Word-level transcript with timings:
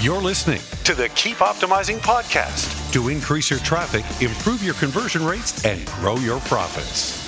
You're 0.00 0.22
listening 0.22 0.62
to 0.84 0.94
the 0.94 1.10
Keep 1.10 1.36
Optimizing 1.36 1.98
podcast 1.98 2.90
to 2.94 3.10
increase 3.10 3.50
your 3.50 3.58
traffic, 3.58 4.02
improve 4.22 4.64
your 4.64 4.72
conversion 4.72 5.22
rates, 5.22 5.62
and 5.62 5.84
grow 5.84 6.16
your 6.16 6.40
profits. 6.40 7.20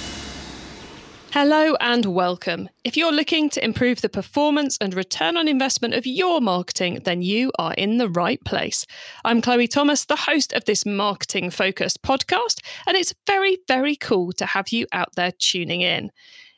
Hello 1.33 1.75
and 1.81 2.07
welcome. 2.07 2.71
If 2.83 2.97
you're 2.97 3.13
looking 3.13 3.51
to 3.51 3.63
improve 3.63 4.01
the 4.01 4.09
performance 4.09 4.79
and 4.81 4.95
return 4.95 5.37
on 5.37 5.49
investment 5.49 5.93
of 5.93 6.07
your 6.07 6.41
marketing, 6.41 7.01
then 7.05 7.21
you 7.21 7.53
are 7.59 7.75
in 7.75 7.99
the 7.99 8.09
right 8.09 8.43
place. 8.43 8.87
I'm 9.23 9.43
Chloe 9.43 9.69
Thomas, 9.69 10.07
the 10.07 10.17
host 10.17 10.55
of 10.55 10.65
this 10.65 10.87
marketing 10.87 11.51
focused 11.51 12.01
podcast, 12.01 12.61
and 12.87 12.97
it's 12.97 13.13
very, 13.27 13.59
very 13.69 13.97
cool 13.97 14.33
to 14.33 14.47
have 14.47 14.71
you 14.71 14.87
out 14.93 15.11
there 15.15 15.33
tuning 15.39 15.83
in. 15.83 16.11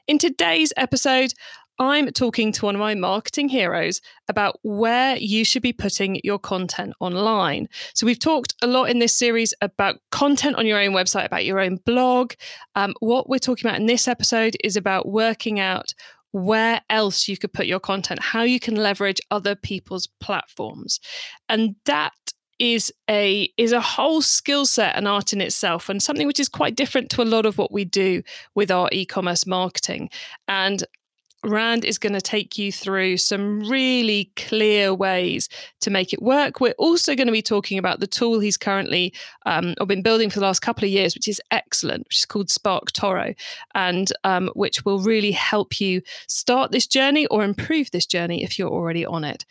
In 0.06 0.18
today's 0.18 0.72
episode, 0.76 1.32
I'm 1.78 2.10
talking 2.12 2.52
to 2.52 2.66
one 2.66 2.76
of 2.76 2.80
my 2.80 2.94
marketing 2.94 3.48
heroes 3.48 4.00
about 4.28 4.58
where 4.62 5.16
you 5.16 5.44
should 5.44 5.62
be 5.62 5.72
putting 5.72 6.20
your 6.22 6.38
content 6.38 6.94
online. 7.00 7.68
So, 7.94 8.06
we've 8.06 8.18
talked 8.18 8.54
a 8.62 8.66
lot 8.66 8.84
in 8.84 9.00
this 9.00 9.16
series 9.16 9.54
about 9.60 10.00
content 10.10 10.56
on 10.56 10.66
your 10.66 10.80
own 10.80 10.92
website, 10.92 11.26
about 11.26 11.44
your 11.44 11.60
own 11.60 11.76
blog. 11.84 12.34
Um, 12.74 12.94
what 13.00 13.28
we're 13.28 13.38
talking 13.38 13.66
about 13.66 13.80
in 13.80 13.86
this 13.86 14.06
episode 14.06 14.56
is 14.62 14.76
about 14.76 15.08
working 15.08 15.58
out 15.58 15.94
where 16.32 16.80
else 16.90 17.28
you 17.28 17.36
could 17.36 17.52
put 17.52 17.66
your 17.66 17.80
content, 17.80 18.20
how 18.20 18.42
you 18.42 18.58
can 18.58 18.74
leverage 18.74 19.20
other 19.30 19.54
people's 19.54 20.08
platforms. 20.20 20.98
And 21.48 21.76
that 21.84 22.12
is 22.58 22.92
a 23.10 23.48
is 23.56 23.72
a 23.72 23.80
whole 23.80 24.22
skill 24.22 24.64
set 24.64 24.96
and 24.96 25.08
art 25.08 25.32
in 25.32 25.40
itself 25.40 25.88
and 25.88 26.02
something 26.02 26.26
which 26.26 26.38
is 26.38 26.48
quite 26.48 26.76
different 26.76 27.10
to 27.10 27.20
a 27.20 27.24
lot 27.24 27.46
of 27.46 27.58
what 27.58 27.72
we 27.72 27.84
do 27.84 28.22
with 28.54 28.70
our 28.70 28.88
e-commerce 28.92 29.44
marketing 29.44 30.08
and 30.46 30.84
Rand 31.44 31.84
is 31.84 31.98
going 31.98 32.12
to 32.12 32.20
take 32.20 32.58
you 32.58 32.72
through 32.72 33.16
some 33.18 33.60
really 33.68 34.32
clear 34.36 34.94
ways 34.94 35.48
to 35.80 35.90
make 35.90 36.12
it 36.12 36.22
work. 36.22 36.60
We're 36.60 36.74
also 36.78 37.14
going 37.14 37.26
to 37.26 37.32
be 37.32 37.42
talking 37.42 37.78
about 37.78 38.00
the 38.00 38.06
tool 38.06 38.40
he's 38.40 38.56
currently 38.56 39.12
um, 39.46 39.74
or 39.80 39.86
been 39.86 40.02
building 40.02 40.30
for 40.30 40.40
the 40.40 40.46
last 40.46 40.60
couple 40.60 40.84
of 40.84 40.90
years, 40.90 41.14
which 41.14 41.28
is 41.28 41.40
excellent, 41.50 42.06
which 42.06 42.18
is 42.18 42.26
called 42.26 42.48
SparkToro, 42.48 43.34
and 43.74 44.12
um, 44.24 44.50
which 44.54 44.84
will 44.84 45.00
really 45.00 45.32
help 45.32 45.80
you 45.80 46.02
start 46.28 46.72
this 46.72 46.86
journey 46.86 47.26
or 47.26 47.44
improve 47.44 47.90
this 47.90 48.06
journey 48.06 48.42
if 48.42 48.58
you're 48.58 48.70
already 48.70 49.04
on 49.04 49.24
it. 49.24 49.44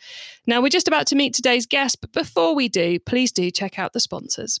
Now, 0.46 0.60
we're 0.60 0.68
just 0.68 0.88
about 0.88 1.06
to 1.08 1.16
meet 1.16 1.34
today's 1.34 1.66
guest, 1.66 2.00
but 2.00 2.12
before 2.12 2.54
we 2.54 2.68
do, 2.68 2.98
please 2.98 3.32
do 3.32 3.50
check 3.50 3.78
out 3.78 3.92
the 3.92 4.00
sponsors. 4.00 4.60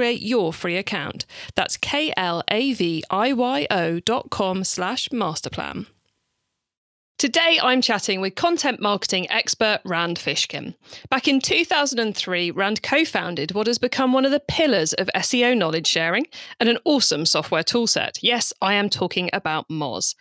create 0.00 0.22
your 0.22 0.50
free 0.50 0.78
account. 0.78 1.26
That's 1.56 1.76
K-L-A-V-I-Y-O 1.76 2.20
dot 4.00 4.30
com 4.30 4.64
slash 4.64 5.08
masterplan. 5.10 5.88
Today, 7.20 7.60
I'm 7.62 7.82
chatting 7.82 8.22
with 8.22 8.34
content 8.34 8.80
marketing 8.80 9.30
expert 9.30 9.80
Rand 9.84 10.16
Fishkin. 10.16 10.74
Back 11.10 11.28
in 11.28 11.38
2003, 11.38 12.50
Rand 12.50 12.82
co 12.82 13.04
founded 13.04 13.52
what 13.52 13.66
has 13.66 13.76
become 13.76 14.14
one 14.14 14.24
of 14.24 14.30
the 14.30 14.40
pillars 14.40 14.94
of 14.94 15.10
SEO 15.14 15.54
knowledge 15.54 15.86
sharing 15.86 16.24
and 16.58 16.70
an 16.70 16.78
awesome 16.86 17.26
software 17.26 17.62
toolset. 17.62 18.18
Yes, 18.22 18.54
I 18.62 18.72
am 18.72 18.88
talking 18.88 19.28
about 19.34 19.68
Moz. 19.68 20.14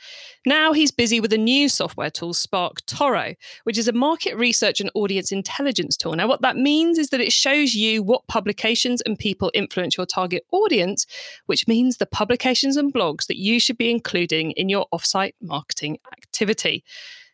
Now 0.46 0.74
he's 0.74 0.92
busy 0.92 1.20
with 1.20 1.32
a 1.32 1.38
new 1.38 1.70
software 1.70 2.10
tool, 2.10 2.34
SparkToro, 2.34 3.36
which 3.64 3.78
is 3.78 3.88
a 3.88 3.94
market 3.94 4.36
research 4.36 4.82
and 4.82 4.92
audience 4.94 5.32
intelligence 5.32 5.96
tool. 5.96 6.16
Now, 6.16 6.28
what 6.28 6.42
that 6.42 6.58
means 6.58 6.98
is 6.98 7.10
that 7.10 7.22
it 7.22 7.32
shows 7.32 7.76
you 7.76 8.02
what 8.02 8.28
publications 8.28 9.02
and 9.02 9.20
people 9.20 9.52
influence 9.54 9.96
your 9.96 10.06
target 10.06 10.46
audience, 10.52 11.06
which 11.46 11.68
means 11.68 11.98
the 11.98 12.06
publications 12.06 12.76
and 12.78 12.94
blogs 12.94 13.28
that 13.28 13.38
you 13.38 13.60
should 13.60 13.78
be 13.78 13.90
including 13.90 14.52
in 14.52 14.70
your 14.70 14.88
offsite 14.94 15.34
marketing 15.42 15.98
activity. 16.12 16.84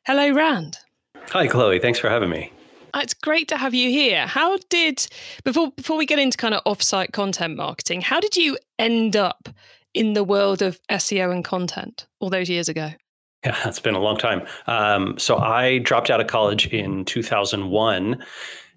Hello, 0.05 0.31
Rand. 0.31 0.77
Hi, 1.29 1.47
Chloe. 1.47 1.79
Thanks 1.79 1.99
for 1.99 2.09
having 2.09 2.29
me. 2.29 2.51
Uh, 2.93 2.99
it's 3.03 3.13
great 3.13 3.47
to 3.49 3.57
have 3.57 3.73
you 3.73 3.89
here. 3.89 4.25
How 4.25 4.57
did 4.69 5.07
before 5.43 5.71
before 5.71 5.97
we 5.97 6.05
get 6.05 6.19
into 6.19 6.37
kind 6.37 6.53
of 6.53 6.63
offsite 6.63 7.11
content 7.11 7.57
marketing, 7.57 8.01
how 8.01 8.19
did 8.19 8.35
you 8.37 8.57
end 8.79 9.15
up 9.15 9.49
in 9.93 10.13
the 10.13 10.23
world 10.23 10.61
of 10.61 10.79
SEO 10.91 11.31
and 11.31 11.43
content 11.43 12.07
all 12.19 12.29
those 12.29 12.49
years 12.49 12.69
ago? 12.69 12.91
Yeah, 13.45 13.55
it's 13.67 13.79
been 13.79 13.95
a 13.95 13.99
long 13.99 14.17
time. 14.17 14.47
Um, 14.67 15.17
so 15.19 15.37
I 15.37 15.79
dropped 15.79 16.09
out 16.09 16.19
of 16.19 16.27
college 16.27 16.67
in 16.67 17.05
2001 17.05 18.23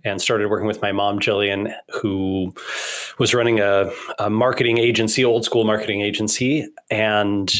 and 0.04 0.22
started 0.22 0.48
working 0.48 0.66
with 0.66 0.82
my 0.82 0.92
mom, 0.92 1.18
Jillian, 1.18 1.74
who 1.88 2.54
was 3.18 3.34
running 3.34 3.60
a, 3.60 3.90
a 4.18 4.30
marketing 4.30 4.78
agency, 4.78 5.24
old 5.24 5.44
school 5.44 5.64
marketing 5.64 6.02
agency. 6.02 6.68
And 6.90 7.52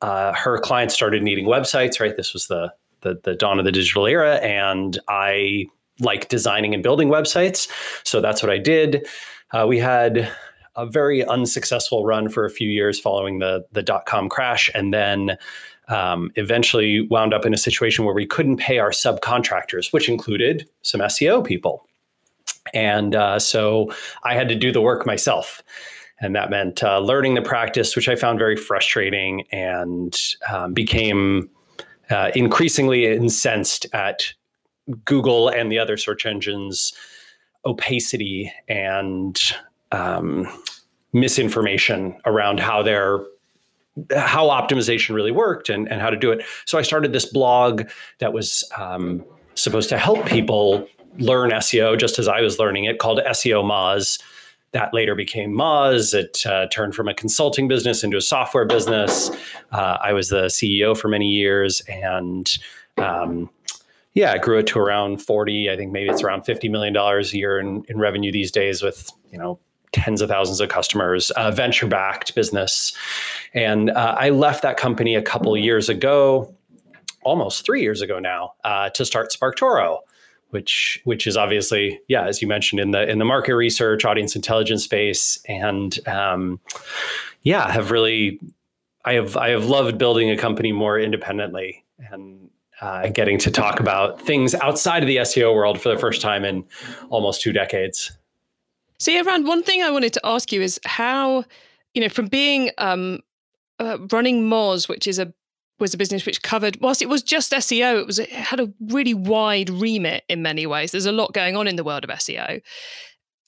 uh, 0.00 0.32
her 0.34 0.58
clients 0.58 0.94
started 0.94 1.22
needing 1.22 1.46
websites, 1.46 2.00
right? 2.00 2.16
This 2.16 2.32
was 2.32 2.46
the, 2.48 2.72
the, 3.00 3.20
the 3.22 3.34
dawn 3.34 3.58
of 3.58 3.64
the 3.64 3.72
digital 3.72 4.06
era. 4.06 4.36
And 4.36 4.98
I 5.08 5.66
like 6.00 6.28
designing 6.28 6.74
and 6.74 6.82
building 6.82 7.08
websites. 7.08 7.68
So 8.04 8.20
that's 8.20 8.42
what 8.42 8.50
I 8.50 8.58
did. 8.58 9.06
Uh, 9.52 9.66
we 9.68 9.78
had 9.78 10.30
a 10.76 10.84
very 10.84 11.24
unsuccessful 11.24 12.04
run 12.04 12.28
for 12.28 12.44
a 12.44 12.50
few 12.50 12.68
years 12.68 12.98
following 12.98 13.38
the 13.38 13.64
the 13.70 13.82
dot 13.82 14.06
com 14.06 14.28
crash, 14.28 14.68
and 14.74 14.92
then 14.92 15.38
um, 15.86 16.32
eventually 16.34 17.06
wound 17.10 17.32
up 17.32 17.46
in 17.46 17.54
a 17.54 17.56
situation 17.56 18.04
where 18.04 18.14
we 18.14 18.26
couldn't 18.26 18.56
pay 18.56 18.80
our 18.80 18.90
subcontractors, 18.90 19.92
which 19.92 20.08
included 20.08 20.68
some 20.82 21.00
SEO 21.00 21.46
people. 21.46 21.86
And 22.72 23.14
uh, 23.14 23.38
so 23.38 23.92
I 24.24 24.34
had 24.34 24.48
to 24.48 24.56
do 24.56 24.72
the 24.72 24.80
work 24.80 25.06
myself. 25.06 25.62
And 26.24 26.34
that 26.34 26.48
meant 26.48 26.82
uh, 26.82 27.00
learning 27.00 27.34
the 27.34 27.42
practice, 27.42 27.94
which 27.94 28.08
I 28.08 28.16
found 28.16 28.38
very 28.38 28.56
frustrating 28.56 29.44
and 29.52 30.18
um, 30.50 30.72
became 30.72 31.50
uh, 32.08 32.30
increasingly 32.34 33.04
incensed 33.06 33.86
at 33.92 34.32
Google 35.04 35.50
and 35.50 35.70
the 35.70 35.78
other 35.78 35.98
search 35.98 36.24
engines' 36.24 36.94
opacity 37.66 38.50
and 38.68 39.38
um, 39.92 40.48
misinformation 41.12 42.16
around 42.24 42.58
how 42.58 42.82
their 42.82 43.20
how 44.16 44.46
optimization 44.48 45.14
really 45.14 45.30
worked 45.30 45.68
and, 45.68 45.88
and 45.88 46.00
how 46.00 46.08
to 46.08 46.16
do 46.16 46.32
it. 46.32 46.42
So 46.64 46.78
I 46.78 46.82
started 46.82 47.12
this 47.12 47.26
blog 47.26 47.82
that 48.18 48.32
was 48.32 48.64
um, 48.76 49.22
supposed 49.54 49.90
to 49.90 49.98
help 49.98 50.24
people 50.24 50.88
learn 51.18 51.50
SEO 51.50 51.98
just 51.98 52.18
as 52.18 52.26
I 52.26 52.40
was 52.40 52.58
learning 52.58 52.84
it, 52.84 52.98
called 52.98 53.20
SEO 53.26 53.62
Moz. 53.62 54.20
That 54.74 54.92
later 54.92 55.14
became 55.14 55.52
Moz. 55.52 56.14
It 56.14 56.44
uh, 56.44 56.66
turned 56.66 56.96
from 56.96 57.06
a 57.06 57.14
consulting 57.14 57.68
business 57.68 58.02
into 58.02 58.16
a 58.16 58.20
software 58.20 58.64
business. 58.64 59.30
Uh, 59.70 59.98
I 60.02 60.12
was 60.12 60.30
the 60.30 60.46
CEO 60.46 60.98
for 60.98 61.06
many 61.06 61.30
years, 61.30 61.80
and 61.88 62.50
um, 62.98 63.50
yeah, 64.14 64.32
I 64.32 64.38
grew 64.38 64.58
it 64.58 64.66
to 64.68 64.80
around 64.80 65.22
40. 65.22 65.70
I 65.70 65.76
think 65.76 65.92
maybe 65.92 66.10
it's 66.10 66.22
around 66.22 66.42
$50 66.42 66.68
million 66.70 66.96
a 66.96 67.20
year 67.36 67.58
in, 67.60 67.84
in 67.88 67.98
revenue 67.98 68.32
these 68.32 68.50
days 68.50 68.82
with, 68.82 69.12
you 69.30 69.38
know, 69.38 69.60
tens 69.92 70.20
of 70.20 70.28
thousands 70.28 70.60
of 70.60 70.68
customers, 70.68 71.30
uh, 71.32 71.52
venture 71.52 71.86
backed 71.86 72.34
business. 72.34 72.96
And 73.54 73.90
uh, 73.90 74.16
I 74.18 74.30
left 74.30 74.62
that 74.62 74.76
company 74.76 75.14
a 75.14 75.22
couple 75.22 75.56
years 75.56 75.88
ago, 75.88 76.52
almost 77.22 77.64
three 77.64 77.82
years 77.82 78.02
ago 78.02 78.18
now, 78.18 78.54
uh, 78.64 78.90
to 78.90 79.04
start 79.04 79.30
SparkToro. 79.30 80.00
Which, 80.54 81.00
which 81.02 81.26
is 81.26 81.36
obviously, 81.36 82.00
yeah, 82.06 82.28
as 82.28 82.40
you 82.40 82.46
mentioned 82.46 82.78
in 82.78 82.92
the 82.92 83.10
in 83.10 83.18
the 83.18 83.24
market 83.24 83.56
research, 83.56 84.04
audience 84.04 84.36
intelligence 84.36 84.84
space, 84.84 85.40
and 85.48 85.98
um, 86.06 86.60
yeah, 87.42 87.68
have 87.72 87.90
really, 87.90 88.38
I 89.04 89.14
have 89.14 89.36
I 89.36 89.48
have 89.48 89.64
loved 89.64 89.98
building 89.98 90.30
a 90.30 90.36
company 90.36 90.70
more 90.70 90.96
independently 90.96 91.84
and 91.98 92.50
uh, 92.80 93.08
getting 93.08 93.38
to 93.38 93.50
talk 93.50 93.80
about 93.80 94.20
things 94.20 94.54
outside 94.54 95.02
of 95.02 95.08
the 95.08 95.16
SEO 95.16 95.54
world 95.54 95.80
for 95.80 95.88
the 95.88 95.98
first 95.98 96.20
time 96.20 96.44
in 96.44 96.64
almost 97.10 97.40
two 97.40 97.52
decades. 97.52 98.12
So, 98.98 99.10
yeah, 99.10 99.22
Rand, 99.22 99.46
one 99.46 99.64
thing 99.64 99.82
I 99.82 99.90
wanted 99.90 100.12
to 100.12 100.20
ask 100.22 100.52
you 100.52 100.62
is 100.62 100.78
how, 100.84 101.44
you 101.94 102.00
know, 102.00 102.08
from 102.08 102.26
being 102.26 102.70
um, 102.78 103.20
uh, 103.80 103.98
running 104.12 104.48
Moz, 104.48 104.88
which 104.88 105.06
is 105.06 105.18
a 105.18 105.32
was 105.78 105.94
a 105.94 105.98
business 105.98 106.24
which 106.24 106.42
covered, 106.42 106.78
whilst 106.80 107.02
it 107.02 107.08
was 107.08 107.22
just 107.22 107.52
SEO, 107.52 108.00
it 108.00 108.06
was 108.06 108.18
it 108.18 108.30
had 108.30 108.60
a 108.60 108.72
really 108.80 109.14
wide 109.14 109.70
remit 109.70 110.24
in 110.28 110.42
many 110.42 110.66
ways. 110.66 110.92
There's 110.92 111.06
a 111.06 111.12
lot 111.12 111.32
going 111.32 111.56
on 111.56 111.66
in 111.66 111.76
the 111.76 111.84
world 111.84 112.04
of 112.04 112.10
SEO. 112.10 112.60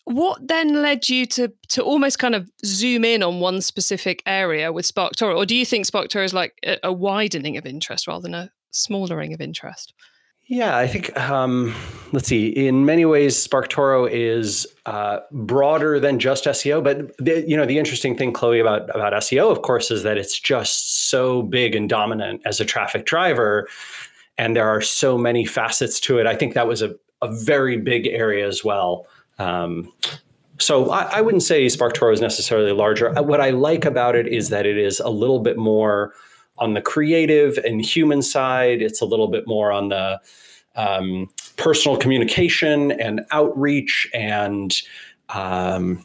What 0.05 0.47
then 0.47 0.83
led 0.83 1.09
you 1.09 1.27
to 1.27 1.53
to 1.71 1.83
almost 1.83 2.19
kind 2.19 2.35
of 2.35 2.49
zoom 2.65 3.05
in 3.05 3.23
on 3.23 3.41
one 3.41 3.61
specific 3.61 4.23
area 4.27 4.73
with 4.73 4.93
SparkToro, 4.93 5.37
or 5.37 5.47
do 5.47 5.55
you 5.55 5.67
think 5.67 5.87
SparkToro 5.87 6.25
is 6.25 6.35
like 6.35 6.55
a, 6.65 6.79
a 6.85 6.93
widening 6.93 7.57
of 7.57 7.67
interest 7.67 8.07
rather 8.07 8.23
than 8.23 8.35
a 8.35 8.51
smoldering 8.71 9.33
of 9.33 9.41
interest? 9.41 9.93
Yeah, 10.49 10.77
I 10.77 10.87
think 10.87 11.19
um, 11.19 11.75
let's 12.13 12.29
see. 12.29 12.49
In 12.49 12.85
many 12.85 13.05
ways, 13.05 13.47
SparkToro 13.47 14.09
is 14.11 14.65
uh, 14.87 15.19
broader 15.33 15.99
than 15.99 16.21
just 16.21 16.45
SEO. 16.45 16.85
But 16.85 17.17
the, 17.19 17.45
you 17.49 17.57
know, 17.57 17.67
the 17.67 17.79
interesting 17.79 18.17
thing, 18.17 18.33
Chloe, 18.33 18.61
about 18.61 18.89
about 18.95 19.13
SEO, 19.15 19.51
of 19.51 19.63
course, 19.63 19.91
is 19.91 20.05
that 20.05 20.17
it's 20.17 20.39
just 20.39 21.09
so 21.09 21.43
big 21.43 21.75
and 21.75 21.89
dominant 21.89 22.43
as 22.45 22.61
a 22.61 22.65
traffic 22.65 23.07
driver, 23.07 23.67
and 24.39 24.55
there 24.55 24.69
are 24.69 24.81
so 24.81 25.19
many 25.19 25.45
facets 25.45 25.99
to 26.01 26.19
it. 26.19 26.29
I 26.29 26.37
think 26.37 26.55
that 26.55 26.69
was 26.69 26.81
a 26.81 26.95
a 27.23 27.35
very 27.43 27.77
big 27.77 28.07
area 28.07 28.47
as 28.47 28.63
well. 28.63 29.07
Um, 29.39 29.93
so 30.59 30.91
I, 30.91 31.19
I, 31.19 31.21
wouldn't 31.21 31.43
say 31.43 31.67
SparkToro 31.67 32.13
is 32.13 32.21
necessarily 32.21 32.73
larger. 32.73 33.13
What 33.23 33.41
I 33.41 33.51
like 33.51 33.85
about 33.85 34.15
it 34.17 34.27
is 34.27 34.49
that 34.51 34.65
it 34.65 34.79
is 34.79 35.01
a 35.01 35.11
little 35.11 35.41
bit 35.41 35.59
more 35.59 36.15
on 36.59 36.75
the 36.75 36.81
creative 36.81 37.59
and 37.59 37.81
human 37.81 38.23
side. 38.23 38.83
It's 38.83 39.01
a 39.01 39.05
little 39.05 39.29
bit 39.29 39.47
more 39.47 39.73
on 39.73 39.89
the 39.89 40.21
um, 40.75 41.29
personal 41.57 41.97
communication 41.97 42.93
and 42.93 43.23
outreach 43.31 44.09
and 44.15 44.75
um, 45.31 46.05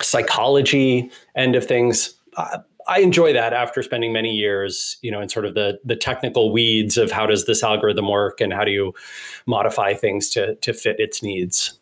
psychology 0.00 1.10
end 1.36 1.56
of 1.56 1.64
things. 1.64 2.14
I, 2.36 2.58
I 2.86 3.00
enjoy 3.00 3.32
that 3.32 3.52
after 3.52 3.82
spending 3.82 4.12
many 4.12 4.34
years, 4.34 4.98
you 5.00 5.10
know, 5.10 5.20
in 5.20 5.28
sort 5.28 5.46
of 5.46 5.54
the 5.54 5.78
the 5.84 5.96
technical 5.96 6.52
weeds 6.52 6.98
of 6.98 7.10
how 7.10 7.26
does 7.26 7.46
this 7.46 7.62
algorithm 7.62 8.08
work 8.08 8.40
and 8.40 8.52
how 8.52 8.64
do 8.64 8.70
you 8.70 8.92
modify 9.46 9.94
things 9.94 10.28
to 10.30 10.54
to 10.56 10.72
fit 10.72 11.00
its 11.00 11.22
needs. 11.22 11.78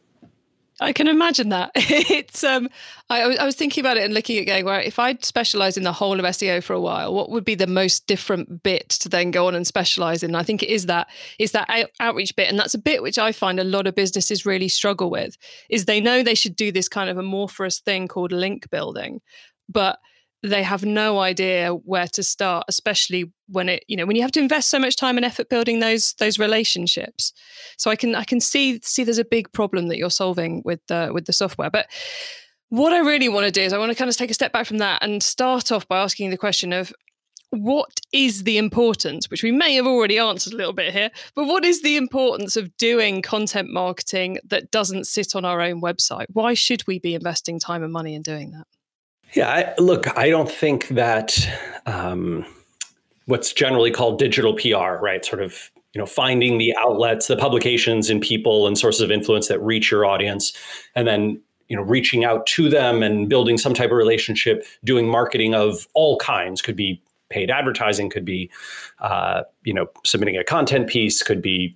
I 0.83 0.93
can 0.93 1.09
imagine 1.09 1.51
that. 1.51 1.71
it's 1.75 2.43
um, 2.45 2.69
I, 3.09 3.23
I, 3.23 3.45
was 3.45 3.55
thinking 3.55 3.83
about 3.83 3.97
it 3.97 4.05
and 4.05 4.13
looking 4.13 4.39
at 4.39 4.47
going 4.47 4.65
where 4.65 4.81
if 4.81 4.99
I'd 4.99 5.25
specialize 5.25 5.77
in 5.77 5.85
the 5.85 5.93
whole 5.93 6.19
of 6.19 6.27
SEO 6.27 6.63
for 6.63 6.73
a 6.73 6.81
while, 6.81 7.15
what 7.15 7.31
would 7.31 7.45
be 7.45 7.55
the 7.55 7.67
most 7.67 8.07
different 8.07 8.63
bit 8.63 8.89
to 8.91 9.09
then 9.09 9.31
go 9.31 9.47
on 9.47 9.55
and 9.55 9.67
specialize 9.67 10.23
in? 10.23 10.35
I 10.35 10.43
think 10.43 10.63
it 10.63 10.69
is 10.69 10.87
that 10.87 11.09
is 11.39 11.53
that 11.53 11.71
out, 11.71 11.91
outreach 12.01 12.35
bit, 12.37 12.49
and 12.49 12.59
that's 12.59 12.75
a 12.75 12.79
bit 12.79 13.03
which 13.03 13.19
I 13.19 13.33
find 13.33 13.61
a 13.61 13.65
lot 13.65 13.87
of 13.87 13.95
businesses 13.95 14.45
really 14.45 14.69
struggle 14.69 15.11
with. 15.11 15.37
Is 15.71 15.85
they 15.85 16.01
know 16.01 16.23
they 16.23 16.35
should 16.35 16.57
do 16.57 16.73
this 16.73 16.89
kind 16.89 17.09
of 17.09 17.19
amorphous 17.19 17.79
thing 17.81 18.09
called 18.09 18.33
link 18.33 18.69
building, 18.71 19.21
but 19.69 19.99
they 20.43 20.63
have 20.63 20.85
no 20.85 21.21
idea 21.21 21.71
where 21.71 22.09
to 22.09 22.23
start 22.23 22.65
especially 22.69 23.33
when 23.49 23.69
it 23.69 23.85
you 23.87 23.97
know 23.97 24.07
when 24.07 24.17
you 24.17 24.23
have 24.23 24.33
to 24.33 24.41
invest 24.41 24.69
so 24.69 24.79
much 24.79 24.97
time 24.97 25.17
and 25.17 25.25
effort 25.25 25.49
building 25.49 25.81
those 25.81 26.15
those 26.15 26.39
relationships 26.39 27.33
so 27.77 27.91
i 27.91 27.97
can 27.97 28.15
i 28.15 28.25
can 28.25 28.41
see 28.41 28.81
see 28.83 29.05
there's 29.05 29.19
a 29.19 29.25
big 29.25 29.53
problem 29.53 29.89
that 29.89 29.99
you're 29.99 30.11
solving 30.11 30.63
with 30.65 30.81
the 30.89 31.11
with 31.13 31.27
the 31.27 31.33
software 31.33 31.71
but 31.71 31.87
what 32.71 32.93
i 32.93 32.99
really 32.99 33.29
want 33.29 33.47
to 33.47 33.53
do 33.53 33.63
is 33.63 33.73
i 33.73 33.79
want 33.79 33.91
to 33.91 33.97
kind 33.97 34.09
of 34.09 34.17
take 34.17 34.31
a 34.31 34.35
step 34.35 34.53
back 34.53 34.67
from 34.67 34.79
that 34.79 35.03
and 35.03 35.23
start 35.23 35.71
off 35.71 35.87
by 35.87 36.01
asking 36.01 36.31
the 36.31 36.37
question 36.37 36.73
of 36.73 36.93
what 37.53 38.01
is 38.15 38.45
the 38.45 38.57
importance, 38.57 39.29
which 39.29 39.43
we 39.43 39.53
may 39.53 39.75
have 39.75 39.87
already 39.87 40.19
answered 40.19 40.55
a 40.55 40.57
little 40.57 40.73
bit 40.73 40.95
here, 40.95 41.11
but 41.35 41.45
what 41.45 41.67
is 41.67 41.83
the 41.83 41.99
importance 41.99 42.57
of 42.57 42.75
doing 42.79 43.21
content 43.21 43.69
marketing 43.71 44.39
that 44.49 44.71
doesn't 44.71 45.07
sit 45.07 45.37
on 45.37 45.45
our 45.45 45.61
own 45.61 45.83
website? 45.83 46.25
Why 46.31 46.55
should 46.55 46.87
we 46.87 46.99
be 46.99 47.15
investing 47.15 47.61
time 47.61 47.83
and 47.83 47.93
money 47.93 48.15
in 48.15 48.23
doing 48.23 48.53
that? 48.53 48.67
Yeah, 49.35 49.49
I, 49.49 49.81
look, 49.81 50.17
I 50.17 50.29
don't 50.29 50.51
think 50.51 50.89
that 50.89 51.49
um, 51.87 52.45
what's 53.27 53.53
generally 53.53 53.91
called 53.91 54.19
digital 54.19 54.55
PR, 54.55 55.03
right? 55.03 55.25
Sort 55.25 55.43
of, 55.43 55.71
you 55.95 55.99
know, 55.99 56.07
finding 56.07 56.59
the 56.59 56.75
outlets, 56.77 57.29
the 57.29 57.37
publications, 57.37 58.11
and 58.11 58.21
people 58.21 58.67
and 58.67 58.77
sources 58.77 59.01
of 59.01 59.11
influence 59.11 59.49
that 59.49 59.61
reach 59.61 59.91
your 59.91 60.05
audience, 60.05 60.53
and 60.95 61.07
then 61.07 61.41
you 61.69 61.77
know, 61.77 61.83
reaching 61.83 62.23
out 62.23 62.45
to 62.45 62.69
them 62.69 63.03
and 63.03 63.31
building 63.31 63.57
some 63.57 63.73
type 63.73 63.91
of 63.91 63.97
relationship, 63.97 64.67
doing 64.85 65.09
marketing 65.09 65.55
of 65.55 65.89
all 65.95 66.19
kinds 66.19 66.61
could 66.61 66.77
be 66.77 67.03
paid 67.31 67.51
advertising, 67.51 68.11
could 68.11 68.27
be, 68.27 68.51
uh, 68.99 69.43
you 69.65 69.73
know, 69.73 69.87
submitting 70.05 70.37
a 70.37 70.45
content 70.45 70.87
piece, 70.87 71.23
could 71.23 71.41
be 71.41 71.75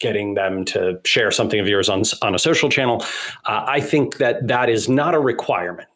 getting 0.00 0.32
them 0.32 0.64
to 0.64 0.98
share 1.04 1.30
something 1.30 1.60
of 1.60 1.68
yours 1.68 1.90
on 1.90 2.04
on 2.22 2.34
a 2.34 2.38
social 2.38 2.70
channel. 2.70 3.04
Uh, 3.44 3.64
I 3.66 3.80
think 3.80 4.16
that 4.16 4.46
that 4.48 4.70
is 4.70 4.88
not 4.88 5.14
a 5.14 5.20
requirement 5.20 5.87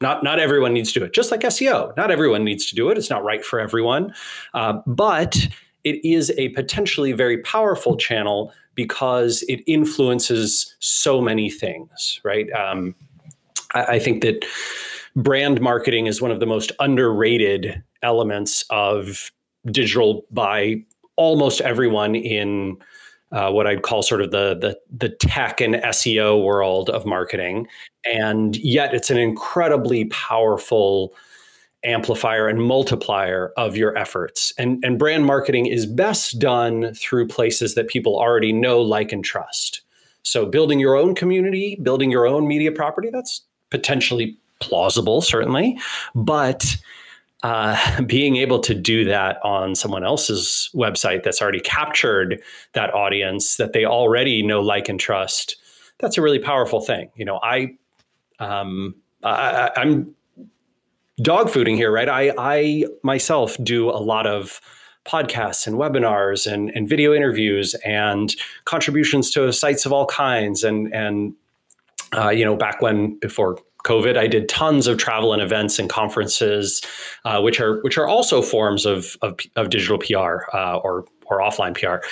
not 0.00 0.22
not 0.22 0.38
everyone 0.38 0.72
needs 0.72 0.92
to 0.92 1.00
do 1.00 1.04
it. 1.04 1.12
Just 1.12 1.30
like 1.30 1.40
SEO, 1.40 1.96
not 1.96 2.10
everyone 2.10 2.44
needs 2.44 2.66
to 2.66 2.74
do 2.74 2.88
it. 2.90 2.98
It's 2.98 3.10
not 3.10 3.24
right 3.24 3.44
for 3.44 3.60
everyone, 3.60 4.14
uh, 4.54 4.74
but 4.86 5.48
it 5.84 6.04
is 6.04 6.32
a 6.36 6.50
potentially 6.50 7.12
very 7.12 7.38
powerful 7.38 7.96
channel 7.96 8.52
because 8.74 9.42
it 9.48 9.62
influences 9.66 10.76
so 10.80 11.20
many 11.20 11.50
things. 11.50 12.20
Right? 12.24 12.50
Um, 12.52 12.94
I, 13.74 13.82
I 13.84 13.98
think 13.98 14.22
that 14.22 14.44
brand 15.16 15.60
marketing 15.60 16.06
is 16.06 16.22
one 16.22 16.30
of 16.30 16.40
the 16.40 16.46
most 16.46 16.72
underrated 16.78 17.82
elements 18.02 18.64
of 18.70 19.30
digital 19.66 20.24
by 20.30 20.82
almost 21.16 21.60
everyone 21.60 22.14
in 22.14 22.78
uh, 23.32 23.50
what 23.50 23.66
I'd 23.66 23.82
call 23.82 24.02
sort 24.02 24.20
of 24.20 24.30
the, 24.30 24.56
the 24.56 24.78
the 24.90 25.08
tech 25.08 25.60
and 25.60 25.74
SEO 25.76 26.42
world 26.42 26.90
of 26.90 27.06
marketing, 27.06 27.68
and 28.04 28.56
yet 28.56 28.94
it's 28.94 29.10
an 29.10 29.18
incredibly 29.18 30.06
powerful 30.06 31.14
amplifier 31.82 32.46
and 32.46 32.62
multiplier 32.62 33.52
of 33.56 33.76
your 33.76 33.96
efforts. 33.96 34.52
And 34.58 34.84
and 34.84 34.98
brand 34.98 35.26
marketing 35.26 35.66
is 35.66 35.86
best 35.86 36.38
done 36.38 36.92
through 36.94 37.28
places 37.28 37.74
that 37.74 37.88
people 37.88 38.18
already 38.18 38.52
know, 38.52 38.80
like, 38.80 39.12
and 39.12 39.24
trust. 39.24 39.82
So 40.22 40.44
building 40.44 40.80
your 40.80 40.96
own 40.96 41.14
community, 41.14 41.78
building 41.82 42.10
your 42.10 42.26
own 42.26 42.46
media 42.46 42.72
property, 42.72 43.10
that's 43.10 43.42
potentially 43.70 44.36
plausible, 44.58 45.22
certainly, 45.22 45.78
but 46.14 46.76
uh, 47.42 48.02
being 48.06 48.36
able 48.36 48.58
to 48.60 48.74
do 48.74 49.04
that 49.04 49.38
on 49.44 49.74
someone 49.74 50.04
else's 50.04 50.70
website 50.74 51.22
that's 51.22 51.40
already 51.40 51.60
captured 51.60 52.42
that 52.72 52.92
audience 52.94 53.56
that 53.56 53.72
they 53.72 53.84
already 53.84 54.42
know, 54.42 54.60
like, 54.60 54.88
and 54.88 55.00
trust, 55.00 55.56
that's 55.98 56.18
a 56.18 56.22
really 56.22 56.38
powerful 56.38 56.80
thing. 56.80 57.10
You 57.14 57.24
know, 57.24 57.40
I, 57.42 57.76
um, 58.38 58.94
I, 59.22 59.70
I'm 59.76 60.14
dog 61.22 61.48
fooding 61.48 61.76
here, 61.76 61.92
right? 61.92 62.08
I, 62.08 62.32
I 62.38 62.84
myself 63.02 63.56
do 63.62 63.90
a 63.90 64.00
lot 64.00 64.26
of 64.26 64.60
podcasts 65.04 65.66
and 65.66 65.76
webinars 65.76 66.50
and, 66.50 66.70
and 66.74 66.88
video 66.88 67.14
interviews 67.14 67.74
and 67.84 68.34
contributions 68.64 69.30
to 69.30 69.52
sites 69.52 69.86
of 69.86 69.92
all 69.92 70.06
kinds. 70.06 70.62
And, 70.62 70.92
and 70.94 71.34
uh, 72.16 72.30
you 72.30 72.44
know, 72.44 72.56
back 72.56 72.82
when 72.82 73.18
before 73.18 73.58
COVID, 73.84 74.16
I 74.16 74.26
did 74.26 74.48
tons 74.48 74.86
of 74.86 74.98
travel 74.98 75.32
and 75.32 75.42
events 75.42 75.78
and 75.78 75.88
conferences, 75.88 76.82
uh, 77.24 77.40
which 77.40 77.60
are 77.60 77.80
which 77.82 77.98
are 77.98 78.06
also 78.06 78.42
forms 78.42 78.86
of 78.86 79.16
of, 79.22 79.38
of 79.56 79.70
digital 79.70 79.98
PR 79.98 80.44
uh, 80.56 80.76
or 80.78 81.04
or 81.26 81.40
offline 81.40 81.74
PR, 81.74 82.04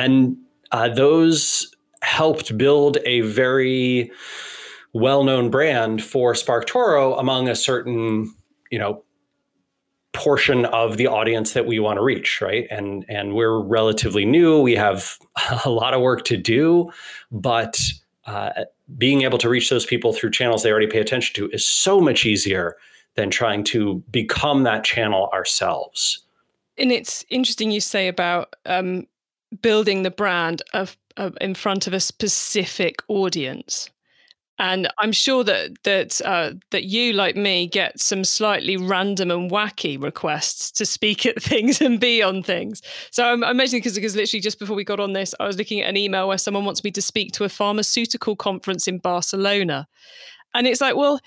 and 0.00 0.36
uh, 0.72 0.88
those 0.88 1.70
helped 2.02 2.56
build 2.56 2.98
a 3.04 3.20
very 3.22 4.10
well-known 4.92 5.50
brand 5.50 6.02
for 6.02 6.32
SparkToro 6.32 7.18
among 7.18 7.48
a 7.48 7.56
certain 7.56 8.32
you 8.70 8.78
know 8.78 9.02
portion 10.12 10.64
of 10.66 10.96
the 10.96 11.06
audience 11.06 11.52
that 11.52 11.66
we 11.66 11.78
want 11.78 11.98
to 11.98 12.02
reach 12.02 12.40
right? 12.40 12.66
And 12.70 13.04
and 13.08 13.34
we're 13.34 13.60
relatively 13.60 14.24
new. 14.24 14.60
We 14.60 14.74
have 14.74 15.18
a 15.64 15.70
lot 15.70 15.94
of 15.94 16.00
work 16.00 16.24
to 16.26 16.36
do 16.36 16.90
but 17.30 17.78
uh, 18.26 18.50
being 18.96 19.22
able 19.22 19.38
to 19.38 19.48
reach 19.48 19.68
those 19.70 19.86
people 19.86 20.12
through 20.12 20.30
channels 20.30 20.62
they 20.62 20.70
already 20.70 20.86
pay 20.86 21.00
attention 21.00 21.34
to 21.34 21.50
is 21.50 21.66
so 21.66 22.00
much 22.00 22.24
easier 22.24 22.76
than 23.14 23.30
trying 23.30 23.64
to 23.64 24.02
become 24.10 24.62
that 24.62 24.84
channel 24.84 25.28
ourselves. 25.32 26.22
And 26.78 26.92
it's 26.92 27.24
interesting 27.30 27.70
you 27.70 27.80
say 27.80 28.08
about 28.08 28.54
um, 28.66 29.06
building 29.62 30.02
the 30.02 30.10
brand 30.10 30.62
of, 30.72 30.96
of, 31.16 31.36
in 31.40 31.54
front 31.54 31.86
of 31.86 31.92
a 31.92 32.00
specific 32.00 32.96
audience. 33.08 33.90
And 34.58 34.88
I'm 34.98 35.12
sure 35.12 35.44
that 35.44 35.82
that 35.84 36.20
uh, 36.24 36.52
that 36.70 36.84
you, 36.84 37.12
like 37.12 37.36
me, 37.36 37.66
get 37.66 38.00
some 38.00 38.24
slightly 38.24 38.76
random 38.76 39.30
and 39.30 39.50
wacky 39.50 40.02
requests 40.02 40.70
to 40.72 40.86
speak 40.86 41.26
at 41.26 41.42
things 41.42 41.80
and 41.80 42.00
be 42.00 42.22
on 42.22 42.42
things. 42.42 42.80
So 43.10 43.24
I'm, 43.24 43.44
I'm 43.44 43.56
mentioning 43.56 43.80
because 43.80 43.94
because 43.94 44.16
literally 44.16 44.40
just 44.40 44.58
before 44.58 44.76
we 44.76 44.84
got 44.84 45.00
on 45.00 45.12
this, 45.12 45.34
I 45.38 45.46
was 45.46 45.58
looking 45.58 45.82
at 45.82 45.90
an 45.90 45.96
email 45.96 46.28
where 46.28 46.38
someone 46.38 46.64
wants 46.64 46.84
me 46.84 46.90
to 46.92 47.02
speak 47.02 47.32
to 47.32 47.44
a 47.44 47.48
pharmaceutical 47.48 48.34
conference 48.34 48.88
in 48.88 48.98
Barcelona, 48.98 49.86
and 50.54 50.66
it's 50.66 50.80
like, 50.80 50.96
well, 50.96 51.20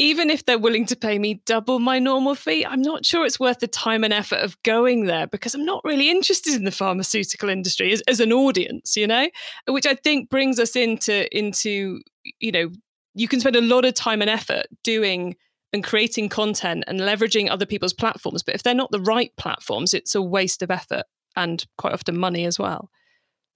even 0.00 0.30
if 0.30 0.46
they're 0.46 0.58
willing 0.58 0.86
to 0.86 0.96
pay 0.96 1.18
me 1.18 1.42
double 1.44 1.78
my 1.78 1.98
normal 1.98 2.34
fee, 2.34 2.64
I'm 2.64 2.80
not 2.80 3.04
sure 3.04 3.26
it's 3.26 3.38
worth 3.38 3.58
the 3.58 3.68
time 3.68 4.02
and 4.02 4.14
effort 4.14 4.38
of 4.38 4.60
going 4.62 5.04
there 5.04 5.26
because 5.26 5.54
I'm 5.54 5.66
not 5.66 5.82
really 5.84 6.10
interested 6.10 6.54
in 6.54 6.64
the 6.64 6.70
pharmaceutical 6.70 7.50
industry 7.50 7.92
as, 7.92 8.00
as 8.08 8.18
an 8.18 8.32
audience, 8.32 8.96
you 8.96 9.06
know, 9.06 9.28
which 9.68 9.84
I 9.84 9.94
think 9.94 10.30
brings 10.30 10.58
us 10.58 10.74
into 10.74 11.28
into 11.36 12.00
you 12.38 12.52
know 12.52 12.70
you 13.14 13.28
can 13.28 13.40
spend 13.40 13.56
a 13.56 13.60
lot 13.60 13.84
of 13.84 13.94
time 13.94 14.20
and 14.20 14.30
effort 14.30 14.66
doing 14.82 15.36
and 15.72 15.84
creating 15.84 16.28
content 16.28 16.84
and 16.86 17.00
leveraging 17.00 17.50
other 17.50 17.66
people's 17.66 17.92
platforms, 17.92 18.42
but 18.42 18.54
if 18.54 18.62
they're 18.62 18.74
not 18.74 18.90
the 18.90 19.00
right 19.00 19.32
platforms, 19.36 19.94
it's 19.94 20.14
a 20.14 20.22
waste 20.22 20.62
of 20.62 20.70
effort 20.70 21.04
and 21.36 21.64
quite 21.78 21.92
often 21.92 22.18
money 22.18 22.44
as 22.44 22.58
well. 22.58 22.90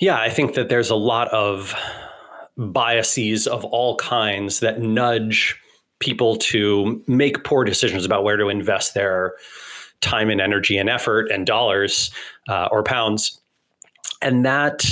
Yeah, 0.00 0.18
I 0.18 0.30
think 0.30 0.54
that 0.54 0.68
there's 0.68 0.90
a 0.90 0.96
lot 0.96 1.28
of 1.28 1.74
biases 2.56 3.46
of 3.46 3.64
all 3.64 3.96
kinds 3.96 4.60
that 4.60 4.80
nudge 4.80 5.58
people 5.98 6.36
to 6.36 7.02
make 7.06 7.44
poor 7.44 7.64
decisions 7.64 8.04
about 8.04 8.24
where 8.24 8.36
to 8.36 8.48
invest 8.48 8.94
their 8.94 9.34
time 10.00 10.30
and 10.30 10.40
energy 10.40 10.76
and 10.76 10.88
effort 10.88 11.30
and 11.30 11.46
dollars 11.46 12.10
uh, 12.48 12.68
or 12.70 12.82
pounds. 12.82 13.40
And 14.20 14.44
that 14.44 14.84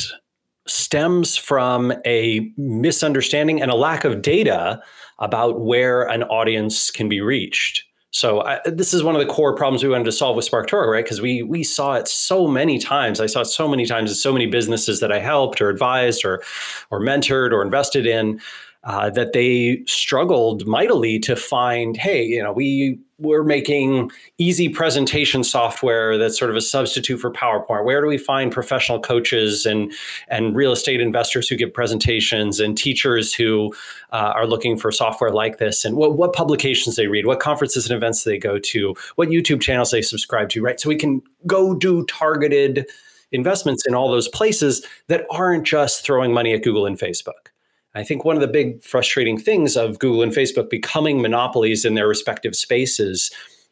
stems 0.72 1.36
from 1.36 1.92
a 2.06 2.50
misunderstanding 2.56 3.60
and 3.60 3.70
a 3.70 3.74
lack 3.74 4.04
of 4.04 4.22
data 4.22 4.82
about 5.18 5.60
where 5.60 6.02
an 6.02 6.22
audience 6.24 6.90
can 6.90 7.08
be 7.08 7.20
reached. 7.20 7.84
So 8.10 8.42
I, 8.42 8.60
this 8.64 8.92
is 8.92 9.02
one 9.02 9.14
of 9.14 9.20
the 9.20 9.32
core 9.32 9.54
problems 9.54 9.82
we 9.82 9.90
wanted 9.90 10.04
to 10.04 10.12
solve 10.12 10.36
with 10.36 10.50
SparkToro, 10.50 10.86
right? 10.86 11.04
Because 11.04 11.20
we 11.20 11.42
we 11.42 11.62
saw 11.62 11.94
it 11.94 12.08
so 12.08 12.46
many 12.46 12.78
times. 12.78 13.20
I 13.20 13.26
saw 13.26 13.40
it 13.40 13.46
so 13.46 13.66
many 13.68 13.86
times 13.86 14.10
in 14.10 14.16
so 14.16 14.32
many 14.32 14.46
businesses 14.46 15.00
that 15.00 15.12
I 15.12 15.18
helped 15.18 15.60
or 15.60 15.70
advised 15.70 16.24
or 16.24 16.42
or 16.90 17.00
mentored 17.00 17.52
or 17.52 17.62
invested 17.62 18.06
in 18.06 18.40
uh, 18.84 19.10
that 19.10 19.32
they 19.32 19.82
struggled 19.86 20.66
mightily 20.66 21.18
to 21.20 21.36
find. 21.36 21.96
Hey, 21.96 22.24
you 22.24 22.42
know, 22.42 22.52
we 22.52 22.98
we're 23.18 23.44
making 23.44 24.10
easy 24.38 24.68
presentation 24.68 25.44
software 25.44 26.18
that's 26.18 26.36
sort 26.36 26.50
of 26.50 26.56
a 26.56 26.60
substitute 26.60 27.18
for 27.18 27.30
PowerPoint. 27.30 27.84
Where 27.84 28.00
do 28.00 28.08
we 28.08 28.18
find 28.18 28.50
professional 28.50 29.00
coaches 29.00 29.64
and 29.64 29.92
and 30.26 30.56
real 30.56 30.72
estate 30.72 31.00
investors 31.00 31.48
who 31.48 31.56
give 31.56 31.72
presentations 31.72 32.58
and 32.58 32.76
teachers 32.76 33.32
who 33.32 33.72
uh, 34.10 34.32
are 34.34 34.46
looking 34.46 34.76
for 34.76 34.90
software 34.90 35.30
like 35.30 35.58
this? 35.58 35.84
And 35.84 35.96
what 35.96 36.16
what 36.16 36.32
publications 36.32 36.96
they 36.96 37.06
read, 37.06 37.26
what 37.26 37.38
conferences 37.38 37.88
and 37.88 37.96
events 37.96 38.24
they 38.24 38.38
go 38.38 38.58
to, 38.58 38.96
what 39.14 39.28
YouTube 39.28 39.60
channels 39.60 39.92
they 39.92 40.02
subscribe 40.02 40.48
to, 40.50 40.62
right? 40.62 40.80
So 40.80 40.88
we 40.88 40.96
can 40.96 41.22
go 41.46 41.74
do 41.74 42.04
targeted 42.06 42.86
investments 43.30 43.86
in 43.86 43.94
all 43.94 44.10
those 44.10 44.28
places 44.28 44.84
that 45.06 45.24
aren't 45.30 45.64
just 45.64 46.04
throwing 46.04 46.32
money 46.32 46.52
at 46.52 46.62
Google 46.62 46.84
and 46.84 46.98
Facebook. 46.98 47.51
I 47.94 48.02
think 48.04 48.24
one 48.24 48.36
of 48.36 48.40
the 48.40 48.48
big 48.48 48.82
frustrating 48.82 49.38
things 49.38 49.76
of 49.76 49.98
Google 49.98 50.22
and 50.22 50.32
Facebook 50.32 50.70
becoming 50.70 51.20
monopolies 51.20 51.84
in 51.84 51.94
their 51.94 52.08
respective 52.08 52.56
spaces 52.56 53.30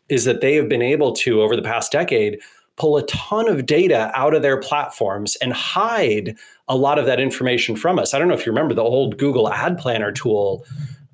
is 0.08 0.24
that 0.24 0.40
they 0.40 0.56
have 0.56 0.68
been 0.68 0.82
able 0.82 1.12
to, 1.12 1.40
over 1.40 1.56
the 1.56 1.62
past 1.62 1.92
decade, 1.92 2.40
pull 2.76 2.96
a 2.96 3.06
ton 3.06 3.48
of 3.48 3.66
data 3.66 4.10
out 4.14 4.34
of 4.34 4.42
their 4.42 4.58
platforms 4.58 5.36
and 5.36 5.52
hide 5.52 6.36
a 6.68 6.76
lot 6.76 6.98
of 6.98 7.06
that 7.06 7.20
information 7.20 7.76
from 7.76 7.98
us. 7.98 8.12
I 8.12 8.18
don't 8.18 8.28
know 8.28 8.34
if 8.34 8.46
you 8.46 8.52
remember 8.52 8.74
the 8.74 8.82
old 8.82 9.18
Google 9.18 9.52
Ad 9.52 9.78
Planner 9.78 10.12
tool, 10.12 10.64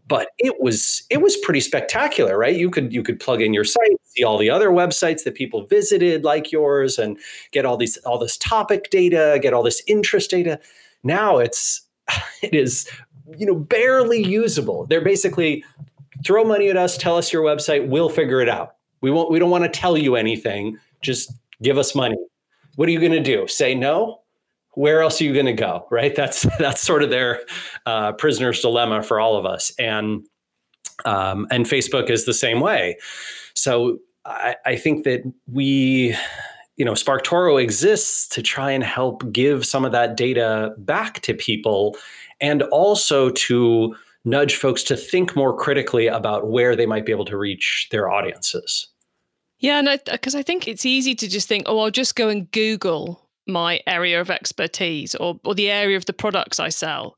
but 0.09 0.29
it 0.39 0.61
was 0.61 1.03
it 1.11 1.21
was 1.21 1.37
pretty 1.39 1.61
spectacular, 1.61 2.39
right? 2.39 2.57
You 2.57 2.71
could 2.71 2.93
you 2.93 3.03
could 3.03 3.19
plug 3.19 3.43
in 3.43 3.53
your 3.53 3.65
site, 3.65 3.91
see 4.05 4.23
all 4.23 4.39
the 4.39 4.51
other 4.51 4.71
websites 4.71 5.25
that 5.25 5.35
people 5.35 5.67
visited 5.67 6.25
like 6.25 6.53
yours 6.53 6.99
and 6.99 7.19
get 7.51 7.65
all 7.65 7.77
these 7.77 7.97
all 7.99 8.19
this 8.19 8.37
topic 8.37 8.91
data, 8.91 9.39
get 9.43 9.53
all 9.53 9.63
this 9.63 9.83
interest 9.87 10.31
data. 10.31 10.61
Now 11.03 11.39
it's 11.39 11.86
it 12.43 12.55
is 12.55 12.89
you 13.37 13.47
know 13.47 13.55
barely 13.55 14.23
usable. 14.23 14.87
They're 14.87 15.01
basically 15.01 15.65
throw 16.25 16.45
money 16.45 16.69
at 16.69 16.77
us, 16.77 16.97
tell 16.97 17.17
us 17.17 17.33
your 17.33 17.43
website, 17.43 17.89
we'll 17.89 18.09
figure 18.09 18.41
it 18.41 18.49
out. 18.49 18.77
We 19.01 19.11
won't 19.11 19.31
we 19.31 19.39
don't 19.39 19.51
want 19.51 19.65
to 19.65 19.71
tell 19.71 19.97
you 19.97 20.17
anything. 20.17 20.79
Just 21.03 21.33
give 21.63 21.79
us 21.79 21.95
money. 21.95 22.17
What 22.77 22.89
are 22.89 22.93
you 22.93 23.01
going 23.01 23.13
to 23.13 23.23
do? 23.23 23.47
Say 23.47 23.75
no? 23.75 24.23
Where 24.73 25.01
else 25.01 25.21
are 25.21 25.25
you 25.25 25.33
going 25.33 25.47
to 25.47 25.53
go? 25.53 25.87
Right? 25.91 26.15
That's 26.15 26.47
that's 26.59 26.81
sort 26.81 27.03
of 27.03 27.11
their 27.11 27.43
uh, 27.85 28.13
prisoner's 28.13 28.61
dilemma 28.61 29.03
for 29.03 29.21
all 29.21 29.37
of 29.37 29.47
us. 29.47 29.73
And 29.79 30.27
um, 31.05 31.47
and 31.51 31.67
Facebook 31.67 32.11
is 32.11 32.25
the 32.25 32.35
same 32.35 32.61
way. 32.61 32.97
So 33.55 33.99
I, 34.25 34.57
I 34.65 34.77
think 34.77 35.05
that 35.05 35.31
we 35.51 36.17
you 36.77 36.85
know, 36.85 36.93
SparkToro 36.93 37.63
exists 37.63 38.29
to 38.29 38.43
try 38.43 38.71
and 38.71 38.85
help 38.85 39.31
give 39.33 39.65
some 39.65 39.85
of 39.85 39.93
that 39.93 40.17
data 40.17 40.75
back 40.79 41.21
to 41.21 41.35
people 41.35 41.97
and 42.41 42.63
also 42.65 43.31
to 43.31 43.97
nudge 44.25 44.57
folks 44.57 44.83
to 44.83 44.97
think 44.97 45.35
more 45.35 45.57
critically 45.57 46.07
about 46.07 46.49
where 46.49 46.77
they 46.77 46.85
might 46.85 47.07
be 47.07 47.13
able 47.13 47.25
to 47.25 47.39
reach 47.39 47.89
their 47.91 48.11
audiences. 48.11 48.89
Yeah, 49.59 49.79
and 49.79 50.01
because 50.11 50.35
I, 50.35 50.41
I, 50.41 50.43
think 50.43 50.69
it's 50.69 50.85
easy 50.85 51.15
to 51.15 51.29
just 51.29 51.49
think, 51.49 51.65
oh, 51.67 51.79
I'll 51.79 51.91
just 51.91 52.15
go 52.15 52.29
and 52.29 52.51
Google 52.51 53.27
my 53.47 53.81
area 53.87 54.21
of 54.21 54.31
expertise 54.31 55.15
or 55.15 55.41
or 55.45 55.55
the 55.55 55.71
area 55.71 55.97
of 55.97 56.05
the 56.05 56.13
products 56.13 56.61
I 56.61 56.69
sell, 56.69 57.17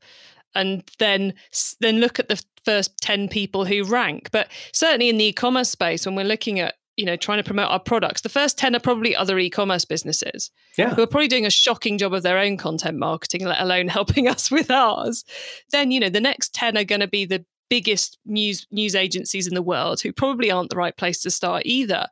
and 0.54 0.88
then 0.98 1.34
then 1.80 1.98
look 1.98 2.20
at 2.20 2.28
the 2.28 2.40
first 2.64 2.96
ten 2.98 3.28
people 3.28 3.64
who 3.64 3.82
rank. 3.82 4.30
But 4.30 4.48
certainly 4.72 5.08
in 5.08 5.16
the 5.16 5.24
e-commerce 5.24 5.70
space, 5.70 6.06
when 6.06 6.14
we're 6.14 6.24
looking 6.24 6.60
at 6.60 6.76
you 6.98 7.06
know 7.06 7.16
trying 7.16 7.38
to 7.38 7.44
promote 7.44 7.70
our 7.70 7.80
products. 7.80 8.20
The 8.20 8.28
first 8.28 8.58
10 8.58 8.74
are 8.74 8.80
probably 8.80 9.14
other 9.14 9.38
e-commerce 9.38 9.84
businesses 9.84 10.50
yeah. 10.76 10.94
who 10.94 11.02
are 11.02 11.06
probably 11.06 11.28
doing 11.28 11.46
a 11.46 11.50
shocking 11.50 11.96
job 11.96 12.12
of 12.12 12.24
their 12.24 12.38
own 12.38 12.56
content 12.56 12.98
marketing 12.98 13.44
let 13.44 13.60
alone 13.60 13.88
helping 13.98 14.28
us 14.28 14.50
with 14.50 14.70
ours. 14.70 15.24
Then 15.70 15.90
you 15.90 16.00
know 16.00 16.10
the 16.10 16.20
next 16.20 16.52
10 16.54 16.76
are 16.76 16.84
going 16.84 17.00
to 17.00 17.08
be 17.08 17.24
the 17.24 17.46
biggest 17.70 18.18
news 18.26 18.66
news 18.70 18.94
agencies 18.94 19.46
in 19.46 19.54
the 19.54 19.62
world 19.62 20.00
who 20.00 20.12
probably 20.12 20.50
aren't 20.50 20.70
the 20.70 20.76
right 20.76 20.96
place 20.96 21.20
to 21.22 21.30
start 21.30 21.62
either. 21.64 22.06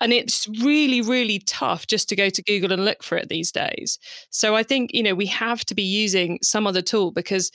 And 0.00 0.12
it's 0.12 0.46
really 0.62 1.02
really 1.02 1.40
tough 1.40 1.88
just 1.88 2.08
to 2.10 2.16
go 2.16 2.30
to 2.30 2.42
google 2.42 2.72
and 2.72 2.84
look 2.84 3.02
for 3.02 3.18
it 3.18 3.28
these 3.28 3.50
days. 3.50 3.98
So 4.30 4.54
i 4.54 4.62
think 4.62 4.90
you 4.94 5.02
know 5.02 5.14
we 5.14 5.26
have 5.26 5.64
to 5.64 5.74
be 5.74 5.82
using 5.82 6.38
some 6.42 6.66
other 6.66 6.82
tool 6.82 7.10
because 7.10 7.50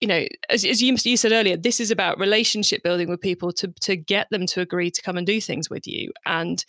you 0.00 0.08
know, 0.08 0.26
as, 0.48 0.64
as 0.64 0.82
you, 0.82 0.96
you 1.04 1.16
said 1.16 1.32
earlier, 1.32 1.56
this 1.56 1.80
is 1.80 1.90
about 1.90 2.18
relationship 2.18 2.82
building 2.82 3.08
with 3.08 3.20
people 3.20 3.52
to 3.52 3.68
to 3.80 3.96
get 3.96 4.28
them 4.30 4.46
to 4.46 4.60
agree 4.60 4.90
to 4.90 5.02
come 5.02 5.16
and 5.16 5.26
do 5.26 5.40
things 5.40 5.68
with 5.68 5.86
you. 5.86 6.12
And 6.24 6.64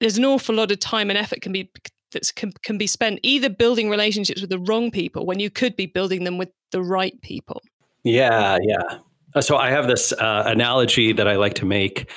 there's 0.00 0.18
an 0.18 0.24
awful 0.24 0.54
lot 0.54 0.72
of 0.72 0.80
time 0.80 1.10
and 1.10 1.18
effort 1.18 1.40
can 1.40 1.52
be 1.52 1.70
that 2.12 2.34
can, 2.34 2.52
can 2.62 2.78
be 2.78 2.86
spent 2.86 3.20
either 3.22 3.48
building 3.48 3.90
relationships 3.90 4.40
with 4.40 4.50
the 4.50 4.58
wrong 4.58 4.90
people 4.90 5.26
when 5.26 5.40
you 5.40 5.50
could 5.50 5.76
be 5.76 5.86
building 5.86 6.24
them 6.24 6.38
with 6.38 6.50
the 6.72 6.82
right 6.82 7.20
people. 7.22 7.60
Yeah, 8.04 8.58
yeah. 8.62 8.98
Uh, 9.34 9.40
so 9.40 9.56
I 9.56 9.70
have 9.70 9.88
this 9.88 10.12
uh, 10.12 10.44
analogy 10.46 11.12
that 11.12 11.26
I 11.26 11.36
like 11.36 11.54
to 11.54 11.66
make. 11.66 12.10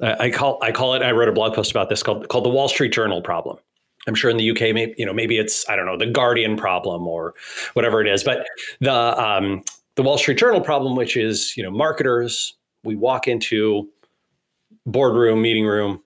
I 0.00 0.30
call 0.30 0.58
I 0.62 0.72
call 0.72 0.94
it. 0.94 1.02
I 1.02 1.12
wrote 1.12 1.28
a 1.28 1.32
blog 1.32 1.54
post 1.54 1.70
about 1.70 1.88
this 1.88 2.02
called 2.02 2.28
called 2.28 2.44
the 2.44 2.50
Wall 2.50 2.68
Street 2.68 2.92
Journal 2.92 3.22
problem. 3.22 3.58
I'm 4.08 4.16
sure 4.16 4.30
in 4.30 4.36
the 4.36 4.50
UK, 4.50 4.74
maybe 4.74 4.94
you 4.98 5.06
know, 5.06 5.12
maybe 5.12 5.38
it's 5.38 5.68
I 5.68 5.76
don't 5.76 5.86
know 5.86 5.96
the 5.96 6.06
Guardian 6.06 6.56
problem 6.56 7.06
or 7.06 7.34
whatever 7.74 8.00
it 8.00 8.08
is. 8.08 8.24
But 8.24 8.44
the 8.80 8.92
um, 8.92 9.62
the 9.96 10.02
Wall 10.02 10.18
Street 10.18 10.38
Journal 10.38 10.60
problem, 10.60 10.96
which 10.96 11.16
is, 11.16 11.56
you 11.56 11.62
know, 11.62 11.70
marketers, 11.70 12.54
we 12.84 12.96
walk 12.96 13.28
into 13.28 13.88
boardroom, 14.86 15.42
meeting 15.42 15.66
room, 15.66 16.02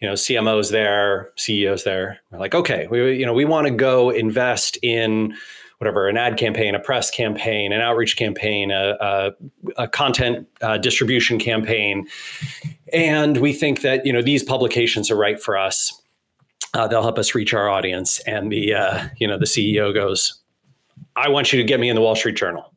you 0.00 0.08
know, 0.08 0.14
CMOs 0.14 0.70
there, 0.70 1.30
CEOs 1.36 1.84
there. 1.84 2.20
We're 2.30 2.38
like, 2.38 2.54
okay, 2.54 2.86
we, 2.90 3.18
you 3.18 3.26
know, 3.26 3.32
we 3.32 3.44
want 3.44 3.66
to 3.66 3.72
go 3.72 4.10
invest 4.10 4.78
in 4.82 5.34
whatever, 5.78 6.08
an 6.08 6.16
ad 6.16 6.36
campaign, 6.36 6.76
a 6.76 6.78
press 6.78 7.10
campaign, 7.10 7.72
an 7.72 7.80
outreach 7.80 8.16
campaign, 8.16 8.70
a, 8.70 8.96
a, 9.00 9.30
a 9.76 9.88
content 9.88 10.46
uh, 10.60 10.78
distribution 10.78 11.40
campaign. 11.40 12.06
And 12.92 13.38
we 13.38 13.52
think 13.52 13.80
that, 13.82 14.06
you 14.06 14.12
know, 14.12 14.22
these 14.22 14.44
publications 14.44 15.10
are 15.10 15.16
right 15.16 15.42
for 15.42 15.56
us. 15.56 16.00
Uh, 16.72 16.86
they'll 16.86 17.02
help 17.02 17.18
us 17.18 17.34
reach 17.34 17.52
our 17.52 17.68
audience. 17.68 18.20
And 18.20 18.52
the, 18.52 18.74
uh, 18.74 19.08
you 19.16 19.26
know, 19.26 19.38
the 19.38 19.44
CEO 19.44 19.92
goes, 19.92 20.40
I 21.16 21.28
want 21.28 21.52
you 21.52 21.60
to 21.60 21.64
get 21.64 21.80
me 21.80 21.88
in 21.88 21.96
the 21.96 22.02
Wall 22.02 22.14
Street 22.14 22.36
Journal. 22.36 22.71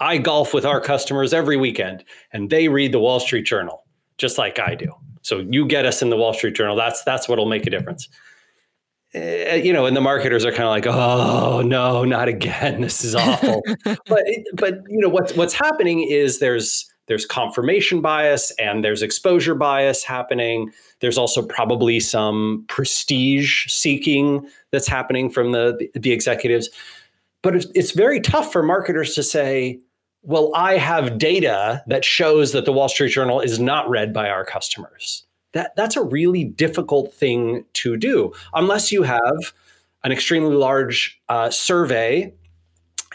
I 0.00 0.18
golf 0.18 0.52
with 0.54 0.64
our 0.64 0.80
customers 0.80 1.32
every 1.32 1.56
weekend 1.56 2.04
and 2.32 2.50
they 2.50 2.68
read 2.68 2.92
the 2.92 2.98
Wall 2.98 3.20
Street 3.20 3.44
Journal 3.44 3.84
just 4.20 4.38
like 4.38 4.58
I 4.58 4.74
do. 4.74 4.92
So 5.22 5.38
you 5.38 5.66
get 5.66 5.86
us 5.86 6.02
in 6.02 6.10
the 6.10 6.16
Wall 6.16 6.32
Street 6.34 6.54
Journal. 6.54 6.76
That's 6.76 7.02
that's 7.02 7.28
what'll 7.28 7.46
make 7.46 7.66
a 7.66 7.70
difference. 7.70 8.08
Uh, 9.12 9.54
you 9.54 9.72
know, 9.72 9.86
and 9.86 9.96
the 9.96 10.00
marketers 10.00 10.44
are 10.44 10.52
kind 10.52 10.64
of 10.64 10.70
like, 10.70 10.86
"Oh 10.86 11.62
no, 11.62 12.04
not 12.04 12.28
again! 12.28 12.80
This 12.82 13.04
is 13.04 13.14
awful." 13.14 13.62
but 13.84 14.24
but 14.54 14.74
you 14.88 15.00
know 15.00 15.08
what's 15.08 15.34
what's 15.34 15.54
happening 15.54 16.02
is 16.08 16.38
there's 16.38 16.86
there's 17.06 17.26
confirmation 17.26 18.00
bias 18.00 18.52
and 18.52 18.84
there's 18.84 19.02
exposure 19.02 19.54
bias 19.54 20.04
happening. 20.04 20.70
There's 21.00 21.18
also 21.18 21.42
probably 21.42 21.98
some 21.98 22.64
prestige 22.68 23.66
seeking 23.66 24.46
that's 24.70 24.86
happening 24.86 25.28
from 25.28 25.52
the 25.52 25.88
the 25.94 26.12
executives. 26.12 26.70
But 27.42 27.56
it's, 27.56 27.66
it's 27.74 27.92
very 27.92 28.20
tough 28.20 28.52
for 28.52 28.62
marketers 28.62 29.14
to 29.14 29.22
say, 29.22 29.80
well, 30.22 30.52
I 30.54 30.76
have 30.76 31.18
data 31.18 31.82
that 31.86 32.04
shows 32.04 32.52
that 32.52 32.64
the 32.64 32.72
Wall 32.72 32.88
Street 32.88 33.10
Journal 33.10 33.40
is 33.40 33.58
not 33.58 33.88
read 33.88 34.12
by 34.12 34.28
our 34.28 34.44
customers. 34.44 35.24
That, 35.52 35.74
that's 35.76 35.96
a 35.96 36.02
really 36.02 36.44
difficult 36.44 37.12
thing 37.12 37.64
to 37.74 37.96
do 37.96 38.32
unless 38.54 38.92
you 38.92 39.02
have 39.02 39.52
an 40.04 40.12
extremely 40.12 40.54
large 40.54 41.20
uh, 41.28 41.50
survey 41.50 42.32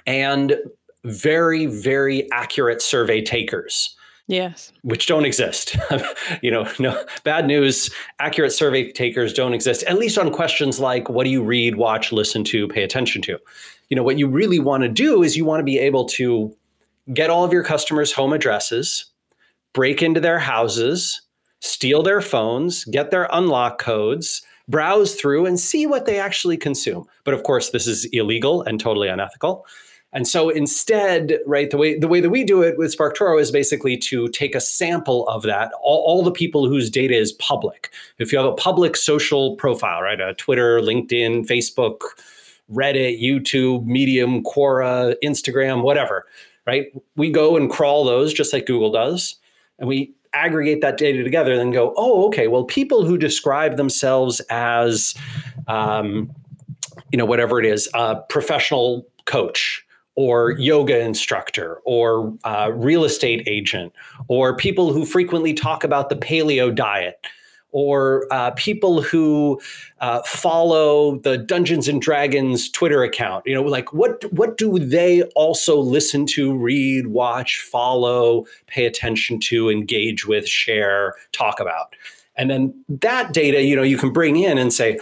and 0.06 0.58
very, 1.04 1.68
very 1.68 2.30
accurate 2.32 2.82
survey 2.82 3.22
takers. 3.22 3.96
Yes. 4.28 4.74
Which 4.82 5.06
don't 5.06 5.24
exist. 5.24 5.78
you 6.42 6.50
know, 6.50 6.68
no 6.80 7.06
bad 7.24 7.46
news, 7.46 7.92
accurate 8.20 8.52
survey 8.52 8.92
takers 8.92 9.34
don't 9.34 9.54
exist, 9.54 9.84
at 9.84 10.00
least 10.00 10.18
on 10.18 10.32
questions 10.32 10.80
like 10.80 11.10
what 11.10 11.26
do 11.26 11.30
you 11.30 11.44
read, 11.44 11.76
watch, 11.76 12.12
listen 12.12 12.44
to, 12.46 12.68
pay 12.68 12.84
attention 12.84 13.22
to. 13.24 13.38
You 13.90 13.96
know, 13.96 14.04
what 14.04 14.18
you 14.18 14.28
really 14.28 14.60
want 14.60 14.82
to 14.82 14.90
do 14.90 15.22
is 15.22 15.38
you 15.38 15.46
want 15.46 15.60
to 15.60 15.64
be 15.64 15.78
able 15.78 16.06
to 16.06 16.56
get 17.14 17.30
all 17.30 17.44
of 17.44 17.54
your 17.54 17.64
customers' 17.64 18.14
home 18.14 18.34
addresses, 18.34 19.06
break 19.74 20.02
into 20.02 20.20
their 20.20 20.40
houses, 20.40 21.22
steal 21.62 22.04
their 22.04 22.22
phones, 22.22 22.86
get 22.86 23.12
their 23.12 23.28
unlock 23.32 23.80
codes, 23.80 24.42
browse 24.68 25.16
through 25.16 25.46
and 25.46 25.60
see 25.60 25.86
what 25.86 26.06
they 26.06 26.20
actually 26.20 26.58
consume. 26.58 27.06
But 27.24 27.34
of 27.34 27.44
course, 27.44 27.70
this 27.70 27.88
is 27.88 28.06
illegal 28.06 28.62
and 28.64 28.80
totally 28.80 29.08
unethical. 29.08 29.66
And 30.14 30.28
so 30.28 30.48
instead, 30.50 31.40
right, 31.46 31.70
the 31.70 31.78
way 31.78 32.00
the 32.00 32.08
way 32.08 32.22
that 32.22 32.30
we 32.30 32.46
do 32.46 32.62
it 32.62 32.78
with 32.78 32.96
SparkToro 32.96 33.40
is 33.40 33.52
basically 33.52 33.98
to 33.98 34.30
take 34.30 34.56
a 34.56 34.62
sample 34.62 35.28
of 35.28 35.44
that, 35.44 35.74
all, 35.84 36.06
all 36.08 36.24
the 36.24 36.32
people 36.32 36.70
whose 36.70 36.90
data 36.90 37.14
is 37.14 37.34
public. 37.34 37.92
If 38.18 38.32
you 38.32 38.38
have 38.38 38.48
a 38.48 38.54
public 38.54 38.96
social 38.96 39.58
profile, 39.58 40.02
right, 40.02 40.22
a 40.22 40.34
Twitter, 40.36 40.80
LinkedIn, 40.80 41.48
Facebook, 41.48 42.00
Reddit, 42.72 43.22
YouTube, 43.22 43.86
Medium, 43.86 44.42
Quora, 44.42 45.16
Instagram, 45.22 45.84
whatever, 45.84 46.26
right? 46.66 46.88
We 47.16 47.32
go 47.32 47.58
and 47.58 47.70
crawl 47.70 48.06
those 48.06 48.34
just 48.34 48.54
like 48.54 48.66
Google 48.66 48.92
does, 48.92 49.36
and 49.80 49.88
we 49.88 50.14
aggregate 50.34 50.82
that 50.82 50.98
data 50.98 51.24
together 51.24 51.52
and 51.52 51.60
then 51.60 51.72
go, 51.72 51.94
oh, 51.96 52.28
okay, 52.28 52.48
well, 52.48 52.66
people 52.66 53.06
who 53.06 53.18
describe 53.18 53.78
themselves 53.78 54.42
as, 54.50 55.16
um, 55.68 56.30
you 57.12 57.18
know, 57.18 57.26
whatever 57.26 57.60
it 57.60 57.66
is, 57.66 57.88
a 57.94 58.18
professional 58.30 59.08
coach 59.26 59.86
or 60.16 60.52
yoga 60.52 61.00
instructor 61.00 61.80
or 61.86 62.34
uh, 62.44 62.72
real 62.74 63.04
estate 63.04 63.44
agent 63.48 63.94
or 64.28 64.56
people 64.56 64.94
who 64.94 65.06
frequently 65.06 65.54
talk 65.54 65.84
about 65.84 66.10
the 66.10 66.16
paleo 66.16 66.74
diet 66.74 67.26
or 67.76 68.26
uh, 68.32 68.52
people 68.52 69.02
who 69.02 69.60
uh, 70.00 70.22
follow 70.26 71.18
the 71.20 71.38
Dungeons 71.38 71.90
and 71.90 72.02
Dragons 72.02 72.70
Twitter 72.70 73.04
account. 73.04 73.46
You 73.46 73.54
know, 73.54 73.64
like 73.64 73.92
what 73.92 74.24
what 74.32 74.58
do 74.58 74.80
they 74.80 75.24
also 75.36 75.78
listen 75.78 76.26
to, 76.28 76.56
read, 76.56 77.08
watch, 77.08 77.60
follow, 77.60 78.46
pay 78.68 78.86
attention 78.86 79.42
to, 79.42 79.70
engage 79.70 80.26
with, 80.26 80.48
share, 80.48 81.16
talk 81.34 81.60
about, 81.60 81.94
and 82.38 82.50
then 82.50 82.74
that 82.88 83.34
data, 83.34 83.62
you 83.62 83.76
know, 83.76 83.84
you 83.84 83.98
can 83.98 84.14
bring 84.14 84.38
in 84.38 84.58
and 84.58 84.74
say, 84.74 84.98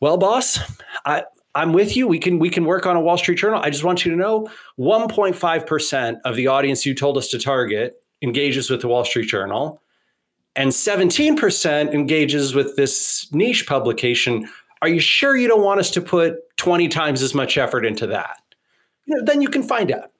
well, 0.00 0.16
boss, 0.16 0.58
I, 1.04 1.22
I'm 1.54 1.72
with 1.72 1.96
you. 1.96 2.08
We 2.08 2.18
can 2.18 2.40
we 2.40 2.50
can 2.50 2.64
work 2.64 2.86
on 2.86 2.96
a 2.96 3.00
Wall 3.00 3.18
Street 3.18 3.38
Journal. 3.38 3.60
I 3.62 3.70
just 3.70 3.84
want 3.84 4.04
you 4.04 4.10
to 4.10 4.16
know 4.16 4.48
1.5% 4.80 6.20
of 6.24 6.34
the 6.34 6.48
audience 6.48 6.84
you 6.84 6.92
told 6.92 7.16
us 7.16 7.28
to 7.28 7.38
target 7.38 8.02
engages 8.20 8.68
with 8.68 8.80
the 8.80 8.88
Wall 8.88 9.04
Street 9.04 9.28
Journal 9.28 9.80
and 10.56 10.70
17% 10.70 11.94
engages 11.94 12.54
with 12.54 12.76
this 12.76 13.28
niche 13.32 13.66
publication. 13.66 14.48
Are 14.82 14.88
you 14.88 15.00
sure 15.00 15.36
you 15.36 15.48
don't 15.48 15.62
want 15.62 15.80
us 15.80 15.90
to 15.92 16.00
put 16.00 16.56
20 16.56 16.88
times 16.88 17.22
as 17.22 17.34
much 17.34 17.56
effort 17.56 17.84
into 17.84 18.06
that? 18.08 18.36
You 19.06 19.16
know, 19.16 19.24
then 19.24 19.42
you 19.42 19.48
can 19.48 19.62
find 19.62 19.92
out. 19.92 20.10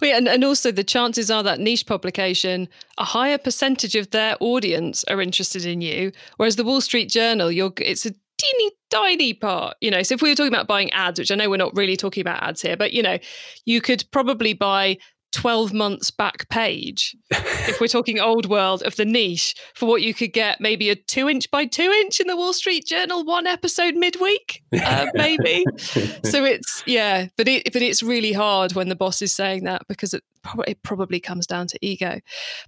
Yeah, 0.00 0.16
and, 0.16 0.28
and 0.28 0.44
also 0.44 0.70
the 0.70 0.84
chances 0.84 1.30
are 1.30 1.42
that 1.42 1.58
niche 1.58 1.86
publication, 1.86 2.68
a 2.98 3.04
higher 3.04 3.38
percentage 3.38 3.96
of 3.96 4.10
their 4.10 4.36
audience 4.38 5.04
are 5.04 5.20
interested 5.20 5.64
in 5.66 5.80
you, 5.80 6.12
whereas 6.36 6.56
the 6.56 6.64
Wall 6.64 6.80
Street 6.80 7.08
Journal, 7.10 7.50
you're 7.50 7.72
it's 7.78 8.06
a 8.06 8.14
teeny 8.38 8.70
tiny 8.90 9.34
part, 9.34 9.76
you 9.80 9.90
know. 9.90 10.02
So 10.02 10.14
if 10.14 10.22
we 10.22 10.30
were 10.30 10.36
talking 10.36 10.52
about 10.52 10.68
buying 10.68 10.92
ads, 10.92 11.18
which 11.18 11.32
I 11.32 11.34
know 11.34 11.50
we're 11.50 11.56
not 11.56 11.76
really 11.76 11.96
talking 11.96 12.20
about 12.20 12.42
ads 12.42 12.62
here, 12.62 12.76
but 12.76 12.92
you 12.92 13.02
know, 13.02 13.18
you 13.64 13.80
could 13.80 14.04
probably 14.12 14.52
buy 14.52 14.98
12 15.32 15.72
months 15.72 16.10
back 16.10 16.48
page 16.48 17.16
if 17.30 17.80
we're 17.80 17.86
talking 17.86 18.18
old 18.18 18.48
world 18.48 18.82
of 18.82 18.96
the 18.96 19.04
niche 19.04 19.54
for 19.74 19.86
what 19.86 20.02
you 20.02 20.14
could 20.14 20.32
get 20.32 20.60
maybe 20.60 20.88
a 20.90 20.96
two 20.96 21.28
inch 21.28 21.50
by 21.50 21.66
two 21.66 21.90
inch 22.00 22.18
in 22.20 22.26
the 22.26 22.36
wall 22.36 22.52
street 22.52 22.86
journal 22.86 23.24
one 23.24 23.46
episode 23.46 23.94
midweek? 23.94 24.62
Uh, 24.88 25.06
maybe. 25.14 25.64
So 26.24 26.44
it's 26.44 26.82
yeah 26.86 27.26
but 27.36 27.46
it 27.46 27.72
but 27.72 27.82
it's 27.82 28.02
really 28.02 28.32
hard 28.32 28.74
when 28.74 28.88
the 28.88 28.96
boss 28.96 29.20
is 29.20 29.32
saying 29.32 29.64
that 29.64 29.82
because 29.86 30.14
it, 30.14 30.22
it 30.66 30.82
probably 30.82 31.20
comes 31.20 31.46
down 31.46 31.66
to 31.68 31.78
ego. 31.82 32.20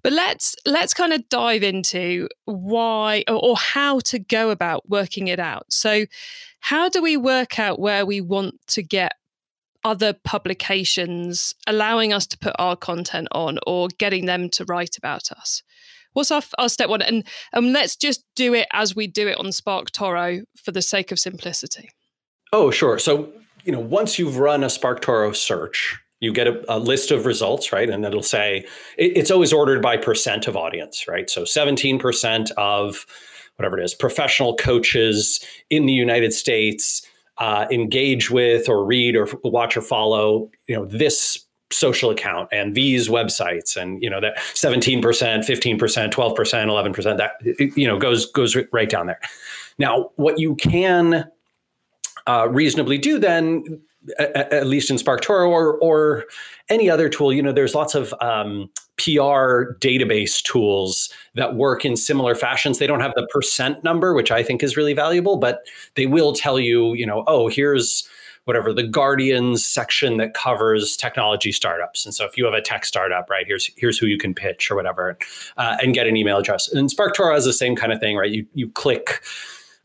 But 0.03 0.13
let's 0.13 0.55
let's 0.67 0.93
kind 0.93 1.13
of 1.13 1.29
dive 1.29 1.63
into 1.63 2.29
why 2.45 3.25
or, 3.27 3.37
or 3.37 3.57
how 3.57 4.01
to 4.01 4.19
go 4.19 4.51
about 4.51 4.89
working 4.89 5.29
it 5.29 5.39
out. 5.39 5.73
So 5.73 6.05
how 6.61 6.89
do 6.89 7.01
we 7.01 7.17
work 7.17 7.59
out 7.59 7.79
where 7.79 8.05
we 8.05 8.21
want 8.21 8.61
to 8.69 8.83
get 8.83 9.13
other 9.85 10.13
publications 10.13 11.55
allowing 11.67 12.13
us 12.13 12.27
to 12.29 12.39
put 12.39 12.55
our 12.59 12.77
content 12.77 13.29
on 13.33 13.59
or 13.67 13.89
getting 13.99 14.27
them 14.27 14.49
to 14.51 14.65
write 14.65 14.97
about 14.97 15.31
us? 15.33 15.63
What's 16.13 16.31
our, 16.31 16.43
our 16.59 16.69
step 16.69 16.89
one? 16.89 17.03
And 17.03 17.25
um, 17.53 17.73
let's 17.73 17.97
just 17.97 18.25
do 18.35 18.55
it 18.55 18.67
as 18.73 18.97
we 18.97 19.07
do 19.07 19.29
it 19.29 19.39
on 19.39 19.47
SparkToro 19.47 20.43
for 20.57 20.73
the 20.73 20.83
sake 20.83 21.13
of 21.13 21.19
simplicity. 21.19 21.91
Oh, 22.53 22.71
sure. 22.71 22.99
So, 22.99 23.33
you 23.65 23.73
know, 23.73 23.81
once 23.81 24.19
you've 24.19 24.39
run 24.39 24.65
a 24.65 24.67
SparkToro 24.67 25.35
search, 25.37 25.99
you 26.19 26.33
get 26.33 26.49
a, 26.49 26.63
a, 26.69 26.79
list 26.79 27.11
of 27.11 27.27
results, 27.27 27.73
right? 27.73 27.89
And 27.89 28.05
it'll 28.05 28.23
say 28.23 28.67
it, 28.99 29.17
it's 29.17 29.31
always 29.31 29.53
ordered 29.53 29.81
by 29.81 29.97
percent 29.97 30.47
of 30.47 30.57
audience, 30.57 31.07
right? 31.09 31.31
So 31.31 31.43
17% 31.43 32.51
of 32.53 33.07
whatever 33.57 33.79
it 33.79 33.85
is, 33.85 33.95
professional 33.95 34.57
coaches 34.57 35.45
in 35.71 35.87
the 35.87 35.93
United 35.93 36.33
States 36.33 37.03
uh, 37.41 37.67
engage 37.71 38.31
with 38.31 38.69
or 38.69 38.85
read 38.85 39.17
or 39.17 39.27
watch 39.43 39.77
or 39.77 39.83
follow, 39.83 40.51
you 40.69 40.77
know, 40.77 40.85
this 40.85 41.45
social 41.73 42.11
account 42.11 42.49
and 42.53 42.75
these 42.75 43.09
websites 43.09 43.77
and 43.77 44.03
you 44.03 44.11
know 44.11 44.21
that 44.21 44.37
17% 44.37 45.01
15% 45.01 45.79
12% 45.81 46.37
11% 46.37 47.17
that 47.17 47.77
you 47.77 47.87
know 47.87 47.97
goes 47.97 48.27
goes 48.33 48.57
right 48.73 48.91
down 48.91 49.07
there. 49.07 49.21
Now 49.79 50.11
what 50.17 50.39
you 50.39 50.57
can 50.57 51.31
uh, 52.27 52.49
reasonably 52.51 52.99
do 52.99 53.19
then 53.19 53.81
at, 54.19 54.53
at 54.53 54.67
least 54.67 54.91
in 54.91 54.97
SparkToro 54.97 55.49
or 55.49 55.79
or 55.79 56.25
any 56.69 56.91
other 56.91 57.09
tool 57.09 57.33
you 57.33 57.43
know 57.43 57.53
there's 57.53 57.75
lots 57.75 57.95
of 57.95 58.13
um, 58.21 58.69
PR 59.01 59.73
database 59.81 60.43
tools 60.43 61.11
that 61.35 61.55
work 61.55 61.85
in 61.85 61.97
similar 61.97 62.35
fashions. 62.35 62.79
They 62.79 62.87
don't 62.87 63.01
have 63.01 63.15
the 63.17 63.27
percent 63.33 63.83
number, 63.83 64.13
which 64.13 64.31
I 64.31 64.43
think 64.43 64.63
is 64.63 64.77
really 64.77 64.93
valuable, 64.93 65.39
but 65.39 65.61
they 65.95 66.07
will 66.07 66.35
tell 66.35 66.61
you, 66.61 66.93
you 66.93 67.07
know, 67.07 67.25
oh, 67.27 67.49
here's 67.49 68.07
whatever 68.45 68.73
the 68.73 68.83
Guardian's 68.83 69.65
section 69.65 70.17
that 70.19 70.35
covers 70.35 70.97
technology 70.97 71.53
startups. 71.53 72.05
And 72.05 72.15
so 72.15 72.25
if 72.25 72.37
you 72.37 72.45
have 72.45 72.55
a 72.55 72.61
tech 72.61 72.85
startup, 72.85 73.31
right, 73.31 73.47
here's 73.47 73.71
here's 73.77 73.99
who 73.99 74.07
you 74.07 74.19
can 74.19 74.35
pitch 74.35 74.71
or 74.71 74.77
whatever, 74.77 75.17
uh, 75.57 75.77
and 75.81 75.95
get 75.95 76.07
an 76.07 76.17
email 76.17 76.39
address. 76.39 76.71
And 76.73 76.91
SparkToro 76.91 77.35
has 77.35 77.45
the 77.45 77.53
same 77.53 77.77
kind 77.77 77.93
of 77.93 78.01
thing, 78.01 78.17
right? 78.17 78.31
You 78.31 78.47
you 78.55 78.69
click. 78.71 79.23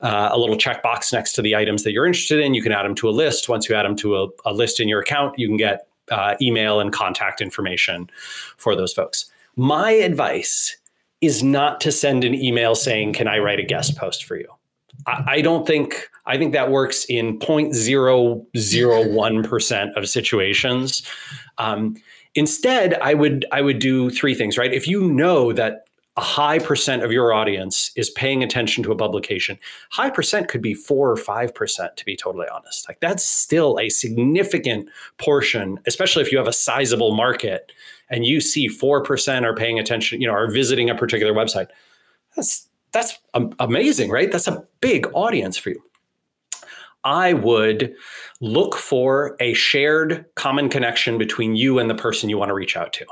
Uh, 0.02 0.30
a 0.34 0.38
little 0.38 0.58
checkbox 0.58 1.14
next 1.14 1.32
to 1.32 1.42
the 1.42 1.56
items 1.56 1.84
that 1.84 1.94
you're 1.94 2.06
interested 2.06 2.42
in. 2.42 2.54
You 2.54 2.62
can 2.62 2.74
add 2.74 2.84
them 2.84 2.96
to 2.96 3.08
a 3.08 3.12
list. 3.12 3.48
Once 3.48 3.70
you 3.70 3.76
add 3.76 3.86
them 3.86 3.96
to 3.96 4.18
a, 4.18 4.28
a 4.44 4.54
list 4.54 4.82
in 4.82 4.90
your 4.90 5.00
account, 5.00 5.40
you 5.40 5.48
can 5.48 5.56
get 5.56 5.88
uh, 6.12 6.36
email 6.42 6.80
and 6.80 6.94
contact 6.94 7.42
information 7.42 8.10
for 8.58 8.76
those 8.76 8.94
folks. 8.94 9.26
My 9.56 9.92
advice 9.92 10.78
is 11.22 11.44
not 11.44 11.80
to 11.82 11.92
send 11.92 12.24
an 12.24 12.34
email 12.34 12.74
saying, 12.76 13.14
Can 13.14 13.28
I 13.28 13.38
write 13.40 13.60
a 13.60 13.64
guest 13.64 13.98
post 13.98 14.24
for 14.26 14.38
you? 14.38 14.48
I, 15.08 15.24
I 15.28 15.42
don't 15.42 15.68
think, 15.68 16.10
I 16.26 16.38
think 16.38 16.54
that 16.54 16.72
works 16.72 17.06
in 17.06 17.40
0.001% 17.40 19.94
of 19.96 20.10
situations. 20.10 21.04
Um, 21.58 21.96
instead, 22.36 22.94
I 22.96 23.14
would, 23.14 23.46
I 23.52 23.62
would 23.62 23.80
do 23.80 24.10
three 24.10 24.36
things, 24.36 24.58
right? 24.58 24.74
If 24.74 24.88
you 24.88 25.12
know 25.12 25.52
that 25.54 25.85
a 26.18 26.22
high 26.22 26.60
percent 26.60 27.04
of 27.04 27.12
your 27.12 27.34
audience 27.34 27.92
is 27.96 28.10
paying 28.10 28.42
attention 28.42 28.84
to 28.84 28.92
a 28.92 28.96
publication. 28.96 29.58
High 29.92 30.10
percent 30.10 30.48
could 30.48 30.62
be 30.62 30.74
four 30.74 31.12
or 31.12 31.18
five 31.18 31.54
percent, 31.54 31.98
to 31.98 32.06
be 32.06 32.16
totally 32.16 32.48
honest. 32.48 32.88
Like 32.88 33.00
that's 33.02 33.24
still 33.24 33.78
a 33.80 33.90
significant 33.90 34.88
portion, 35.18 35.80
especially 35.86 36.24
if 36.24 36.32
you 36.32 36.38
have 36.38 36.48
a 36.48 36.54
sizable 36.54 37.14
market 37.14 37.72
and 38.10 38.26
you 38.26 38.40
see 38.40 38.68
four 38.68 39.04
percent 39.04 39.46
are 39.46 39.56
paying 39.56 39.78
attention, 39.78 40.22
you 40.22 40.28
know, 40.28 40.34
are 40.34 40.50
visiting 40.50 40.90
a 40.90 40.96
particular 40.96 41.34
website. 41.34 41.68
That's 42.36 42.70
that's 42.94 43.18
amazing, 43.60 44.10
right? 44.10 44.32
That's 44.32 44.48
a 44.48 44.66
big 44.80 45.08
audience 45.14 45.58
for 45.58 45.72
you. 45.72 45.84
I 47.04 47.34
would 47.34 47.94
look 48.40 48.76
for 48.76 49.36
a 49.42 49.54
shared 49.54 50.26
common 50.36 50.70
connection 50.70 51.18
between 51.18 51.58
you 51.58 51.78
and 51.78 51.90
the 51.90 51.96
person 51.96 52.30
you 52.30 52.38
want 52.38 52.50
to 52.50 52.56
reach 52.56 52.78
out 52.78 52.94
to. 52.94 53.06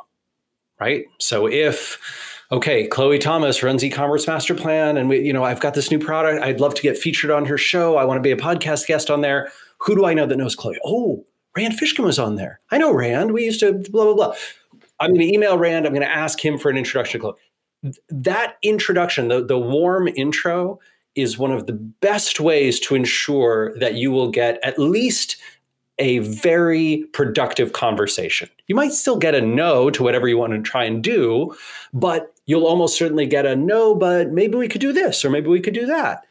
Right? 0.80 1.06
So 1.20 1.48
if 1.48 2.00
okay, 2.54 2.88
Chloe 2.88 3.18
Thomas 3.18 3.64
runs 3.64 3.84
e-commerce 3.84 4.28
master 4.28 4.54
plan, 4.54 4.96
and 4.96 5.10
we, 5.10 5.20
you 5.22 5.34
know, 5.34 5.44
I've 5.44 5.60
got 5.60 5.74
this 5.74 5.90
new 5.90 6.00
product. 6.00 6.42
I'd 6.44 6.60
love 6.60 6.76
to 6.76 6.82
get 6.82 6.98
featured 6.98 7.32
on 7.32 7.46
her 7.46 7.58
show. 7.58 7.98
I 7.98 8.06
want 8.06 8.20
to 8.20 8.22
be 8.22 8.32
a 8.32 8.38
podcast 8.38 8.86
guest 8.86 9.10
on 9.10 9.22
there. 9.22 9.52
Who 9.80 9.96
do 9.96 10.06
I 10.06 10.14
know 10.14 10.28
that 10.28 10.38
knows 10.38 10.56
Chloe? 10.56 10.78
Oh, 10.86 11.26
Rand 11.58 11.74
Fishkin 11.74 12.06
was 12.06 12.20
on 12.20 12.36
there. 12.36 12.62
I 12.72 12.78
know 12.78 12.94
Rand. 12.94 13.34
We 13.34 13.44
used 13.44 13.60
to 13.62 13.74
blah 13.74 14.06
blah 14.06 14.14
blah. 14.14 14.36
I'm 15.00 15.10
going 15.10 15.28
to 15.28 15.34
email 15.34 15.58
Rand. 15.58 15.86
I'm 15.86 15.94
going 15.94 16.06
to 16.06 16.16
ask 16.16 16.44
him 16.44 16.58
for 16.58 16.70
an 16.70 16.78
introduction 16.78 17.20
to 17.20 17.34
Chloe. 17.82 17.94
That 18.10 18.56
introduction, 18.62 19.28
the, 19.28 19.44
the 19.44 19.60
warm 19.60 20.08
intro, 20.08 20.80
is 21.16 21.38
one 21.38 21.52
of 21.52 21.66
the 21.66 21.74
best 21.74 22.40
ways 22.40 22.80
to 22.82 22.96
ensure 22.96 23.78
that 23.80 23.96
you 23.96 24.12
will 24.12 24.30
get 24.30 24.60
at 24.64 24.80
least 24.80 25.38
a 26.00 26.20
very 26.20 27.06
productive 27.14 27.74
conversation. 27.74 28.50
You 28.68 28.76
might 28.76 28.94
still 28.94 29.18
get 29.18 29.36
a 29.36 29.42
no 29.42 29.90
to 29.92 30.04
whatever 30.04 30.28
you 30.28 30.38
want 30.38 30.54
to 30.54 30.62
try 30.62 30.84
and 30.84 31.04
do, 31.04 31.56
but 31.94 32.34
you'll 32.46 32.66
almost 32.66 32.98
certainly 32.98 33.26
get 33.26 33.46
a 33.46 33.56
no, 33.56 33.96
but 33.96 34.32
maybe 34.32 34.58
we 34.58 34.68
could 34.68 34.82
do 34.82 34.92
this 34.92 35.24
or 35.24 35.30
maybe 35.30 35.48
we 35.48 35.62
could 35.62 35.74
do 35.74 35.86
that. 35.86 36.26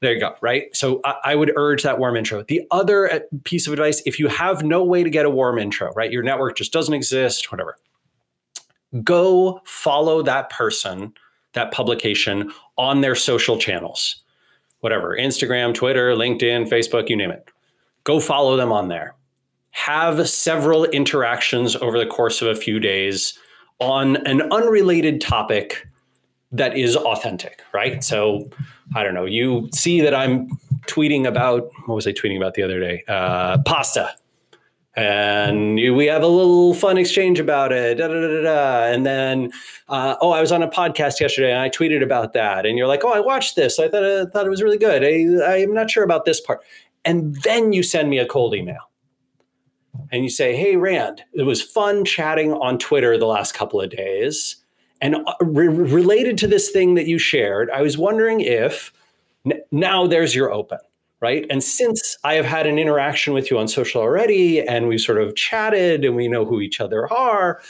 There 0.00 0.12
you 0.12 0.20
go, 0.20 0.34
right? 0.40 0.74
So 0.76 1.00
I, 1.04 1.34
would 1.34 1.52
urge 1.56 1.82
that 1.82 1.98
warm 1.98 2.16
intro. 2.16 2.44
The 2.44 2.62
other 2.70 3.12
uh, 3.12 3.18
piece 3.42 3.66
of 3.66 3.72
advice 3.72 4.00
if 4.06 4.20
you 4.20 4.28
have 4.28 4.62
no 4.62 4.84
way 4.84 5.02
to 5.02 5.10
get 5.10 5.26
a 5.26 5.30
warm 5.30 5.58
intro, 5.58 5.90
right? 5.94 6.12
Your 6.12 6.22
network 6.22 6.56
just 6.56 6.72
doesn't 6.72 6.94
exist, 6.94 7.50
whatever, 7.50 7.76
go 9.02 9.60
follow 9.64 10.22
that 10.22 10.50
person, 10.50 11.14
that 11.54 11.72
publication 11.72 12.52
on 12.76 13.00
their 13.00 13.16
social 13.16 13.58
channels, 13.58 14.22
whatever 14.80 15.16
Instagram, 15.16 15.74
Twitter, 15.74 16.14
LinkedIn, 16.14 16.68
Facebook, 16.68 17.08
you 17.08 17.16
name 17.16 17.32
it 17.32 17.50
go 18.08 18.18
follow 18.18 18.56
them 18.56 18.72
on 18.72 18.88
there. 18.88 19.14
Have 19.72 20.26
several 20.26 20.86
interactions 20.86 21.76
over 21.76 21.98
the 21.98 22.06
course 22.06 22.40
of 22.40 22.48
a 22.48 22.54
few 22.54 22.80
days 22.80 23.38
on 23.80 24.16
an 24.26 24.40
unrelated 24.50 25.20
topic 25.20 25.86
that 26.50 26.74
is 26.74 26.96
authentic, 26.96 27.60
right? 27.74 28.02
So 28.02 28.48
I 28.96 29.02
don't 29.02 29.12
know, 29.12 29.26
you 29.26 29.68
see 29.74 30.00
that 30.00 30.14
I'm 30.14 30.48
tweeting 30.86 31.26
about 31.26 31.70
what 31.84 31.96
was 31.96 32.06
I 32.06 32.12
tweeting 32.12 32.38
about 32.38 32.54
the 32.54 32.62
other 32.62 32.80
day? 32.80 33.04
Uh, 33.06 33.58
pasta. 33.66 34.14
And 34.96 35.74
we 35.76 36.06
have 36.06 36.22
a 36.22 36.26
little 36.26 36.74
fun 36.74 36.96
exchange 36.96 37.38
about 37.38 37.70
it, 37.72 37.98
da, 37.98 38.08
da, 38.08 38.42
da, 38.42 38.92
and 38.92 39.06
then, 39.06 39.52
uh, 39.88 40.16
oh, 40.20 40.30
I 40.32 40.40
was 40.40 40.50
on 40.50 40.60
a 40.60 40.68
podcast 40.68 41.20
yesterday 41.20 41.52
and 41.52 41.60
I 41.60 41.68
tweeted 41.68 42.02
about 42.02 42.32
that, 42.32 42.66
and 42.66 42.76
you're 42.76 42.88
like, 42.88 43.04
oh, 43.04 43.12
I 43.12 43.20
watched 43.20 43.54
this, 43.54 43.78
I 43.78 43.88
thought 43.88 44.02
I 44.02 44.24
thought 44.24 44.44
it 44.44 44.50
was 44.50 44.60
really 44.60 44.78
good. 44.78 45.04
I, 45.04 45.62
I'm 45.62 45.72
not 45.72 45.88
sure 45.88 46.02
about 46.02 46.24
this 46.24 46.40
part, 46.40 46.64
and 47.08 47.34
then 47.42 47.72
you 47.72 47.82
send 47.82 48.10
me 48.10 48.18
a 48.18 48.26
cold 48.26 48.54
email, 48.54 48.90
and 50.12 50.22
you 50.22 50.28
say, 50.28 50.54
hey, 50.54 50.76
Rand, 50.76 51.22
it 51.32 51.44
was 51.44 51.62
fun 51.62 52.04
chatting 52.04 52.52
on 52.52 52.78
Twitter 52.78 53.16
the 53.16 53.26
last 53.26 53.54
couple 53.54 53.80
of 53.80 53.88
days. 53.88 54.56
And 55.00 55.16
uh, 55.16 55.34
re- 55.40 55.68
related 55.68 56.36
to 56.38 56.46
this 56.46 56.70
thing 56.70 56.94
that 56.94 57.06
you 57.06 57.18
shared, 57.18 57.70
I 57.70 57.80
was 57.80 57.96
wondering 57.96 58.40
if 58.40 58.92
n- 59.46 59.60
now 59.70 60.06
there's 60.06 60.34
your 60.34 60.52
open, 60.52 60.78
right? 61.20 61.46
And 61.48 61.64
since 61.64 62.18
I 62.24 62.34
have 62.34 62.44
had 62.44 62.66
an 62.66 62.78
interaction 62.78 63.32
with 63.32 63.50
you 63.50 63.58
on 63.58 63.68
social 63.68 64.02
already, 64.02 64.60
and 64.60 64.86
we've 64.86 65.00
sort 65.00 65.20
of 65.22 65.34
chatted 65.34 66.04
and 66.04 66.14
we 66.14 66.28
know 66.28 66.44
who 66.44 66.60
each 66.60 66.80
other 66.80 67.10
are, 67.12 67.62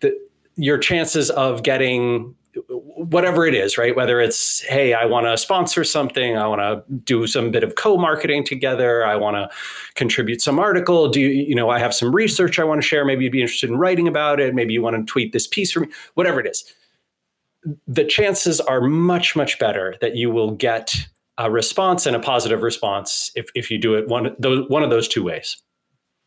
that 0.00 0.12
your 0.54 0.78
chances 0.78 1.30
of 1.30 1.62
getting 1.62 2.36
whatever 2.68 3.46
it 3.46 3.54
is, 3.54 3.78
right? 3.78 3.96
Whether 3.96 4.20
it's, 4.20 4.60
hey, 4.60 4.92
I 4.92 5.06
want 5.06 5.26
to 5.26 5.38
sponsor 5.38 5.84
something, 5.84 6.36
I 6.36 6.46
want 6.46 6.60
to 6.60 6.82
do 7.04 7.26
some 7.26 7.50
bit 7.50 7.64
of 7.64 7.76
co-marketing 7.76 8.44
together, 8.44 9.06
I 9.06 9.16
want 9.16 9.36
to 9.36 9.48
contribute 9.94 10.42
some 10.42 10.58
article. 10.58 11.08
Do 11.08 11.20
you, 11.20 11.28
you 11.28 11.54
know, 11.54 11.70
I 11.70 11.78
have 11.78 11.94
some 11.94 12.14
research 12.14 12.58
I 12.58 12.64
want 12.64 12.82
to 12.82 12.86
share. 12.86 13.04
Maybe 13.04 13.24
you'd 13.24 13.32
be 13.32 13.40
interested 13.40 13.70
in 13.70 13.76
writing 13.76 14.06
about 14.06 14.38
it. 14.38 14.54
Maybe 14.54 14.74
you 14.74 14.82
want 14.82 14.96
to 14.96 15.10
tweet 15.10 15.32
this 15.32 15.46
piece 15.46 15.72
for 15.72 15.80
me, 15.80 15.88
whatever 16.14 16.40
it 16.40 16.46
is. 16.46 16.64
The 17.86 18.04
chances 18.04 18.60
are 18.60 18.80
much, 18.80 19.34
much 19.34 19.58
better 19.58 19.94
that 20.00 20.16
you 20.16 20.30
will 20.30 20.50
get 20.50 20.94
a 21.38 21.50
response 21.50 22.06
and 22.06 22.14
a 22.14 22.20
positive 22.20 22.62
response 22.62 23.30
if, 23.34 23.46
if 23.54 23.70
you 23.70 23.78
do 23.78 23.94
it 23.94 24.08
one, 24.08 24.36
those, 24.38 24.68
one 24.68 24.82
of 24.82 24.90
those 24.90 25.08
two 25.08 25.22
ways. 25.22 25.56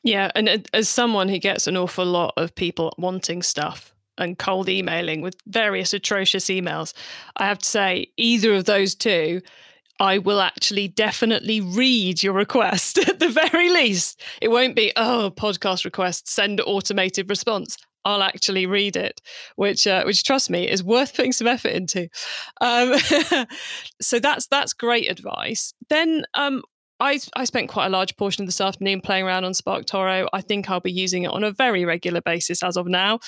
Yeah. 0.04 0.32
And 0.36 0.68
as 0.74 0.90
someone 0.90 1.30
who 1.30 1.40
gets 1.40 1.68
an 1.68 1.78
awful 1.78 2.06
lot 2.06 2.34
of 2.38 2.56
people 2.56 2.94
wanting 2.98 3.44
stuff, 3.44 3.95
and 4.18 4.38
cold 4.38 4.70
emailing 4.70 5.22
with 5.22 5.36
various 5.48 5.94
atrocious 5.94 6.46
emails, 6.46 6.94
I 7.38 7.46
have 7.46 7.60
to 7.60 7.66
say, 7.66 8.08
either 8.18 8.54
of 8.54 8.66
those 8.66 8.96
two, 8.96 9.42
I 10.00 10.18
will 10.18 10.42
actually 10.42 10.88
definitely 10.88 11.62
read 11.62 12.22
your 12.22 12.34
request 12.34 12.98
at 13.08 13.20
the 13.20 13.30
very 13.30 13.70
least. 13.70 14.22
It 14.42 14.50
won't 14.50 14.76
be, 14.76 14.92
oh, 14.96 15.32
podcast 15.36 15.86
request, 15.86 16.28
send 16.28 16.62
automated 16.62 17.30
response. 17.30 17.78
I'll 18.04 18.22
actually 18.22 18.68
read 18.68 18.96
it, 18.96 19.20
which, 19.56 19.88
uh, 19.88 20.04
which 20.04 20.24
trust 20.24 20.50
me, 20.50 20.70
is 20.70 20.84
worth 20.84 21.16
putting 21.16 21.32
some 21.32 21.48
effort 21.48 21.72
into. 21.72 22.08
Um, 22.62 22.94
so 24.02 24.20
that's 24.20 24.46
that's 24.46 24.74
great 24.74 25.10
advice. 25.10 25.74
Then 25.90 26.24
um, 26.36 26.62
I, 27.00 27.20
I 27.36 27.44
spent 27.44 27.70
quite 27.70 27.88
a 27.88 27.90
large 27.90 28.16
portion 28.16 28.44
of 28.44 28.48
this 28.48 28.62
afternoon 28.62 29.02
playing 29.02 29.26
around 29.26 29.44
on 29.44 29.52
SparkToro. 29.52 30.28
I 30.32 30.42
think 30.42 30.70
I'll 30.70 30.80
be 30.80 30.92
using 30.92 31.24
it 31.24 31.32
on 31.32 31.44
a 31.44 31.52
very 31.52 31.84
regular 31.84 32.22
basis 32.22 32.64
as 32.64 32.78
of 32.78 32.88
now. 32.88 33.20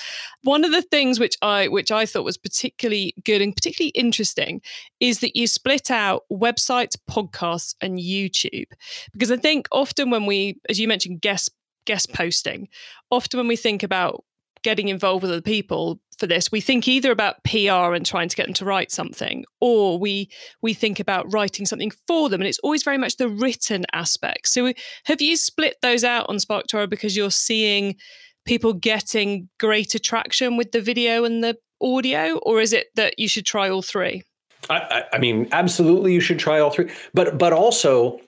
One 0.42 0.64
of 0.64 0.72
the 0.72 0.82
things 0.82 1.20
which 1.20 1.36
I 1.42 1.68
which 1.68 1.92
I 1.92 2.06
thought 2.06 2.24
was 2.24 2.38
particularly 2.38 3.14
good 3.24 3.42
and 3.42 3.54
particularly 3.54 3.90
interesting 3.90 4.62
is 5.00 5.20
that 5.20 5.36
you 5.36 5.46
split 5.46 5.90
out 5.90 6.24
websites, 6.32 6.96
podcasts, 7.10 7.74
and 7.80 7.98
YouTube. 7.98 8.68
Because 9.12 9.30
I 9.30 9.36
think 9.36 9.68
often 9.70 10.10
when 10.10 10.24
we, 10.24 10.60
as 10.68 10.80
you 10.80 10.88
mentioned, 10.88 11.20
guest 11.20 11.50
guest 11.84 12.12
posting, 12.12 12.68
often 13.10 13.38
when 13.38 13.48
we 13.48 13.56
think 13.56 13.82
about 13.82 14.24
getting 14.62 14.88
involved 14.88 15.22
with 15.22 15.30
other 15.30 15.40
people 15.40 16.00
for 16.18 16.26
this 16.26 16.50
we 16.50 16.60
think 16.60 16.88
either 16.88 17.12
about 17.12 17.42
pr 17.44 17.94
and 17.94 18.04
trying 18.04 18.28
to 18.28 18.34
get 18.34 18.46
them 18.46 18.54
to 18.54 18.64
write 18.64 18.90
something 18.90 19.44
or 19.60 19.98
we 19.98 20.28
we 20.62 20.74
think 20.74 20.98
about 20.98 21.32
writing 21.32 21.64
something 21.64 21.92
for 22.06 22.28
them 22.28 22.40
and 22.40 22.48
it's 22.48 22.58
always 22.60 22.82
very 22.82 22.98
much 22.98 23.16
the 23.16 23.28
written 23.28 23.84
aspect. 23.92 24.48
So 24.48 24.72
have 25.04 25.20
you 25.20 25.36
split 25.36 25.76
those 25.82 26.04
out 26.04 26.26
on 26.28 26.36
SparkToro 26.36 26.88
because 26.88 27.16
you're 27.16 27.30
seeing 27.30 27.96
people 28.44 28.72
getting 28.72 29.48
greater 29.58 29.98
traction 29.98 30.56
with 30.56 30.72
the 30.72 30.80
video 30.80 31.24
and 31.24 31.42
the 31.42 31.56
audio 31.80 32.38
or 32.38 32.60
is 32.60 32.72
it 32.72 32.88
that 32.96 33.18
you 33.18 33.28
should 33.28 33.46
try 33.46 33.68
all 33.68 33.82
three? 33.82 34.22
I, 34.70 35.04
I 35.12 35.18
mean 35.18 35.48
absolutely 35.52 36.12
you 36.12 36.20
should 36.20 36.38
try 36.38 36.58
all 36.58 36.70
three 36.70 36.90
but 37.14 37.38
but 37.38 37.52
also 37.52 38.20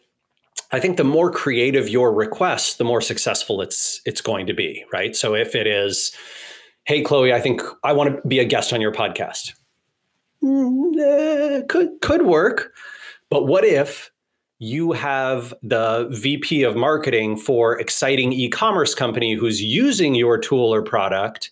I 0.73 0.81
think 0.81 0.97
the 0.97 1.05
more 1.05 1.31
creative 1.31 1.89
your 1.89 2.13
request, 2.13 2.79
the 2.79 2.85
more 2.85 3.01
successful 3.01 3.61
it's 3.61 4.01
it's 4.05 4.21
going 4.21 4.47
to 4.47 4.55
be, 4.55 4.85
right? 4.93 5.17
So 5.17 5.35
if 5.35 5.55
it 5.55 5.67
is, 5.67 6.13
hey 6.85 7.03
Chloe, 7.03 7.33
I 7.33 7.41
think 7.41 7.63
I 7.83 7.93
want 7.93 8.15
to 8.15 8.29
be 8.29 8.39
a 8.39 8.45
guest 8.45 8.73
on 8.73 8.81
your 8.81 8.93
podcast, 8.93 9.55
mm, 10.43 10.99
eh, 10.99 11.63
could 11.69 12.01
could 12.01 12.23
work, 12.23 12.73
but 13.31 13.47
what 13.47 13.65
if 13.65 14.11
you 14.59 14.93
have 14.93 15.55
the 15.63 16.07
VP 16.11 16.63
of 16.63 16.77
marketing 16.77 17.37
for 17.37 17.79
exciting 17.81 18.33
e-commerce 18.33 18.95
company 18.95 19.35
who's 19.35 19.63
using 19.63 20.15
your 20.15 20.39
tool 20.39 20.73
or 20.73 20.83
product? 20.83 21.51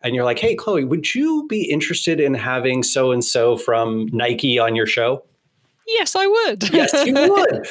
And 0.00 0.14
you're 0.14 0.24
like, 0.24 0.38
hey, 0.38 0.54
Chloe, 0.54 0.84
would 0.84 1.14
you 1.14 1.46
be 1.48 1.62
interested 1.62 2.20
in 2.20 2.34
having 2.34 2.82
so 2.84 3.10
and 3.10 3.24
so 3.24 3.56
from 3.56 4.06
Nike 4.12 4.58
on 4.58 4.76
your 4.76 4.86
show? 4.86 5.24
Yes, 5.88 6.14
I 6.14 6.26
would. 6.26 6.72
yes, 6.72 6.92
you 7.04 7.14
would. 7.14 7.66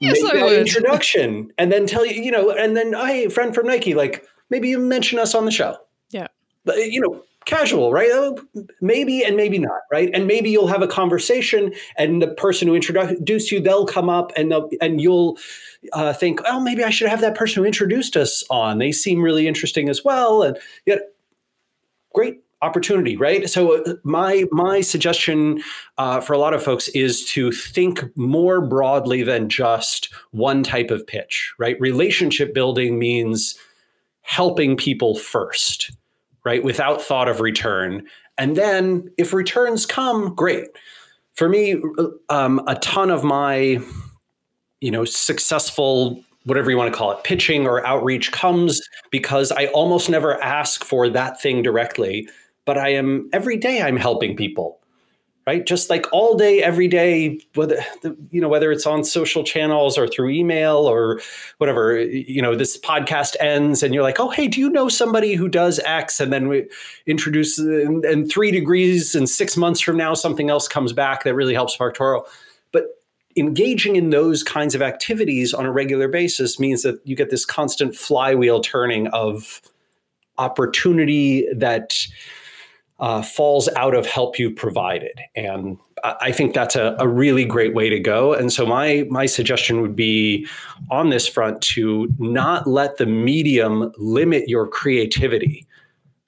Yes, 0.00 0.22
make 0.22 0.32
that 0.32 0.52
introduction 0.58 1.52
and 1.58 1.70
then 1.70 1.86
tell 1.86 2.04
you, 2.04 2.20
you 2.20 2.30
know, 2.30 2.50
and 2.50 2.76
then, 2.76 2.92
hey, 2.92 3.28
friend 3.28 3.54
from 3.54 3.66
Nike, 3.66 3.94
like 3.94 4.26
maybe 4.48 4.68
you 4.68 4.78
mention 4.78 5.18
us 5.18 5.34
on 5.34 5.44
the 5.44 5.50
show. 5.50 5.76
Yeah. 6.10 6.26
But, 6.64 6.76
you 6.90 7.00
know, 7.00 7.22
casual, 7.46 7.92
right? 7.92 8.10
Oh, 8.12 8.38
maybe 8.80 9.24
and 9.24 9.36
maybe 9.36 9.58
not, 9.58 9.80
right? 9.90 10.10
And 10.12 10.26
maybe 10.26 10.50
you'll 10.50 10.66
have 10.66 10.82
a 10.82 10.86
conversation, 10.86 11.72
and 11.96 12.20
the 12.20 12.28
person 12.28 12.68
who 12.68 12.74
introduced 12.74 13.50
you, 13.50 13.60
they'll 13.60 13.86
come 13.86 14.10
up, 14.10 14.32
and 14.36 14.52
they'll, 14.52 14.68
and 14.80 15.00
you'll 15.00 15.38
uh, 15.92 16.12
think, 16.12 16.40
oh, 16.46 16.60
maybe 16.60 16.84
I 16.84 16.90
should 16.90 17.08
have 17.08 17.22
that 17.22 17.34
person 17.34 17.62
who 17.62 17.66
introduced 17.66 18.16
us 18.16 18.44
on. 18.50 18.78
They 18.78 18.92
seem 18.92 19.22
really 19.22 19.48
interesting 19.48 19.88
as 19.88 20.04
well, 20.04 20.42
and 20.42 20.58
yet, 20.84 21.00
great 22.14 22.40
opportunity 22.62 23.16
right? 23.16 23.48
So 23.48 23.82
uh, 23.82 23.94
my 24.04 24.44
my 24.50 24.80
suggestion 24.80 25.62
uh, 25.98 26.20
for 26.20 26.32
a 26.32 26.38
lot 26.38 26.54
of 26.54 26.62
folks 26.62 26.88
is 26.88 27.24
to 27.30 27.50
think 27.52 28.04
more 28.16 28.60
broadly 28.60 29.22
than 29.22 29.48
just 29.48 30.12
one 30.32 30.62
type 30.62 30.90
of 30.90 31.06
pitch 31.06 31.52
right? 31.58 31.80
Relationship 31.80 32.54
building 32.54 32.98
means 32.98 33.56
helping 34.22 34.76
people 34.76 35.16
first 35.16 35.92
right 36.44 36.62
without 36.62 37.02
thought 37.02 37.28
of 37.28 37.40
return. 37.40 38.06
And 38.38 38.56
then 38.56 39.10
if 39.18 39.32
returns 39.32 39.84
come 39.86 40.34
great. 40.34 40.68
For 41.34 41.48
me 41.48 41.76
uh, 41.98 42.06
um, 42.28 42.60
a 42.66 42.74
ton 42.76 43.10
of 43.10 43.24
my 43.24 43.80
you 44.80 44.90
know 44.90 45.04
successful 45.04 46.22
whatever 46.44 46.70
you 46.70 46.76
want 46.76 46.92
to 46.92 46.96
call 46.96 47.12
it 47.12 47.22
pitching 47.22 47.66
or 47.66 47.86
outreach 47.86 48.32
comes 48.32 48.80
because 49.10 49.52
i 49.52 49.66
almost 49.66 50.08
never 50.08 50.42
ask 50.42 50.84
for 50.84 51.08
that 51.08 51.40
thing 51.40 51.62
directly 51.62 52.28
but 52.64 52.78
I 52.78 52.90
am 52.90 53.28
every 53.32 53.56
day 53.56 53.82
I'm 53.82 53.96
helping 53.96 54.36
people. 54.36 54.78
Right? 55.46 55.66
Just 55.66 55.90
like 55.90 56.06
all 56.12 56.36
day, 56.36 56.62
every 56.62 56.86
day, 56.86 57.40
whether 57.54 57.82
you 58.30 58.40
know, 58.40 58.48
whether 58.48 58.70
it's 58.70 58.86
on 58.86 59.02
social 59.02 59.42
channels 59.42 59.98
or 59.98 60.06
through 60.06 60.30
email 60.30 60.76
or 60.76 61.20
whatever, 61.58 61.98
you 61.98 62.40
know, 62.40 62.54
this 62.54 62.78
podcast 62.78 63.34
ends 63.40 63.82
and 63.82 63.92
you're 63.92 64.02
like, 64.04 64.20
oh, 64.20 64.28
hey, 64.28 64.46
do 64.46 64.60
you 64.60 64.70
know 64.70 64.88
somebody 64.88 65.34
who 65.34 65.48
does 65.48 65.80
X? 65.80 66.20
And 66.20 66.32
then 66.32 66.46
we 66.46 66.68
introduce 67.06 67.58
and, 67.58 68.30
three 68.30 68.52
degrees 68.52 69.16
and 69.16 69.28
six 69.28 69.56
months 69.56 69.80
from 69.80 69.96
now, 69.96 70.14
something 70.14 70.50
else 70.50 70.68
comes 70.68 70.92
back 70.92 71.24
that 71.24 71.34
really 71.34 71.54
helps 71.54 71.76
SparkToro. 71.76 72.22
But 72.70 72.84
engaging 73.34 73.96
in 73.96 74.10
those 74.10 74.44
kinds 74.44 74.76
of 74.76 74.82
activities 74.82 75.52
on 75.52 75.66
a 75.66 75.72
regular 75.72 76.06
basis 76.06 76.60
means 76.60 76.82
that 76.82 77.00
you 77.04 77.16
get 77.16 77.30
this 77.30 77.46
constant 77.46 77.96
flywheel 77.96 78.60
turning 78.60 79.08
of 79.08 79.62
opportunity 80.38 81.48
that 81.52 82.06
uh, 83.00 83.22
falls 83.22 83.68
out 83.76 83.94
of 83.94 84.06
help 84.06 84.38
you 84.38 84.50
provided. 84.50 85.18
And 85.34 85.78
I 86.04 86.32
think 86.32 86.54
that's 86.54 86.76
a, 86.76 86.96
a, 86.98 87.08
really 87.08 87.46
great 87.46 87.74
way 87.74 87.88
to 87.88 87.98
go. 87.98 88.34
And 88.34 88.52
so 88.52 88.66
my 88.66 89.06
my 89.10 89.26
suggestion 89.26 89.80
would 89.80 89.96
be 89.96 90.46
on 90.90 91.08
this 91.08 91.26
front 91.26 91.62
to 91.62 92.08
not 92.18 92.66
let 92.66 92.98
the 92.98 93.06
medium 93.06 93.90
limit 93.96 94.48
your 94.48 94.66
creativity, 94.66 95.66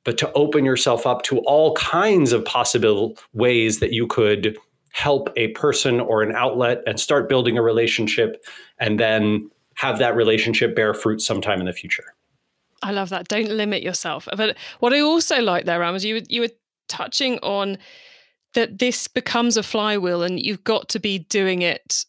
but 0.04 0.16
to 0.18 0.32
open 0.32 0.64
yourself 0.64 1.06
up 1.06 1.22
to 1.24 1.38
all 1.40 1.74
kinds 1.74 2.32
of 2.32 2.44
possible 2.44 3.18
ways 3.34 3.80
that 3.80 3.92
you 3.92 4.06
could 4.06 4.56
help 4.92 5.30
a 5.36 5.48
person 5.48 6.00
or 6.00 6.22
an 6.22 6.34
outlet 6.34 6.82
and 6.86 6.98
start 7.00 7.28
building 7.28 7.56
a 7.56 7.62
relationship 7.62 8.44
and 8.78 8.98
then 8.98 9.50
have 9.74 9.98
that 9.98 10.14
relationship 10.16 10.74
bear 10.74 10.92
fruit 10.92 11.20
sometime 11.20 11.60
in 11.60 11.66
the 11.66 11.72
future. 11.72 12.14
I 12.82 12.92
love 12.92 13.10
that. 13.10 13.28
Don't 13.28 13.48
limit 13.48 13.82
yourself. 13.82 14.28
But 14.36 14.56
what 14.80 14.92
I 14.92 15.00
also 15.00 15.40
like 15.40 15.64
there, 15.64 15.80
Rand, 15.80 15.96
is 15.96 16.04
you 16.04 16.22
you 16.28 16.42
were 16.42 16.50
touching 16.92 17.38
on 17.38 17.78
that 18.54 18.78
this 18.78 19.08
becomes 19.08 19.56
a 19.56 19.62
flywheel 19.62 20.22
and 20.22 20.44
you've 20.44 20.64
got 20.64 20.88
to 20.90 21.00
be 21.00 21.20
doing 21.30 21.62
it. 21.62 22.04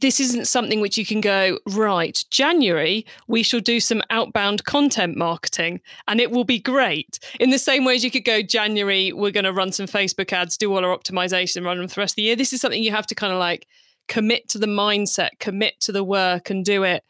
This 0.00 0.20
isn't 0.20 0.46
something 0.46 0.80
which 0.80 0.96
you 0.96 1.04
can 1.04 1.20
go 1.20 1.58
right 1.66 2.24
january 2.30 3.04
we 3.28 3.42
shall 3.42 3.60
do 3.60 3.78
some 3.78 4.00
outbound 4.08 4.64
content 4.64 5.18
marketing 5.18 5.82
and 6.08 6.18
it 6.18 6.30
will 6.30 6.44
be 6.44 6.58
great. 6.58 7.18
In 7.40 7.50
the 7.50 7.58
same 7.58 7.84
way 7.84 7.94
as 7.96 8.02
you 8.02 8.10
could 8.10 8.24
go 8.24 8.40
january 8.40 9.12
we're 9.12 9.32
going 9.32 9.44
to 9.44 9.52
run 9.52 9.72
some 9.72 9.86
facebook 9.86 10.32
ads 10.32 10.56
do 10.56 10.72
all 10.72 10.82
our 10.82 10.96
optimization 10.96 11.62
run 11.62 11.76
them 11.76 11.88
for 11.88 11.96
the 11.96 12.00
rest 12.00 12.12
of 12.12 12.16
the 12.16 12.22
year. 12.22 12.36
This 12.36 12.54
is 12.54 12.60
something 12.60 12.82
you 12.82 12.92
have 12.92 13.06
to 13.08 13.14
kind 13.14 13.34
of 13.34 13.38
like 13.38 13.66
commit 14.08 14.48
to 14.48 14.58
the 14.58 14.66
mindset 14.66 15.30
commit 15.40 15.78
to 15.80 15.92
the 15.92 16.04
work 16.04 16.48
and 16.48 16.64
do 16.64 16.82
it 16.82 17.04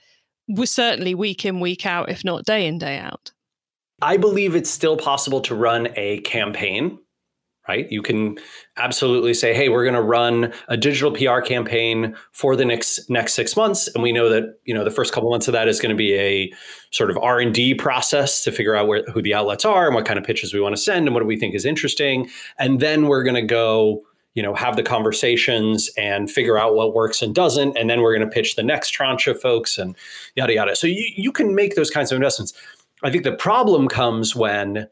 we're 0.48 0.66
certainly 0.66 1.14
week 1.14 1.44
in 1.44 1.60
week 1.60 1.86
out 1.86 2.10
if 2.10 2.24
not 2.24 2.44
day 2.44 2.66
in 2.66 2.78
day 2.78 2.98
out 2.98 3.32
i 4.02 4.16
believe 4.16 4.54
it's 4.54 4.70
still 4.70 4.96
possible 4.96 5.40
to 5.40 5.54
run 5.54 5.88
a 5.96 6.20
campaign 6.20 6.98
right? 7.68 7.90
You 7.90 8.02
can 8.02 8.38
absolutely 8.76 9.34
say, 9.34 9.54
"Hey, 9.54 9.68
we're 9.68 9.84
going 9.84 9.94
to 9.94 10.02
run 10.02 10.52
a 10.68 10.76
digital 10.76 11.10
PR 11.10 11.40
campaign 11.40 12.16
for 12.32 12.56
the 12.56 12.64
next 12.64 13.08
next 13.10 13.34
6 13.34 13.56
months." 13.56 13.88
And 13.88 14.02
we 14.02 14.12
know 14.12 14.28
that, 14.28 14.58
you 14.64 14.74
know, 14.74 14.84
the 14.84 14.90
first 14.90 15.12
couple 15.12 15.30
months 15.30 15.48
of 15.48 15.52
that 15.52 15.68
is 15.68 15.80
going 15.80 15.90
to 15.90 15.96
be 15.96 16.14
a 16.14 16.52
sort 16.90 17.10
of 17.10 17.18
R&D 17.18 17.74
process 17.74 18.44
to 18.44 18.52
figure 18.52 18.74
out 18.74 18.86
where 18.86 19.04
who 19.12 19.22
the 19.22 19.34
outlets 19.34 19.64
are 19.64 19.86
and 19.86 19.94
what 19.94 20.06
kind 20.06 20.18
of 20.18 20.24
pitches 20.24 20.54
we 20.54 20.60
want 20.60 20.76
to 20.76 20.80
send 20.80 21.06
and 21.06 21.14
what 21.14 21.20
do 21.20 21.26
we 21.26 21.38
think 21.38 21.54
is 21.54 21.64
interesting. 21.64 22.28
And 22.58 22.80
then 22.80 23.08
we're 23.08 23.22
going 23.22 23.34
to 23.34 23.42
go 23.42 24.02
you 24.34 24.42
know 24.42 24.54
have 24.54 24.76
the 24.76 24.82
conversations 24.82 25.90
and 25.96 26.30
figure 26.30 26.58
out 26.58 26.74
what 26.74 26.94
works 26.94 27.22
and 27.22 27.34
doesn't 27.34 27.76
and 27.76 27.88
then 27.88 28.02
we're 28.02 28.14
going 28.14 28.28
to 28.28 28.32
pitch 28.32 28.54
the 28.54 28.62
next 28.62 28.90
tranche 28.90 29.26
of 29.26 29.40
folks 29.40 29.78
and 29.78 29.96
yada 30.34 30.52
yada 30.52 30.76
so 30.76 30.86
you, 30.86 31.10
you 31.16 31.32
can 31.32 31.54
make 31.54 31.74
those 31.74 31.90
kinds 31.90 32.12
of 32.12 32.16
investments 32.16 32.52
i 33.02 33.10
think 33.10 33.24
the 33.24 33.32
problem 33.32 33.88
comes 33.88 34.34
when 34.34 34.88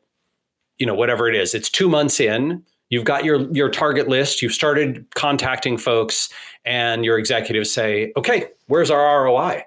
you 0.79 0.87
know 0.87 0.95
whatever 0.95 1.29
it 1.29 1.35
is 1.35 1.55
it's 1.55 1.71
two 1.71 1.89
months 1.89 2.21
in 2.21 2.63
you've 2.91 3.05
got 3.05 3.25
your 3.25 3.51
your 3.53 3.69
target 3.69 4.09
list 4.09 4.43
you've 4.43 4.53
started 4.53 5.07
contacting 5.15 5.77
folks 5.77 6.29
and 6.65 7.05
your 7.05 7.19
executives 7.19 7.73
say 7.73 8.13
okay 8.17 8.49
where's 8.67 8.91
our 8.91 9.25
roi 9.25 9.63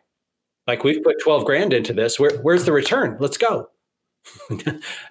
like 0.68 0.84
we've 0.84 1.02
put 1.02 1.20
12 1.22 1.46
grand 1.46 1.74
into 1.74 1.94
this 1.94 2.20
Where, 2.20 2.38
where's 2.42 2.66
the 2.66 2.74
return? 2.74 3.18
Let's 3.20 3.38
go. 3.38 3.70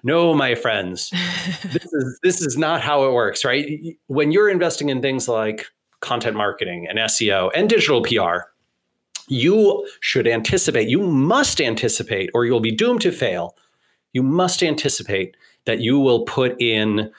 No 0.03 0.33
my 0.35 0.53
friends. 0.53 1.11
This 1.63 1.91
is 1.91 2.19
this 2.21 2.41
is 2.41 2.57
not 2.57 2.81
how 2.81 3.05
it 3.05 3.13
works 3.13 3.43
right? 3.43 3.97
When 4.05 4.31
you're 4.31 4.49
investing 4.49 4.89
in 4.89 5.01
things 5.01 5.27
like 5.27 5.65
content 6.01 6.37
marketing 6.37 6.85
and 6.87 6.99
seo 6.99 7.49
and 7.55 7.67
digital 7.67 8.03
pr 8.03 8.47
you 9.27 9.87
should 9.99 10.27
anticipate 10.27 10.89
you 10.89 11.01
must 11.01 11.59
anticipate 11.59 12.29
or 12.33 12.45
you'll 12.45 12.59
be 12.59 12.71
doomed 12.71 13.01
to 13.01 13.11
fail 13.11 13.55
you 14.13 14.23
must 14.23 14.63
anticipate 14.63 15.37
that 15.65 15.79
you 15.79 15.99
will 15.99 16.23
put 16.23 16.59
in 16.59 17.11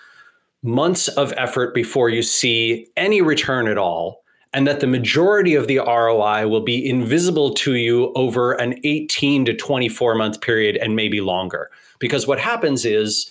months 0.62 1.09
of 1.09 1.33
effort 1.37 1.75
before 1.75 2.09
you 2.09 2.23
see 2.23 2.88
any 2.97 3.23
return 3.23 3.68
at 3.68 3.79
all, 3.79 4.25
and 4.53 4.66
that 4.66 4.81
the 4.81 4.87
majority 4.87 5.55
of 5.55 5.68
the 5.68 5.79
ROI 5.79 6.49
will 6.49 6.62
be 6.62 6.88
invisible 6.88 7.55
to 7.55 7.75
you 7.75 8.12
over 8.14 8.53
an 8.53 8.81
18 8.83 9.44
to 9.44 9.55
24 9.55 10.14
month 10.14 10.40
period 10.40 10.77
and 10.77 10.97
maybe 10.97 11.21
longer. 11.21 11.71
Because 11.99 12.27
what 12.27 12.40
happens 12.40 12.85
is, 12.85 13.31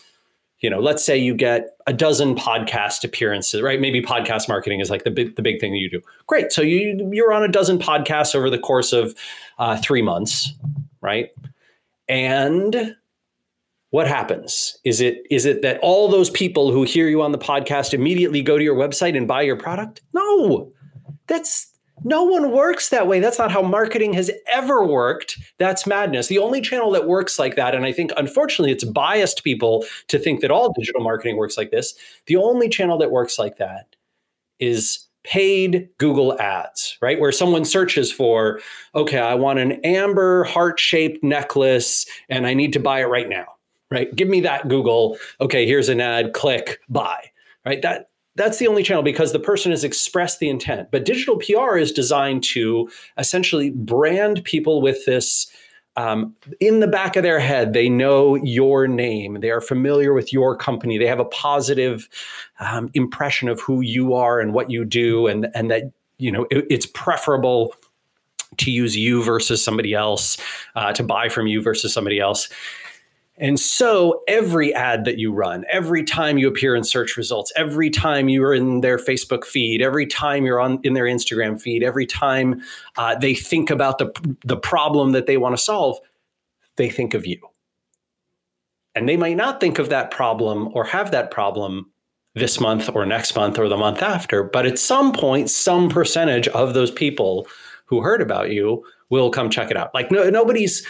you 0.59 0.69
know, 0.69 0.79
let's 0.79 1.03
say 1.03 1.17
you 1.17 1.35
get 1.35 1.77
a 1.85 1.93
dozen 1.93 2.35
podcast 2.35 3.03
appearances, 3.03 3.61
right? 3.61 3.79
Maybe 3.79 4.01
podcast 4.01 4.49
marketing 4.49 4.79
is 4.79 4.89
like 4.89 5.03
the 5.03 5.11
big, 5.11 5.35
the 5.35 5.41
big 5.41 5.59
thing 5.59 5.71
that 5.71 5.77
you 5.77 5.89
do. 5.89 6.01
Great. 6.25 6.51
So 6.51 6.61
you 6.61 7.09
you're 7.13 7.31
on 7.31 7.43
a 7.43 7.47
dozen 7.47 7.77
podcasts 7.77 8.33
over 8.33 8.49
the 8.49 8.57
course 8.57 8.91
of 8.91 9.13
uh, 9.59 9.77
three 9.77 10.01
months, 10.01 10.53
right? 11.01 11.29
And 12.09 12.95
what 13.91 14.07
happens? 14.07 14.77
Is 14.83 14.99
it 14.99 15.23
is 15.29 15.45
it 15.45 15.61
that 15.61 15.79
all 15.81 16.09
those 16.09 16.29
people 16.29 16.71
who 16.71 16.83
hear 16.83 17.07
you 17.07 17.21
on 17.21 17.31
the 17.31 17.37
podcast 17.37 17.93
immediately 17.93 18.41
go 18.41 18.57
to 18.57 18.63
your 18.63 18.75
website 18.75 19.15
and 19.15 19.27
buy 19.27 19.43
your 19.43 19.57
product? 19.57 20.01
No. 20.13 20.71
That's 21.27 21.71
no 22.03 22.23
one 22.23 22.51
works 22.51 22.89
that 22.89 23.07
way. 23.07 23.19
That's 23.19 23.39
not 23.39 23.51
how 23.51 23.61
marketing 23.61 24.13
has 24.13 24.31
ever 24.51 24.85
worked. 24.85 25.37
That's 25.57 25.87
madness. 25.87 26.27
The 26.27 26.37
only 26.37 26.61
channel 26.61 26.91
that 26.91 27.07
works 27.07 27.39
like 27.39 27.55
that, 27.55 27.73
and 27.75 27.85
I 27.85 27.91
think 27.91 28.11
unfortunately 28.17 28.71
it's 28.71 28.83
biased 28.83 29.43
people 29.43 29.85
to 30.07 30.19
think 30.19 30.41
that 30.41 30.51
all 30.51 30.73
digital 30.73 31.01
marketing 31.01 31.37
works 31.37 31.57
like 31.57 31.71
this. 31.71 31.95
The 32.27 32.35
only 32.35 32.69
channel 32.69 32.97
that 32.99 33.11
works 33.11 33.39
like 33.39 33.57
that 33.57 33.95
is 34.59 35.05
paid 35.23 35.89
Google 35.97 36.39
ads, 36.39 36.97
right? 37.01 37.19
Where 37.19 37.31
someone 37.31 37.65
searches 37.65 38.11
for, 38.11 38.61
okay, 38.95 39.19
I 39.19 39.35
want 39.35 39.59
an 39.59 39.73
amber 39.83 40.45
heart 40.45 40.79
shaped 40.79 41.23
necklace 41.23 42.05
and 42.29 42.47
I 42.47 42.53
need 42.53 42.73
to 42.73 42.79
buy 42.79 43.01
it 43.01 43.05
right 43.05 43.27
now 43.27 43.57
right? 43.91 44.13
Give 44.15 44.27
me 44.27 44.41
that 44.41 44.67
Google. 44.67 45.17
Okay, 45.39 45.65
here's 45.65 45.89
an 45.89 46.01
ad, 46.01 46.33
click, 46.33 46.79
buy, 46.89 47.31
right? 47.65 47.81
That 47.81 48.09
that's 48.37 48.59
the 48.59 48.67
only 48.67 48.83
channel 48.83 49.03
because 49.03 49.33
the 49.33 49.39
person 49.39 49.71
has 49.71 49.83
expressed 49.83 50.39
the 50.39 50.47
intent. 50.47 50.89
But 50.91 51.05
digital 51.05 51.37
PR 51.37 51.77
is 51.77 51.91
designed 51.91 52.43
to 52.45 52.89
essentially 53.17 53.71
brand 53.71 54.43
people 54.43 54.81
with 54.81 55.05
this 55.05 55.47
um, 55.97 56.35
in 56.59 56.79
the 56.79 56.87
back 56.87 57.15
of 57.15 57.23
their 57.23 57.39
head. 57.39 57.73
They 57.73 57.89
know 57.89 58.35
your 58.35 58.87
name. 58.87 59.39
They 59.41 59.49
are 59.49 59.59
familiar 59.59 60.13
with 60.13 60.31
your 60.31 60.55
company. 60.55 60.99
They 60.99 61.07
have 61.07 61.19
a 61.19 61.25
positive 61.25 62.07
um, 62.59 62.89
impression 62.93 63.49
of 63.49 63.59
who 63.61 63.81
you 63.81 64.13
are 64.13 64.39
and 64.39 64.53
what 64.53 64.69
you 64.69 64.85
do, 64.85 65.25
and 65.25 65.47
and 65.55 65.71
that 65.71 65.91
you 66.19 66.31
know 66.31 66.45
it, 66.51 66.65
it's 66.69 66.85
preferable 66.85 67.73
to 68.57 68.71
use 68.71 68.95
you 68.95 69.23
versus 69.23 69.63
somebody 69.63 69.93
else, 69.93 70.37
uh, 70.75 70.93
to 70.93 71.03
buy 71.03 71.29
from 71.29 71.47
you 71.47 71.61
versus 71.61 71.93
somebody 71.93 72.19
else. 72.19 72.47
And 73.39 73.59
so 73.59 74.23
every 74.27 74.73
ad 74.73 75.05
that 75.05 75.19
you 75.19 75.31
run, 75.31 75.63
every 75.69 76.03
time 76.03 76.39
you 76.39 76.47
appear 76.47 76.75
in 76.75 76.83
search 76.83 77.15
results, 77.17 77.53
every 77.55 77.91
time 77.91 78.29
you're 78.29 78.53
in 78.53 78.81
their 78.81 78.97
Facebook 78.97 79.45
feed, 79.45 79.81
every 79.81 80.07
time 80.07 80.43
you're 80.43 80.59
on 80.59 80.79
in 80.83 80.93
their 80.93 81.05
Instagram 81.05 81.61
feed, 81.61 81.83
every 81.83 82.07
time 82.07 82.61
uh, 82.97 83.15
they 83.15 83.35
think 83.35 83.69
about 83.69 83.99
the, 83.99 84.37
the 84.43 84.57
problem 84.57 85.11
that 85.11 85.27
they 85.27 85.37
want 85.37 85.55
to 85.55 85.61
solve, 85.61 85.99
they 86.77 86.89
think 86.89 87.13
of 87.13 87.27
you. 87.27 87.37
And 88.95 89.07
they 89.07 89.17
might 89.17 89.37
not 89.37 89.59
think 89.59 89.77
of 89.77 89.89
that 89.89 90.09
problem 90.09 90.69
or 90.73 90.83
have 90.85 91.11
that 91.11 91.29
problem 91.29 91.91
this 92.33 92.59
month 92.59 92.89
or 92.93 93.05
next 93.05 93.35
month 93.35 93.59
or 93.59 93.69
the 93.69 93.77
month 93.77 94.01
after, 94.01 94.43
but 94.43 94.65
at 94.65 94.79
some 94.79 95.13
point, 95.13 95.49
some 95.49 95.89
percentage 95.89 96.47
of 96.49 96.73
those 96.73 96.89
people 96.89 97.47
who 97.85 98.01
heard 98.01 98.21
about 98.21 98.51
you 98.51 98.83
will 99.09 99.29
come 99.29 99.49
check 99.49 99.71
it 99.71 99.77
out. 99.77 99.93
Like 99.93 100.11
no, 100.11 100.29
nobody's 100.29 100.85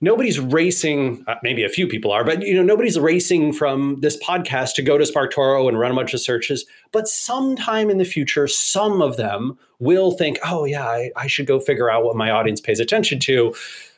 nobody's 0.00 0.40
racing 0.40 1.24
uh, 1.26 1.34
maybe 1.42 1.62
a 1.62 1.68
few 1.68 1.86
people 1.86 2.10
are 2.10 2.24
but 2.24 2.42
you 2.42 2.54
know 2.54 2.62
nobody's 2.62 2.98
racing 2.98 3.52
from 3.52 3.96
this 4.00 4.16
podcast 4.22 4.74
to 4.74 4.82
go 4.82 4.96
to 4.96 5.04
sparktoro 5.04 5.68
and 5.68 5.78
run 5.78 5.92
a 5.92 5.94
bunch 5.94 6.14
of 6.14 6.20
searches. 6.20 6.64
But 6.92 7.08
sometime 7.08 7.90
in 7.90 7.98
the 7.98 8.04
future 8.04 8.46
some 8.46 9.02
of 9.02 9.16
them 9.16 9.58
will 9.78 10.12
think 10.12 10.38
oh 10.44 10.64
yeah 10.64 10.86
I, 10.86 11.10
I 11.16 11.26
should 11.26 11.46
go 11.46 11.60
figure 11.60 11.90
out 11.90 12.04
what 12.04 12.16
my 12.16 12.30
audience 12.30 12.60
pays 12.60 12.80
attention 12.80 13.18
to. 13.20 13.54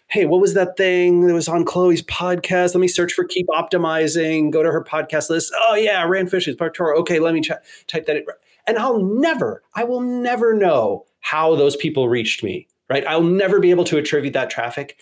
Hey 0.09 0.27
what 0.27 0.41
was 0.41 0.55
that 0.55 0.77
thing 0.77 1.27
that 1.27 1.35
was 1.35 1.49
on 1.49 1.65
chloe's 1.65 2.03
podcast? 2.03 2.75
Let 2.75 2.81
me 2.81 2.89
search 2.89 3.13
for 3.13 3.25
keep 3.25 3.47
optimizing 3.49 4.51
go 4.51 4.63
to 4.63 4.73
her 4.73 4.85
podcast 4.85 5.31
list. 5.31 5.53
Oh 5.57 5.75
yeah 5.75 6.03
rand 6.05 6.31
fish's 6.31 6.57
sparktoro 6.57 6.97
okay 6.99 7.19
let 7.19 7.35
me 7.35 7.41
ch- 7.41 7.53
type 7.87 8.07
that 8.07 8.17
in. 8.17 8.25
And 8.67 8.79
i'll 8.79 9.03
never 9.03 9.63
i 9.75 9.85
will 9.85 10.01
never 10.01 10.55
know 10.55 11.05
how 11.21 11.55
those 11.57 11.77
people 11.77 12.09
reached 12.09 12.43
me 12.43 12.69
right? 12.93 13.07
I'll 13.07 13.23
never 13.23 13.59
be 13.59 13.71
able 13.71 13.85
to 13.85 13.97
attribute 13.97 14.35
that 14.35 14.51
traffic 14.51 14.99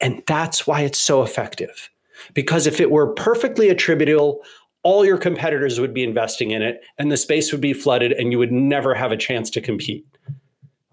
and 0.00 0.22
that's 0.26 0.66
why 0.66 0.82
it's 0.82 0.98
so 0.98 1.22
effective. 1.22 1.90
Because 2.32 2.66
if 2.66 2.80
it 2.80 2.90
were 2.90 3.12
perfectly 3.14 3.68
attributable, 3.68 4.40
all 4.82 5.04
your 5.04 5.18
competitors 5.18 5.80
would 5.80 5.94
be 5.94 6.04
investing 6.04 6.50
in 6.50 6.62
it 6.62 6.82
and 6.98 7.10
the 7.10 7.16
space 7.16 7.50
would 7.52 7.60
be 7.60 7.72
flooded 7.72 8.12
and 8.12 8.30
you 8.30 8.38
would 8.38 8.52
never 8.52 8.94
have 8.94 9.12
a 9.12 9.16
chance 9.16 9.50
to 9.50 9.60
compete. 9.60 10.06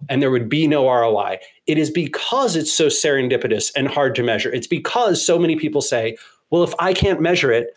And 0.09 0.21
there 0.21 0.31
would 0.31 0.49
be 0.49 0.67
no 0.67 0.89
ROI. 0.89 1.37
It 1.67 1.77
is 1.77 1.91
because 1.91 2.55
it's 2.55 2.73
so 2.73 2.87
serendipitous 2.87 3.71
and 3.75 3.87
hard 3.87 4.15
to 4.15 4.23
measure. 4.23 4.51
It's 4.51 4.67
because 4.67 5.23
so 5.23 5.37
many 5.37 5.55
people 5.55 5.81
say, 5.81 6.17
well, 6.49 6.63
if 6.63 6.73
I 6.79 6.93
can't 6.93 7.21
measure 7.21 7.51
it, 7.51 7.67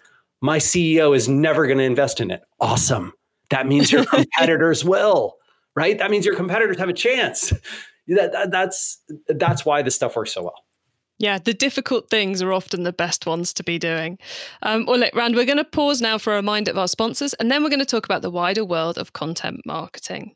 my 0.40 0.58
CEO 0.58 1.14
is 1.14 1.28
never 1.28 1.66
going 1.66 1.78
to 1.78 1.84
invest 1.84 2.20
in 2.20 2.30
it. 2.30 2.42
Awesome. 2.60 3.12
That 3.50 3.66
means 3.66 3.92
your 3.92 4.04
competitors 4.06 4.84
will, 4.84 5.36
right? 5.74 5.98
That 5.98 6.10
means 6.10 6.24
your 6.24 6.36
competitors 6.36 6.78
have 6.78 6.88
a 6.88 6.94
chance. 6.94 7.52
That, 8.08 8.32
that, 8.32 8.50
that's 8.50 9.00
that's 9.28 9.64
why 9.64 9.82
this 9.82 9.94
stuff 9.94 10.16
works 10.16 10.32
so 10.34 10.42
well. 10.42 10.64
Yeah, 11.18 11.38
the 11.38 11.54
difficult 11.54 12.10
things 12.10 12.42
are 12.42 12.52
often 12.52 12.82
the 12.82 12.92
best 12.92 13.24
ones 13.24 13.52
to 13.54 13.62
be 13.62 13.78
doing. 13.78 14.18
Um, 14.62 14.84
well, 14.86 14.98
look, 14.98 15.14
Rand, 15.14 15.36
we're 15.36 15.44
going 15.44 15.58
to 15.58 15.64
pause 15.64 16.02
now 16.02 16.18
for 16.18 16.32
a 16.32 16.36
reminder 16.36 16.72
of 16.72 16.78
our 16.78 16.88
sponsors, 16.88 17.34
and 17.34 17.50
then 17.50 17.62
we're 17.62 17.70
going 17.70 17.78
to 17.78 17.86
talk 17.86 18.04
about 18.04 18.22
the 18.22 18.30
wider 18.30 18.64
world 18.64 18.98
of 18.98 19.12
content 19.12 19.60
marketing. 19.64 20.34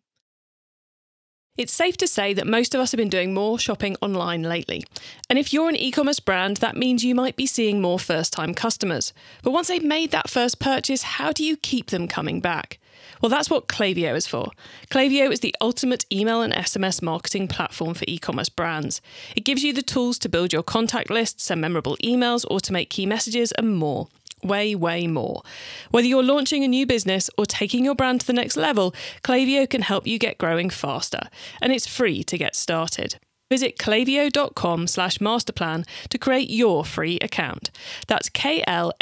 It's 1.56 1.72
safe 1.72 1.96
to 1.96 2.06
say 2.06 2.32
that 2.34 2.46
most 2.46 2.72
of 2.72 2.80
us 2.80 2.92
have 2.92 2.98
been 2.98 3.08
doing 3.08 3.34
more 3.34 3.58
shopping 3.58 3.96
online 4.00 4.44
lately. 4.44 4.84
And 5.28 5.40
if 5.40 5.52
you're 5.52 5.68
an 5.68 5.74
e 5.74 5.90
commerce 5.90 6.20
brand, 6.20 6.58
that 6.58 6.76
means 6.76 7.04
you 7.04 7.16
might 7.16 7.34
be 7.34 7.46
seeing 7.46 7.80
more 7.80 7.98
first 7.98 8.32
time 8.32 8.54
customers. 8.54 9.12
But 9.42 9.50
once 9.50 9.66
they've 9.66 9.82
made 9.82 10.12
that 10.12 10.30
first 10.30 10.60
purchase, 10.60 11.02
how 11.02 11.32
do 11.32 11.42
you 11.42 11.56
keep 11.56 11.90
them 11.90 12.06
coming 12.06 12.40
back? 12.40 12.78
Well, 13.20 13.30
that's 13.30 13.50
what 13.50 13.68
Klaviyo 13.68 14.14
is 14.14 14.26
for. 14.26 14.50
Klaviyo 14.90 15.30
is 15.30 15.40
the 15.40 15.54
ultimate 15.60 16.04
email 16.12 16.42
and 16.42 16.52
SMS 16.52 17.02
marketing 17.02 17.48
platform 17.48 17.94
for 17.94 18.04
e 18.06 18.18
commerce 18.18 18.48
brands. 18.48 19.00
It 19.36 19.44
gives 19.44 19.62
you 19.64 19.72
the 19.72 19.82
tools 19.82 20.18
to 20.20 20.28
build 20.28 20.52
your 20.52 20.62
contact 20.62 21.10
lists, 21.10 21.44
send 21.44 21.60
memorable 21.60 21.96
emails, 21.98 22.46
automate 22.46 22.90
key 22.90 23.06
messages, 23.06 23.52
and 23.52 23.76
more 23.76 24.08
way, 24.42 24.74
way 24.74 25.06
more. 25.06 25.42
Whether 25.90 26.06
you're 26.06 26.22
launching 26.22 26.64
a 26.64 26.68
new 26.68 26.86
business 26.86 27.28
or 27.36 27.44
taking 27.46 27.84
your 27.84 27.94
brand 27.94 28.20
to 28.20 28.26
the 28.26 28.32
next 28.32 28.56
level, 28.56 28.94
Klaviyo 29.22 29.68
can 29.68 29.82
help 29.82 30.06
you 30.06 30.18
get 30.18 30.38
growing 30.38 30.70
faster. 30.70 31.28
And 31.60 31.72
it's 31.72 31.86
free 31.86 32.22
to 32.24 32.38
get 32.38 32.54
started. 32.54 33.16
Visit 33.50 33.78
klaviyo.com 33.78 34.86
slash 34.86 35.18
masterplan 35.18 35.86
to 36.10 36.18
create 36.18 36.50
your 36.50 36.84
free 36.84 37.18
account. 37.20 37.70
That's 38.06 38.28
K-L-A-V-I-Y-O 38.28 38.96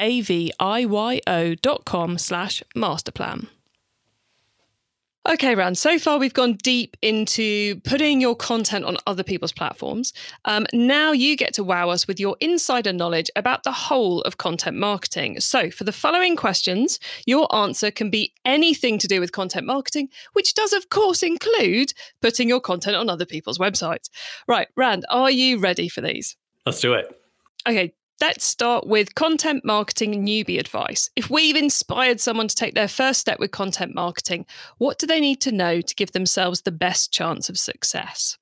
dot 1.56 1.84
com 1.84 2.16
slash 2.16 2.62
masterplan. 2.76 3.48
Okay, 5.28 5.56
Rand, 5.56 5.76
so 5.76 5.98
far 5.98 6.18
we've 6.18 6.32
gone 6.32 6.52
deep 6.62 6.96
into 7.02 7.80
putting 7.80 8.20
your 8.20 8.36
content 8.36 8.84
on 8.84 8.96
other 9.08 9.24
people's 9.24 9.50
platforms. 9.50 10.12
Um, 10.44 10.66
now 10.72 11.10
you 11.10 11.36
get 11.36 11.52
to 11.54 11.64
wow 11.64 11.90
us 11.90 12.06
with 12.06 12.20
your 12.20 12.36
insider 12.38 12.92
knowledge 12.92 13.28
about 13.34 13.64
the 13.64 13.72
whole 13.72 14.20
of 14.22 14.36
content 14.36 14.76
marketing. 14.76 15.40
So, 15.40 15.68
for 15.68 15.82
the 15.82 15.90
following 15.90 16.36
questions, 16.36 17.00
your 17.26 17.52
answer 17.52 17.90
can 17.90 18.08
be 18.08 18.34
anything 18.44 19.00
to 19.00 19.08
do 19.08 19.18
with 19.18 19.32
content 19.32 19.66
marketing, 19.66 20.10
which 20.32 20.54
does, 20.54 20.72
of 20.72 20.90
course, 20.90 21.24
include 21.24 21.92
putting 22.22 22.48
your 22.48 22.60
content 22.60 22.94
on 22.94 23.10
other 23.10 23.26
people's 23.26 23.58
websites. 23.58 24.08
Right, 24.46 24.68
Rand, 24.76 25.06
are 25.10 25.30
you 25.30 25.58
ready 25.58 25.88
for 25.88 26.02
these? 26.02 26.36
Let's 26.64 26.80
do 26.80 26.94
it. 26.94 27.20
Okay, 27.66 27.94
Let's 28.18 28.46
start 28.46 28.86
with 28.86 29.14
content 29.14 29.62
marketing 29.62 30.24
newbie 30.24 30.58
advice. 30.58 31.10
If 31.16 31.28
we've 31.28 31.54
inspired 31.54 32.18
someone 32.18 32.48
to 32.48 32.54
take 32.54 32.74
their 32.74 32.88
first 32.88 33.20
step 33.20 33.38
with 33.38 33.50
content 33.50 33.94
marketing, 33.94 34.46
what 34.78 34.98
do 34.98 35.06
they 35.06 35.20
need 35.20 35.42
to 35.42 35.52
know 35.52 35.82
to 35.82 35.94
give 35.94 36.12
themselves 36.12 36.62
the 36.62 36.72
best 36.72 37.12
chance 37.12 37.50
of 37.50 37.58
success? 37.58 38.38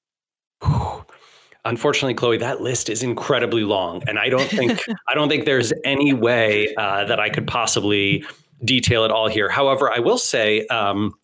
Unfortunately, 1.64 2.14
Chloe, 2.14 2.38
that 2.38 2.60
list 2.60 2.88
is 2.88 3.02
incredibly 3.02 3.64
long, 3.64 4.02
and 4.06 4.16
I 4.16 4.28
don't 4.28 4.48
think 4.48 4.80
I 5.08 5.14
don't 5.14 5.28
think 5.28 5.44
there's 5.44 5.72
any 5.82 6.12
way 6.12 6.72
uh, 6.76 7.06
that 7.06 7.18
I 7.18 7.28
could 7.28 7.48
possibly 7.48 8.24
detail 8.64 9.04
it 9.04 9.10
all 9.10 9.28
here. 9.28 9.48
However, 9.48 9.90
I 9.90 9.98
will 9.98 10.18
say 10.18 10.66
um, 10.66 11.14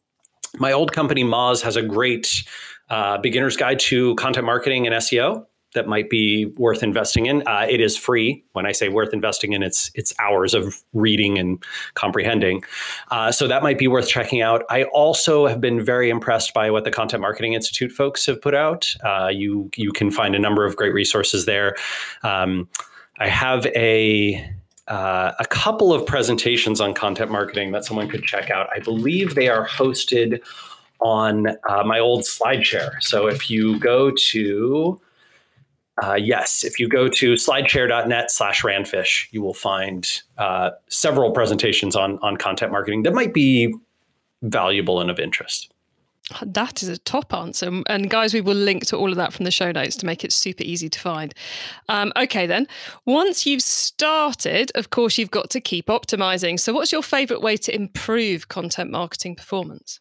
my 0.58 0.72
old 0.72 0.92
company 0.92 1.22
Moz 1.22 1.62
has 1.62 1.76
a 1.76 1.82
great 1.82 2.42
uh, 2.88 3.18
beginner's 3.18 3.56
guide 3.56 3.78
to 3.78 4.16
content 4.16 4.44
marketing 4.44 4.86
and 4.86 4.96
SEO 4.96 5.46
that 5.74 5.87
might 5.87 6.11
be 6.11 6.46
worth 6.56 6.83
investing 6.83 7.26
in. 7.26 7.46
Uh, 7.46 7.66
it 7.68 7.80
is 7.80 7.96
free. 7.96 8.44
When 8.52 8.66
I 8.66 8.72
say 8.72 8.88
worth 8.88 9.12
investing 9.12 9.52
in, 9.52 9.62
it's 9.62 9.90
it's 9.94 10.12
hours 10.18 10.54
of 10.54 10.83
reading 10.92 11.38
and 11.38 11.62
comprehending. 11.94 12.62
Uh, 13.11 13.30
so 13.33 13.46
that 13.46 13.62
might 13.62 13.78
be 13.78 13.88
worth 13.88 14.09
checking 14.09 14.42
out. 14.42 14.64
I 14.68 14.85
also 14.85 15.46
have 15.46 15.61
been 15.61 15.85
very 15.85 16.11
impressed 16.11 16.54
by 16.54 16.70
what 16.70 16.85
the 16.85 16.90
Content 16.90 17.20
Marketing 17.20 17.52
Institute 17.52 17.92
folks 17.92 18.26
have 18.26 18.40
put 18.40 18.54
out. 18.54 18.94
Uh, 19.04 19.28
you 19.28 19.70
you 19.76 19.92
can 19.92 20.11
find 20.11 20.35
a 20.35 20.38
number 20.38 20.64
of 20.64 20.76
great 20.76 20.92
resources 20.92 21.46
there. 21.46 21.76
Um, 22.22 22.68
I 23.18 23.28
have 23.28 23.66
a 23.66 24.54
uh, 24.88 25.33
a 25.38 25.44
couple 25.44 25.92
of 25.92 26.04
presentations 26.04 26.80
on 26.80 26.94
content 26.94 27.30
marketing 27.30 27.70
that 27.70 27.85
someone 27.85 28.09
could 28.09 28.24
check 28.24 28.50
out. 28.50 28.68
I 28.74 28.80
believe 28.80 29.37
they 29.37 29.48
are 29.48 29.66
hosted 29.66 30.40
on 31.00 31.46
uh, 31.68 31.85
my 31.85 32.00
old 32.00 32.22
SlideShare. 32.22 33.00
So 33.00 33.28
if 33.28 33.48
you 33.48 33.78
go 33.78 34.11
to 34.30 35.00
uh, 36.02 36.14
yes, 36.14 36.64
if 36.64 36.78
you 36.78 36.88
go 36.88 37.08
to 37.08 37.34
slideshare.net 37.34 38.30
slash 38.30 38.62
randfish, 38.62 39.26
you 39.30 39.42
will 39.42 39.54
find 39.54 40.22
uh, 40.38 40.70
several 40.88 41.32
presentations 41.32 41.96
on, 41.96 42.18
on 42.22 42.36
content 42.36 42.72
marketing 42.72 43.02
that 43.02 43.14
might 43.14 43.34
be 43.34 43.74
valuable 44.42 45.00
and 45.00 45.10
of 45.10 45.18
interest. 45.18 45.72
That 46.42 46.82
is 46.82 46.88
a 46.88 46.98
top 46.98 47.34
answer. 47.34 47.82
And 47.88 48.08
guys, 48.08 48.32
we 48.32 48.40
will 48.40 48.54
link 48.54 48.86
to 48.86 48.96
all 48.96 49.10
of 49.10 49.16
that 49.16 49.32
from 49.32 49.44
the 49.44 49.50
show 49.50 49.72
notes 49.72 49.96
to 49.96 50.06
make 50.06 50.24
it 50.24 50.32
super 50.32 50.62
easy 50.62 50.88
to 50.88 51.00
find. 51.00 51.34
Um, 51.88 52.12
okay, 52.16 52.46
then. 52.46 52.68
Once 53.04 53.46
you've 53.46 53.62
started, 53.62 54.70
of 54.74 54.90
course, 54.90 55.18
you've 55.18 55.32
got 55.32 55.50
to 55.50 55.60
keep 55.60 55.86
optimizing. 55.86 56.58
So, 56.58 56.72
what's 56.72 56.92
your 56.92 57.02
favorite 57.02 57.42
way 57.42 57.56
to 57.58 57.74
improve 57.74 58.48
content 58.48 58.90
marketing 58.90 59.34
performance? 59.34 60.00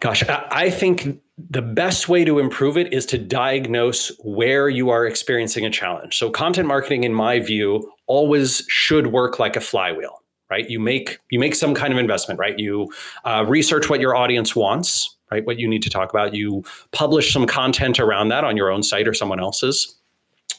Gosh, 0.00 0.22
I 0.28 0.70
think 0.70 1.20
the 1.38 1.62
best 1.62 2.08
way 2.08 2.24
to 2.24 2.38
improve 2.38 2.76
it 2.76 2.92
is 2.92 3.06
to 3.06 3.18
diagnose 3.18 4.12
where 4.22 4.68
you 4.68 4.90
are 4.90 5.06
experiencing 5.06 5.64
a 5.64 5.70
challenge. 5.70 6.16
So 6.16 6.30
content 6.30 6.68
marketing 6.68 7.04
in 7.04 7.14
my 7.14 7.40
view 7.40 7.90
always 8.06 8.64
should 8.68 9.08
work 9.08 9.38
like 9.38 9.56
a 9.56 9.60
flywheel, 9.60 10.22
right? 10.50 10.68
You 10.68 10.78
make 10.78 11.18
you 11.30 11.38
make 11.38 11.54
some 11.54 11.74
kind 11.74 11.92
of 11.92 11.98
investment, 11.98 12.38
right? 12.38 12.58
You 12.58 12.92
uh, 13.24 13.44
research 13.48 13.88
what 13.88 14.00
your 14.00 14.14
audience 14.14 14.54
wants, 14.54 15.16
right? 15.30 15.44
What 15.44 15.58
you 15.58 15.68
need 15.68 15.82
to 15.82 15.90
talk 15.90 16.10
about. 16.10 16.34
You 16.34 16.64
publish 16.92 17.32
some 17.32 17.46
content 17.46 17.98
around 17.98 18.28
that 18.28 18.44
on 18.44 18.56
your 18.56 18.70
own 18.70 18.82
site 18.82 19.08
or 19.08 19.14
someone 19.14 19.40
else's 19.40 19.98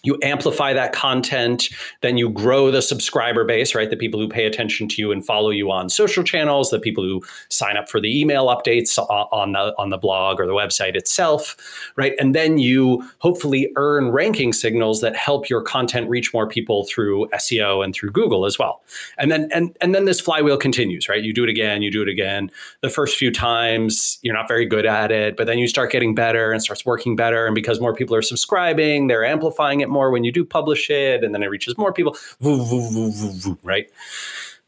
you 0.05 0.17
amplify 0.21 0.73
that 0.73 0.93
content 0.93 1.69
then 2.01 2.17
you 2.17 2.29
grow 2.29 2.71
the 2.71 2.81
subscriber 2.81 3.43
base 3.43 3.73
right? 3.75 3.89
The 3.89 3.97
people 3.97 4.19
who 4.19 4.27
pay 4.27 4.45
attention 4.45 4.87
to 4.89 5.01
you 5.01 5.11
and 5.11 5.25
follow 5.25 5.49
you 5.49 5.71
on 5.71 5.89
social 5.89 6.23
channels 6.23 6.69
the 6.69 6.79
people 6.79 7.03
who 7.03 7.21
sign 7.49 7.77
up 7.77 7.89
for 7.89 7.99
the 7.99 8.19
email 8.19 8.47
updates 8.47 8.97
on 9.09 9.53
the 9.53 9.73
on 9.77 9.89
the 9.89 9.97
blog 9.97 10.39
or 10.39 10.45
the 10.45 10.53
website 10.53 10.95
itself 10.95 11.55
right? 11.95 12.13
And 12.19 12.35
then 12.35 12.57
you 12.57 13.03
hopefully 13.19 13.71
earn 13.75 14.09
ranking 14.09 14.53
signals 14.53 15.01
that 15.01 15.15
help 15.15 15.49
your 15.49 15.61
content 15.61 16.09
reach 16.09 16.33
more 16.33 16.47
people 16.47 16.85
through 16.85 17.27
SEO 17.33 17.83
and 17.83 17.93
through 17.93 18.11
Google 18.11 18.45
as 18.45 18.59
well. 18.59 18.81
And 19.17 19.31
then 19.31 19.49
and 19.51 19.75
and 19.81 19.95
then 19.95 20.05
this 20.05 20.21
flywheel 20.21 20.57
continues 20.57 21.09
right? 21.09 21.23
You 21.23 21.33
do 21.33 21.43
it 21.43 21.49
again 21.49 21.81
you 21.81 21.91
do 21.91 22.01
it 22.01 22.09
again. 22.09 22.51
The 22.81 22.89
first 22.89 23.17
few 23.17 23.31
times 23.31 24.19
you're 24.21 24.35
not 24.35 24.47
very 24.47 24.65
good 24.65 24.85
at 24.85 25.11
it 25.11 25.37
but 25.37 25.47
then 25.47 25.57
you 25.57 25.67
start 25.67 25.91
getting 25.91 26.15
better 26.15 26.51
and 26.51 26.61
starts 26.61 26.85
working 26.85 27.15
better. 27.15 27.45
And 27.45 27.55
because 27.55 27.79
more 27.79 27.93
people 27.93 28.15
are 28.15 28.21
subscribing 28.21 29.07
they're 29.07 29.25
amplifying 29.25 29.81
it 29.81 29.89
more 29.95 30.11
when 30.11 30.23
you 30.23 30.31
do 30.31 30.45
publish 30.45 30.89
it, 30.89 31.23
and 31.23 31.33
then 31.33 31.41
it 31.41 31.49
reaches 31.55 31.77
more 31.77 31.91
people. 31.91 32.15
Voo, 32.39 32.63
voo, 32.63 33.11
voo, 33.11 33.57
right? 33.63 33.87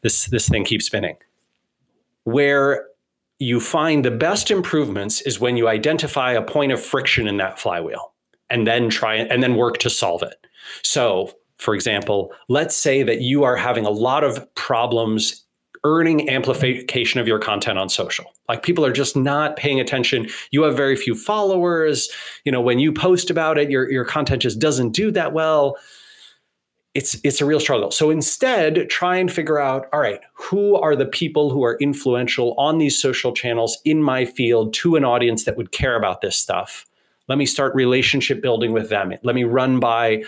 This 0.02 0.26
this 0.26 0.48
thing 0.48 0.64
keeps 0.64 0.86
spinning. 0.86 1.16
Where 2.24 2.88
you 3.38 3.60
find 3.60 4.04
the 4.04 4.10
best 4.10 4.50
improvements 4.50 5.20
is 5.22 5.38
when 5.38 5.56
you 5.56 5.68
identify 5.68 6.32
a 6.32 6.42
point 6.42 6.72
of 6.72 6.82
friction 6.82 7.28
in 7.28 7.36
that 7.36 7.58
flywheel 7.58 8.12
and 8.50 8.66
then 8.66 8.90
try 8.90 9.14
and 9.14 9.42
then 9.42 9.54
work 9.54 9.78
to 9.78 9.90
solve 9.90 10.22
it. 10.22 10.46
So, 10.82 11.32
for 11.56 11.74
example, 11.74 12.32
let's 12.48 12.76
say 12.76 13.02
that 13.02 13.20
you 13.20 13.44
are 13.44 13.56
having 13.56 13.86
a 13.86 13.90
lot 13.90 14.24
of 14.24 14.52
problems 14.54 15.44
earning 15.84 16.28
amplification 16.28 17.20
of 17.20 17.26
your 17.26 17.38
content 17.38 17.78
on 17.78 17.88
social. 17.88 18.32
Like 18.48 18.62
people 18.62 18.84
are 18.84 18.92
just 18.92 19.16
not 19.16 19.56
paying 19.56 19.80
attention. 19.80 20.28
You 20.50 20.62
have 20.62 20.76
very 20.76 20.96
few 20.96 21.14
followers. 21.14 22.08
You 22.44 22.52
know, 22.52 22.60
when 22.60 22.78
you 22.78 22.92
post 22.92 23.30
about 23.30 23.58
it, 23.58 23.70
your, 23.70 23.90
your 23.90 24.04
content 24.04 24.42
just 24.42 24.58
doesn't 24.58 24.90
do 24.90 25.10
that 25.12 25.32
well. 25.32 25.76
It's 26.94 27.20
it's 27.22 27.40
a 27.40 27.44
real 27.44 27.60
struggle. 27.60 27.90
So 27.90 28.10
instead, 28.10 28.88
try 28.88 29.18
and 29.18 29.30
figure 29.30 29.60
out, 29.60 29.86
all 29.92 30.00
right, 30.00 30.20
who 30.32 30.74
are 30.74 30.96
the 30.96 31.06
people 31.06 31.50
who 31.50 31.62
are 31.62 31.76
influential 31.80 32.54
on 32.54 32.78
these 32.78 33.00
social 33.00 33.32
channels 33.32 33.78
in 33.84 34.02
my 34.02 34.24
field 34.24 34.72
to 34.74 34.96
an 34.96 35.04
audience 35.04 35.44
that 35.44 35.56
would 35.56 35.70
care 35.70 35.96
about 35.96 36.22
this 36.22 36.36
stuff? 36.36 36.86
Let 37.28 37.36
me 37.36 37.44
start 37.44 37.74
relationship 37.74 38.40
building 38.40 38.72
with 38.72 38.88
them. 38.88 39.12
Let 39.22 39.34
me 39.34 39.44
run 39.44 39.78
by 39.80 40.24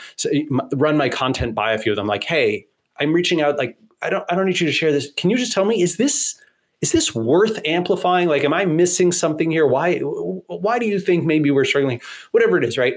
run 0.74 0.96
my 0.98 1.08
content 1.08 1.54
by 1.54 1.72
a 1.72 1.78
few 1.78 1.92
of 1.92 1.96
them. 1.96 2.06
Like, 2.06 2.24
hey, 2.24 2.66
I'm 2.98 3.14
reaching 3.14 3.40
out 3.40 3.56
like 3.56 3.78
I 4.02 4.10
don't 4.10 4.24
I 4.30 4.34
don't 4.34 4.46
need 4.46 4.60
you 4.60 4.66
to 4.66 4.72
share 4.72 4.92
this. 4.92 5.10
Can 5.16 5.30
you 5.30 5.36
just 5.36 5.52
tell 5.52 5.64
me 5.64 5.82
is 5.82 5.96
this 5.96 6.40
is 6.80 6.92
this 6.92 7.14
worth 7.14 7.60
amplifying? 7.64 8.28
Like, 8.28 8.44
am 8.44 8.54
I 8.54 8.64
missing 8.64 9.12
something 9.12 9.50
here? 9.50 9.66
Why 9.66 9.98
why 9.98 10.78
do 10.78 10.86
you 10.86 10.98
think 10.98 11.24
maybe 11.24 11.50
we're 11.50 11.64
struggling? 11.64 12.00
Whatever 12.30 12.58
it 12.58 12.64
is, 12.64 12.78
right? 12.78 12.94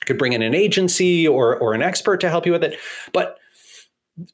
I 0.00 0.04
could 0.04 0.18
bring 0.18 0.32
in 0.32 0.42
an 0.42 0.54
agency 0.54 1.28
or 1.28 1.56
or 1.56 1.74
an 1.74 1.82
expert 1.82 2.20
to 2.20 2.30
help 2.30 2.46
you 2.46 2.52
with 2.52 2.64
it, 2.64 2.78
but 3.12 3.38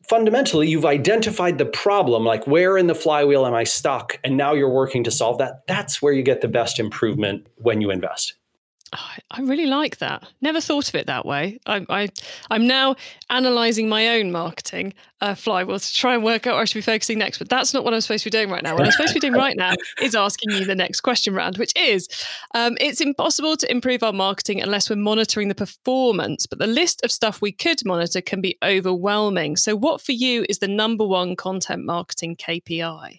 fundamentally 0.09 0.69
you've 0.69 0.85
identified 0.85 1.57
the 1.57 1.65
problem 1.65 2.25
like 2.25 2.47
where 2.47 2.77
in 2.77 2.87
the 2.87 2.95
flywheel 2.95 3.47
am 3.47 3.55
i 3.55 3.65
stuck 3.65 4.19
and 4.23 4.37
now 4.37 4.53
you're 4.53 4.69
working 4.69 5.03
to 5.03 5.11
solve 5.11 5.39
that 5.39 5.67
that's 5.67 6.03
where 6.03 6.13
you 6.13 6.23
get 6.23 6.43
the 6.43 6.49
best 6.49 6.79
improvement 6.79 7.47
when 7.57 7.81
you 7.81 7.91
invest 7.91 8.35
I 8.93 9.43
really 9.43 9.67
like 9.67 9.99
that. 9.99 10.25
Never 10.41 10.61
thought 10.61 10.89
of 10.89 10.95
it 10.97 11.07
that 11.07 11.25
way. 11.25 11.61
I, 11.65 12.09
I'm 12.51 12.67
now 12.67 12.97
analysing 13.29 13.89
my 13.89 14.09
own 14.09 14.33
marketing 14.33 14.95
uh, 15.21 15.37
flywheel 15.37 15.79
to 15.79 15.95
try 15.95 16.15
and 16.15 16.25
work 16.25 16.47
out 16.47 16.55
where 16.55 16.63
I 16.63 16.65
should 16.65 16.79
be 16.79 16.83
focusing 16.83 17.19
next. 17.19 17.39
But 17.39 17.49
that's 17.49 17.73
not 17.73 17.85
what 17.85 17.95
I'm 17.95 18.01
supposed 18.01 18.25
to 18.25 18.31
be 18.31 18.37
doing 18.37 18.51
right 18.51 18.63
now. 18.63 18.75
What 18.75 18.87
I'm 18.87 18.91
supposed 18.91 19.11
to 19.11 19.15
be 19.15 19.21
doing 19.21 19.35
right 19.35 19.57
now 19.57 19.75
is 20.03 20.17
asking 20.17 20.51
you 20.51 20.65
the 20.65 20.75
next 20.75 21.03
question 21.03 21.35
round, 21.35 21.59
which 21.59 21.73
is 21.77 22.09
um, 22.55 22.77
it's 22.81 23.01
impossible 23.01 23.57
to 23.59 23.71
improve 23.71 24.03
our 24.03 24.13
marketing 24.13 24.61
unless 24.61 24.91
we're 24.91 24.97
monitoring 24.97 25.49
the 25.49 25.55
performance. 25.55 26.47
But 26.47 26.59
the 26.59 26.67
list 26.67 27.05
of 27.05 27.13
stuff 27.13 27.41
we 27.41 27.53
could 27.53 27.85
monitor 27.85 28.21
can 28.21 28.41
be 28.41 28.59
overwhelming. 28.65 29.57
So, 29.57 29.77
what 29.77 30.01
for 30.01 30.13
you 30.13 30.45
is 30.49 30.59
the 30.59 30.69
number 30.69 31.07
one 31.07 31.37
content 31.37 31.85
marketing 31.85 32.35
KPI? 32.37 33.19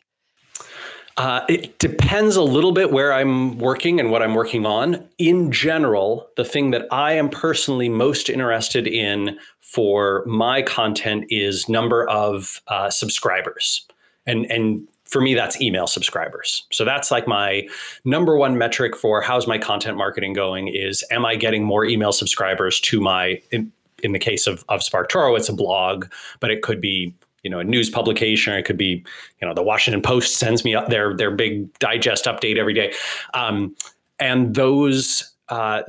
Uh, 1.17 1.41
it 1.49 1.77
depends 1.79 2.35
a 2.35 2.41
little 2.41 2.71
bit 2.71 2.91
where 2.91 3.13
I'm 3.13 3.57
working 3.57 3.99
and 3.99 4.11
what 4.11 4.21
I'm 4.21 4.33
working 4.33 4.65
on. 4.65 5.07
In 5.17 5.51
general, 5.51 6.29
the 6.37 6.45
thing 6.45 6.71
that 6.71 6.87
I 6.91 7.13
am 7.13 7.29
personally 7.29 7.89
most 7.89 8.29
interested 8.29 8.87
in 8.87 9.37
for 9.59 10.23
my 10.25 10.61
content 10.61 11.25
is 11.29 11.67
number 11.69 12.07
of 12.09 12.61
uh, 12.67 12.89
subscribers, 12.89 13.85
and 14.25 14.49
and 14.51 14.87
for 15.05 15.21
me 15.21 15.33
that's 15.33 15.59
email 15.61 15.87
subscribers. 15.87 16.65
So 16.71 16.85
that's 16.85 17.11
like 17.11 17.27
my 17.27 17.67
number 18.05 18.37
one 18.37 18.57
metric 18.57 18.95
for 18.95 19.21
how's 19.21 19.47
my 19.47 19.57
content 19.57 19.97
marketing 19.97 20.33
going 20.33 20.69
is 20.69 21.03
am 21.11 21.25
I 21.25 21.35
getting 21.35 21.63
more 21.63 21.83
email 21.83 22.13
subscribers 22.13 22.79
to 22.81 23.01
my 23.01 23.41
in, 23.51 23.71
in 24.03 24.13
the 24.13 24.19
case 24.19 24.47
of 24.47 24.63
of 24.69 24.81
SparkToro, 24.81 25.37
it's 25.37 25.49
a 25.49 25.53
blog, 25.53 26.05
but 26.39 26.51
it 26.51 26.61
could 26.61 26.79
be 26.81 27.13
you 27.43 27.49
know 27.49 27.59
a 27.59 27.63
news 27.63 27.89
publication 27.89 28.53
or 28.53 28.57
it 28.57 28.65
could 28.65 28.77
be 28.77 29.03
you 29.41 29.47
know 29.47 29.53
the 29.53 29.63
washington 29.63 30.01
post 30.01 30.37
sends 30.37 30.63
me 30.63 30.75
up 30.75 30.89
their 30.89 31.15
their 31.15 31.31
big 31.31 31.71
digest 31.79 32.25
update 32.25 32.57
every 32.57 32.73
day. 32.73 32.93
Um, 33.33 33.75
and 34.19 34.55
those 34.55 35.33
uh, 35.49 35.81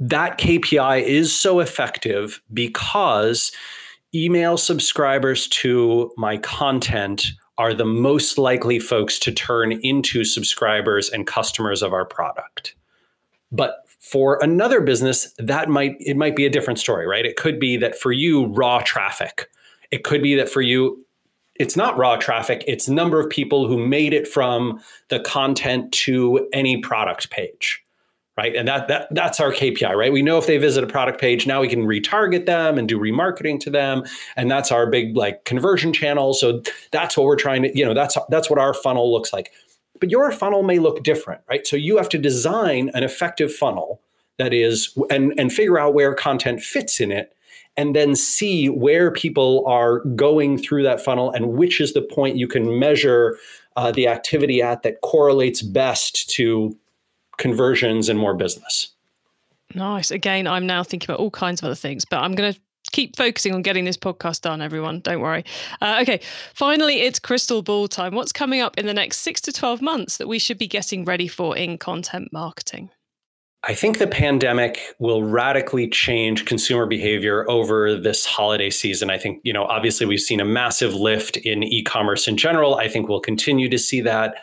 that 0.00 0.38
kpi 0.38 1.02
is 1.02 1.38
so 1.38 1.60
effective 1.60 2.40
because 2.52 3.52
email 4.14 4.56
subscribers 4.56 5.48
to 5.48 6.10
my 6.16 6.36
content 6.38 7.26
are 7.58 7.72
the 7.72 7.86
most 7.86 8.36
likely 8.36 8.78
folks 8.78 9.18
to 9.18 9.32
turn 9.32 9.72
into 9.72 10.24
subscribers 10.24 11.08
and 11.08 11.26
customers 11.26 11.82
of 11.82 11.92
our 11.94 12.04
product. 12.04 12.74
But 13.50 13.84
for 13.98 14.38
another 14.42 14.80
business 14.80 15.32
that 15.38 15.68
might 15.68 15.96
it 16.00 16.16
might 16.16 16.36
be 16.36 16.46
a 16.46 16.50
different 16.50 16.78
story 16.78 17.06
right? 17.06 17.24
It 17.24 17.36
could 17.36 17.58
be 17.58 17.76
that 17.78 17.96
for 17.96 18.12
you 18.12 18.46
raw 18.46 18.80
traffic 18.80 19.48
it 19.90 20.04
could 20.04 20.22
be 20.22 20.34
that 20.36 20.48
for 20.48 20.62
you, 20.62 21.04
it's 21.58 21.76
not 21.76 21.96
raw 21.96 22.16
traffic, 22.16 22.64
it's 22.66 22.88
number 22.88 23.20
of 23.20 23.30
people 23.30 23.66
who 23.66 23.78
made 23.78 24.12
it 24.12 24.28
from 24.28 24.80
the 25.08 25.20
content 25.20 25.92
to 25.92 26.48
any 26.52 26.78
product 26.78 27.30
page. 27.30 27.82
Right. 28.36 28.54
And 28.54 28.68
that, 28.68 28.88
that 28.88 29.08
that's 29.12 29.40
our 29.40 29.50
KPI, 29.50 29.94
right? 29.94 30.12
We 30.12 30.20
know 30.20 30.36
if 30.36 30.46
they 30.46 30.58
visit 30.58 30.84
a 30.84 30.86
product 30.86 31.18
page, 31.18 31.46
now 31.46 31.62
we 31.62 31.68
can 31.68 31.86
retarget 31.86 32.44
them 32.44 32.76
and 32.76 32.86
do 32.86 32.98
remarketing 32.98 33.58
to 33.60 33.70
them. 33.70 34.04
And 34.36 34.50
that's 34.50 34.70
our 34.70 34.86
big 34.90 35.16
like 35.16 35.46
conversion 35.46 35.94
channel. 35.94 36.34
So 36.34 36.60
that's 36.92 37.16
what 37.16 37.24
we're 37.24 37.36
trying 37.36 37.62
to, 37.62 37.74
you 37.74 37.82
know, 37.82 37.94
that's 37.94 38.18
that's 38.28 38.50
what 38.50 38.58
our 38.58 38.74
funnel 38.74 39.10
looks 39.10 39.32
like. 39.32 39.52
But 39.98 40.10
your 40.10 40.30
funnel 40.32 40.62
may 40.62 40.78
look 40.78 41.02
different, 41.02 41.40
right? 41.48 41.66
So 41.66 41.76
you 41.76 41.96
have 41.96 42.10
to 42.10 42.18
design 42.18 42.90
an 42.92 43.04
effective 43.04 43.54
funnel 43.54 44.02
that 44.36 44.52
is 44.52 44.94
and 45.10 45.32
and 45.38 45.50
figure 45.50 45.78
out 45.78 45.94
where 45.94 46.14
content 46.14 46.60
fits 46.60 47.00
in 47.00 47.10
it 47.10 47.34
and 47.76 47.94
then 47.94 48.14
see 48.14 48.68
where 48.68 49.10
people 49.10 49.64
are 49.66 50.00
going 50.14 50.58
through 50.58 50.82
that 50.82 51.00
funnel 51.00 51.30
and 51.30 51.52
which 51.52 51.80
is 51.80 51.92
the 51.92 52.02
point 52.02 52.36
you 52.36 52.48
can 52.48 52.78
measure 52.78 53.38
uh, 53.76 53.92
the 53.92 54.08
activity 54.08 54.62
at 54.62 54.82
that 54.82 55.00
correlates 55.02 55.62
best 55.62 56.30
to 56.30 56.76
conversions 57.36 58.08
and 58.08 58.18
more 58.18 58.34
business. 58.34 58.88
Nice. 59.74 60.10
Again, 60.10 60.46
I'm 60.46 60.66
now 60.66 60.82
thinking 60.82 61.10
about 61.10 61.20
all 61.20 61.30
kinds 61.30 61.60
of 61.60 61.66
other 61.66 61.74
things, 61.74 62.04
but 62.04 62.20
I'm 62.20 62.34
going 62.34 62.54
to 62.54 62.60
keep 62.92 63.16
focusing 63.16 63.52
on 63.52 63.62
getting 63.62 63.84
this 63.84 63.96
podcast 63.96 64.42
done, 64.42 64.62
everyone. 64.62 65.00
Don't 65.00 65.20
worry. 65.20 65.44
Uh, 65.82 65.98
okay. 66.02 66.20
Finally, 66.54 67.02
it's 67.02 67.18
crystal 67.18 67.62
ball 67.62 67.88
time. 67.88 68.14
What's 68.14 68.32
coming 68.32 68.60
up 68.60 68.78
in 68.78 68.86
the 68.86 68.94
next 68.94 69.18
six 69.18 69.40
to 69.42 69.52
12 69.52 69.82
months 69.82 70.16
that 70.16 70.28
we 70.28 70.38
should 70.38 70.56
be 70.56 70.68
getting 70.68 71.04
ready 71.04 71.28
for 71.28 71.56
in 71.56 71.76
content 71.76 72.32
marketing? 72.32 72.90
I 73.68 73.74
think 73.74 73.98
the 73.98 74.06
pandemic 74.06 74.78
will 75.00 75.24
radically 75.24 75.88
change 75.88 76.44
consumer 76.44 76.86
behavior 76.86 77.48
over 77.50 77.96
this 77.96 78.24
holiday 78.24 78.70
season. 78.70 79.10
I 79.10 79.18
think, 79.18 79.40
you 79.42 79.52
know, 79.52 79.64
obviously 79.64 80.06
we've 80.06 80.20
seen 80.20 80.38
a 80.38 80.44
massive 80.44 80.94
lift 80.94 81.36
in 81.38 81.64
e 81.64 81.82
commerce 81.82 82.28
in 82.28 82.36
general. 82.36 82.76
I 82.76 82.86
think 82.86 83.08
we'll 83.08 83.20
continue 83.20 83.68
to 83.68 83.78
see 83.78 84.00
that. 84.02 84.36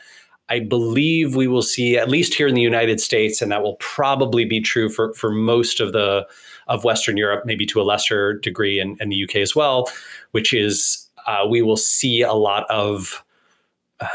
I 0.49 0.59
believe 0.59 1.37
we 1.37 1.47
will 1.47 1.61
see, 1.61 1.97
at 1.97 2.09
least 2.09 2.33
here 2.33 2.47
in 2.47 2.53
the 2.53 2.61
United 2.61 2.99
States, 2.99 3.41
and 3.41 3.49
that 3.49 3.63
will 3.63 3.77
probably 3.77 4.43
be 4.43 4.59
true 4.59 4.89
for, 4.89 5.13
for 5.13 5.31
most 5.31 5.79
of 5.79 5.93
the 5.93 6.27
of 6.67 6.83
Western 6.83 7.17
Europe, 7.17 7.43
maybe 7.45 7.65
to 7.65 7.81
a 7.81 7.83
lesser 7.83 8.33
degree, 8.39 8.79
and, 8.79 8.97
the 8.99 9.23
UK 9.23 9.37
as 9.37 9.55
well, 9.55 9.89
which 10.31 10.53
is 10.53 11.09
uh, 11.27 11.45
we 11.49 11.61
will 11.61 11.77
see 11.77 12.21
a 12.21 12.33
lot 12.33 12.69
of 12.69 13.23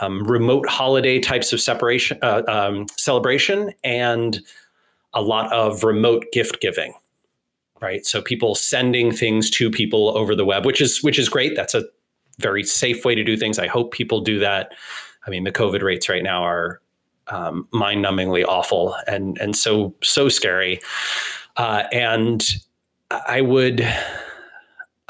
um, 0.00 0.22
remote 0.24 0.68
holiday 0.68 1.18
types 1.18 1.52
of 1.52 1.60
separation 1.60 2.18
uh, 2.22 2.42
um, 2.46 2.86
celebration 2.96 3.72
and 3.82 4.40
a 5.14 5.22
lot 5.22 5.52
of 5.52 5.84
remote 5.84 6.26
gift 6.32 6.60
giving 6.60 6.94
right? 7.80 8.04
So 8.04 8.20
people 8.20 8.54
sending 8.54 9.12
things 9.12 9.50
to 9.50 9.70
people 9.70 10.16
over 10.16 10.34
the 10.34 10.44
web 10.44 10.66
which 10.66 10.80
is 10.80 11.02
which 11.02 11.18
is 11.18 11.28
great. 11.28 11.54
That's 11.56 11.74
a 11.74 11.84
very 12.38 12.62
safe 12.64 13.04
way 13.04 13.14
to 13.14 13.24
do 13.24 13.36
things. 13.36 13.58
I 13.58 13.66
hope 13.66 13.92
people 13.92 14.20
do 14.20 14.38
that. 14.40 14.72
I 15.26 15.30
mean 15.30 15.44
the 15.44 15.52
covid 15.52 15.82
rates 15.82 16.08
right 16.08 16.22
now 16.22 16.42
are 16.42 16.80
um, 17.28 17.68
mind-numbingly 17.72 18.44
awful 18.46 18.96
and 19.06 19.38
and 19.38 19.54
so 19.54 19.94
so 20.02 20.28
scary. 20.28 20.80
Uh, 21.56 21.84
and 21.92 22.44
i 23.26 23.40
would 23.40 23.80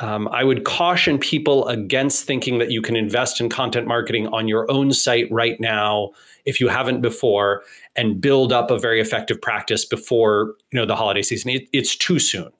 um, 0.00 0.28
I 0.28 0.44
would 0.44 0.64
caution 0.64 1.18
people 1.18 1.66
against 1.68 2.24
thinking 2.24 2.58
that 2.58 2.70
you 2.70 2.80
can 2.82 2.96
invest 2.96 3.40
in 3.40 3.48
content 3.48 3.86
marketing 3.86 4.28
on 4.28 4.46
your 4.46 4.70
own 4.70 4.92
site 4.92 5.30
right 5.30 5.58
now 5.60 6.10
if 6.44 6.60
you 6.60 6.68
haven't 6.68 7.00
before 7.00 7.62
and 7.96 8.20
build 8.20 8.52
up 8.52 8.70
a 8.70 8.78
very 8.78 9.00
effective 9.00 9.40
practice 9.40 9.84
before 9.84 10.54
you 10.70 10.78
know 10.78 10.86
the 10.86 10.96
holiday 10.96 11.22
season. 11.22 11.50
It, 11.50 11.68
it's 11.72 11.96
too 11.96 12.18
soon 12.18 12.50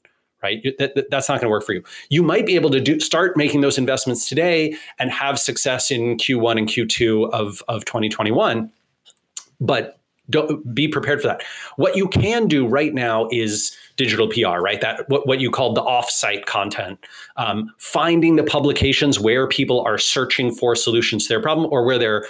right? 0.40 0.62
That, 0.78 0.94
that, 0.94 1.10
that's 1.10 1.28
not 1.28 1.40
going 1.40 1.46
to 1.46 1.50
work 1.50 1.64
for 1.64 1.72
you. 1.72 1.82
You 2.10 2.22
might 2.22 2.46
be 2.46 2.54
able 2.54 2.70
to 2.70 2.78
do 2.78 3.00
start 3.00 3.36
making 3.36 3.60
those 3.60 3.76
investments 3.76 4.28
today 4.28 4.76
and 5.00 5.10
have 5.10 5.36
success 5.36 5.90
in 5.90 6.16
q1 6.16 6.58
and 6.58 6.68
q2 6.68 7.28
of, 7.32 7.60
of 7.66 7.84
2021 7.84 8.70
but 9.60 9.98
don't 10.30 10.74
be 10.74 10.88
prepared 10.88 11.20
for 11.20 11.28
that. 11.28 11.42
What 11.76 11.96
you 11.96 12.08
can 12.08 12.48
do 12.48 12.66
right 12.66 12.92
now 12.92 13.28
is 13.30 13.76
digital 13.98 14.28
pr 14.28 14.60
right 14.60 14.80
that 14.80 15.06
what, 15.08 15.26
what 15.26 15.40
you 15.40 15.50
called 15.50 15.74
the 15.74 15.82
off-site 15.82 16.46
content 16.46 16.98
um, 17.36 17.70
finding 17.76 18.36
the 18.36 18.44
publications 18.44 19.20
where 19.20 19.46
people 19.46 19.82
are 19.82 19.98
searching 19.98 20.50
for 20.50 20.74
solutions 20.74 21.24
to 21.24 21.28
their 21.28 21.42
problem 21.42 21.68
or 21.70 21.84
where 21.84 21.98
they're 21.98 22.24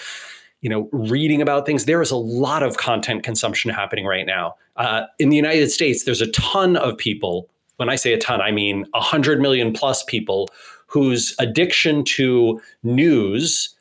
you 0.61 0.69
know, 0.69 0.89
reading 0.93 1.41
about 1.41 1.67
things. 1.67 1.85
There 1.85 2.03
is 2.03 2.11
a 2.11 2.17
lot 2.17 2.63
of 2.63 2.77
content 2.77 3.23
consumption 3.23 3.71
happening 3.71 4.07
right 4.07 4.27
now. 4.27 4.57
Uh, 4.77 5.03
in 5.19 5.29
the 5.29 5.37
United 5.37 5.71
States, 5.71 6.05
there's 6.05 6.21
a 6.21 6.31
ton 6.33 6.77
of 6.77 6.97
people. 6.97 7.49
When 7.77 7.89
I 7.89 7.97
say 7.97 8.13
a 8.13 8.19
ton, 8.19 8.41
I 8.41 8.51
mean 8.51 8.85
100 8.91 9.41
million 9.41 9.73
plus 9.73 10.03
people 10.05 10.51
whose 10.87 11.35
addiction 11.39 12.03
to 12.03 12.61
news 12.83 13.75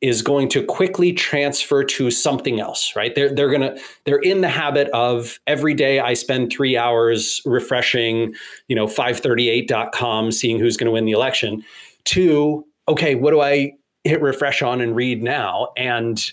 is 0.00 0.22
going 0.22 0.48
to 0.48 0.64
quickly 0.64 1.12
transfer 1.12 1.82
to 1.82 2.10
something 2.10 2.60
else 2.60 2.94
right? 2.94 3.14
They're, 3.14 3.34
they're 3.34 3.50
gonna 3.50 3.76
they're 4.04 4.18
in 4.18 4.40
the 4.40 4.48
habit 4.48 4.88
of 4.90 5.38
every 5.46 5.74
day 5.74 6.00
i 6.00 6.14
spend 6.14 6.52
three 6.52 6.76
hours 6.76 7.42
refreshing 7.44 8.34
you 8.68 8.76
know 8.76 8.86
538.com 8.86 10.32
seeing 10.32 10.58
who's 10.58 10.76
going 10.76 10.86
to 10.86 10.92
win 10.92 11.04
the 11.04 11.12
election 11.12 11.64
to 12.04 12.64
okay 12.88 13.14
what 13.14 13.32
do 13.32 13.40
i 13.40 13.72
hit 14.08 14.22
refresh 14.22 14.62
on 14.62 14.80
and 14.80 14.96
read 14.96 15.22
now? 15.22 15.68
And 15.76 16.30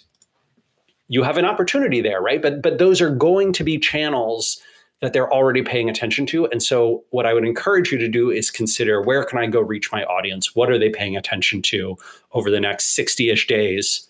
you 1.08 1.24
have 1.24 1.38
an 1.38 1.46
opportunity 1.46 2.02
there 2.02 2.22
right? 2.22 2.42
But 2.42 2.62
but 2.62 2.78
those 2.80 3.02
are 3.02 3.12
going 3.12 3.54
to 3.54 3.64
be 3.64 3.78
channels 3.78 4.60
that 5.02 5.14
they're 5.14 5.32
already 5.32 5.62
paying 5.62 5.90
attention 5.90 6.26
to 6.26 6.46
and 6.48 6.62
so 6.62 7.04
what 7.10 7.26
i 7.26 7.34
would 7.34 7.46
encourage 7.46 7.92
you 7.92 7.98
to 7.98 8.08
do 8.08 8.30
is 8.30 8.50
consider 8.50 9.02
where 9.02 9.24
can 9.24 9.40
i 9.40 9.48
go 9.48 9.60
reach 9.60 9.92
my 9.92 10.04
audience 10.06 10.56
what 10.56 10.70
are 10.70 10.80
they 10.80 10.90
paying 10.90 11.16
attention 11.16 11.62
to 11.62 11.98
over 12.32 12.50
the 12.50 12.60
next 12.60 12.98
60ish 12.98 13.48
days 13.48 14.10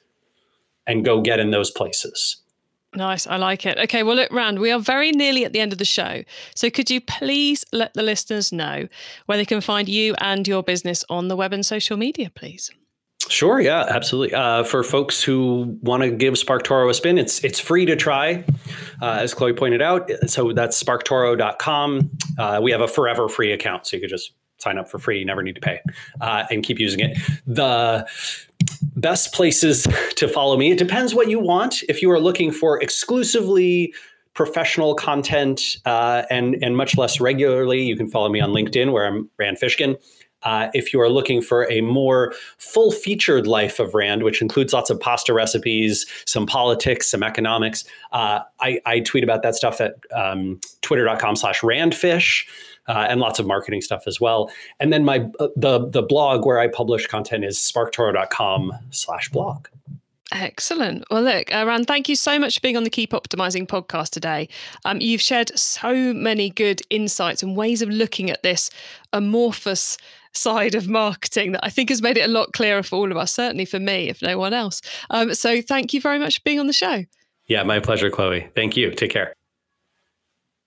and 0.88 1.06
go 1.06 1.22
get 1.22 1.40
in 1.40 1.52
those 1.52 1.72
places 1.72 2.38
Nice. 2.96 3.28
I 3.28 3.36
like 3.38 3.66
it. 3.66 3.78
Okay. 3.78 4.04
Well, 4.04 4.16
look, 4.16 4.32
Rand, 4.32 4.60
we 4.60 4.72
are 4.72 4.80
very 4.80 5.12
nearly 5.12 5.44
at 5.46 5.54
the 5.54 5.60
end 5.60 5.74
of 5.74 5.80
the 5.80 5.86
show. 5.86 6.24
So 6.56 6.70
could 6.70 6.90
you 6.90 7.02
please 7.02 7.66
let 7.74 7.94
the 7.94 8.04
listeners 8.04 8.52
know 8.52 8.88
where 9.26 9.38
they 9.38 9.46
can 9.46 9.62
find 9.62 9.90
you 9.90 10.16
and 10.20 10.48
your 10.48 10.64
business 10.64 11.04
on 11.10 11.28
the 11.28 11.36
web 11.36 11.54
and 11.54 11.66
social 11.66 11.98
media, 11.98 12.30
please? 12.34 12.72
Sure, 13.28 13.60
yeah, 13.60 13.86
absolutely. 13.90 14.36
Uh, 14.36 14.64
for 14.64 14.84
folks 14.84 15.24
who 15.24 15.78
want 15.82 16.04
to 16.04 16.12
give 16.12 16.36
SparkToro 16.36 16.90
a 16.90 16.94
spin, 16.94 17.18
it's 17.18 17.44
it's 17.44 17.60
free 17.60 17.86
to 17.86 17.96
try, 17.96 18.46
uh, 19.02 19.18
as 19.20 19.34
Chloe 19.34 19.54
pointed 19.54 19.82
out. 19.82 20.10
So 20.28 20.54
that's 20.54 20.82
sparktoro.com. 20.82 22.12
Uh, 22.38 22.60
we 22.62 22.72
have 22.72 22.82
a 22.82 22.88
forever 22.88 23.28
free 23.28 23.52
account, 23.52 23.88
so 23.88 23.98
you 23.98 24.02
could 24.02 24.10
just 24.10 24.34
sign 24.58 24.78
up 24.78 24.90
for 24.90 25.00
free. 25.00 25.20
You 25.20 25.26
never 25.26 25.42
need 25.42 25.56
to 25.56 25.62
pay 25.62 25.82
uh, 26.22 26.46
and 26.52 26.64
keep 26.64 26.80
using 26.80 27.00
it. 27.00 27.18
The 27.48 28.08
best 28.96 29.34
places 29.34 29.88
to 30.16 30.28
follow 30.28 30.58
me, 30.58 30.72
it 30.72 30.78
depends 30.78 31.16
what 31.16 31.30
you 31.30 31.40
want. 31.40 31.84
If 31.90 32.02
you 32.02 32.12
are 32.12 32.20
looking 32.20 32.52
for 32.52 32.82
exclusively 32.82 33.94
professional 34.34 34.96
content 34.96 35.78
uh, 35.86 36.24
and, 36.30 36.62
and 36.62 36.76
much 36.76 36.98
less 36.98 37.20
regularly, 37.20 37.82
you 37.82 37.96
can 37.96 38.08
follow 38.08 38.30
me 38.30 38.42
on 38.42 38.52
LinkedIn, 38.52 38.92
where 38.92 39.08
I'm 39.08 39.30
Rand 39.40 39.58
Fishkin. 39.58 39.98
Uh, 40.46 40.70
if 40.74 40.94
you 40.94 41.02
are 41.02 41.10
looking 41.10 41.42
for 41.42 41.70
a 41.72 41.82
more 41.82 42.34
full 42.58 42.92
featured 42.92 43.48
life 43.48 43.80
of 43.80 43.94
Rand, 43.94 44.24
which 44.24 44.42
includes 44.42 44.72
lots 44.72 44.90
of 44.90 45.00
pasta 45.00 45.34
recipes, 45.34 46.06
some 46.26 46.46
politics, 46.46 47.10
some 47.10 47.24
economics, 47.24 47.84
uh, 48.12 48.42
I, 48.62 48.80
I, 48.86 49.00
tweet 49.02 49.24
about 49.24 49.42
that 49.42 49.56
stuff 49.56 49.82
at 49.82 49.96
um, 50.14 50.60
twitter.com 50.82 51.36
slash 51.36 51.62
randfish. 51.62 52.46
Uh, 52.88 53.08
and 53.10 53.20
lots 53.20 53.40
of 53.40 53.48
marketing 53.48 53.82
stuff 53.82 54.04
as 54.06 54.22
well. 54.22 54.52
And 54.80 54.94
then 54.94 55.04
my 55.04 55.28
uh, 55.40 55.48
the 55.56 55.90
the 55.90 56.04
blog 56.04 56.46
where 56.46 56.60
I 56.60 56.68
publish 56.68 57.08
content 57.08 57.44
is 57.44 57.58
sparktoro.com 57.58 58.72
slash 58.92 59.30
blog. 59.30 59.70
Excellent. 60.32 61.04
Well, 61.10 61.24
look, 61.24 61.54
uh, 61.54 61.64
Rand, 61.66 61.88
thank 61.88 62.10
you 62.10 62.16
so 62.16 62.38
much 62.38 62.56
for 62.56 62.62
being 62.62 62.78
on 62.78 62.84
the 62.84 62.90
Keep 62.90 63.12
Optimizing 63.12 63.68
podcast 63.68 64.10
today. 64.10 64.50
Um, 64.84 65.00
you've 65.00 65.22
shared 65.22 65.58
so 65.58 66.14
many 66.14 66.50
good 66.50 66.82
insights 66.90 67.42
and 67.42 67.56
ways 67.56 67.82
of 67.82 67.90
looking 67.90 68.30
at 68.30 68.44
this 68.44 68.70
amorphous 69.14 69.98
side 70.36 70.76
of 70.76 70.88
marketing 70.88 71.54
that 71.54 71.66
I 71.66 71.70
think 71.70 71.90
has 71.90 72.02
made 72.02 72.18
it 72.18 72.30
a 72.30 72.32
lot 72.32 72.54
clearer 72.54 72.84
for 72.84 72.98
all 72.98 73.12
of 73.12 73.18
us, 73.18 73.34
certainly 73.34 73.66
for 73.66 73.80
me, 73.80 74.10
if 74.10 74.22
no 74.22 74.38
one 74.38 74.54
else. 74.54 74.82
Um, 75.10 75.34
so 75.34 75.62
thank 75.62 75.94
you 75.94 76.02
very 76.02 76.20
much 76.20 76.36
for 76.36 76.42
being 76.44 76.60
on 76.60 76.68
the 76.68 76.74
show. 76.74 77.06
Yeah, 77.48 77.64
my 77.64 77.80
pleasure, 77.80 78.10
Chloe. 78.10 78.50
Thank 78.56 78.76
you. 78.76 78.92
Take 78.92 79.12
care. 79.12 79.34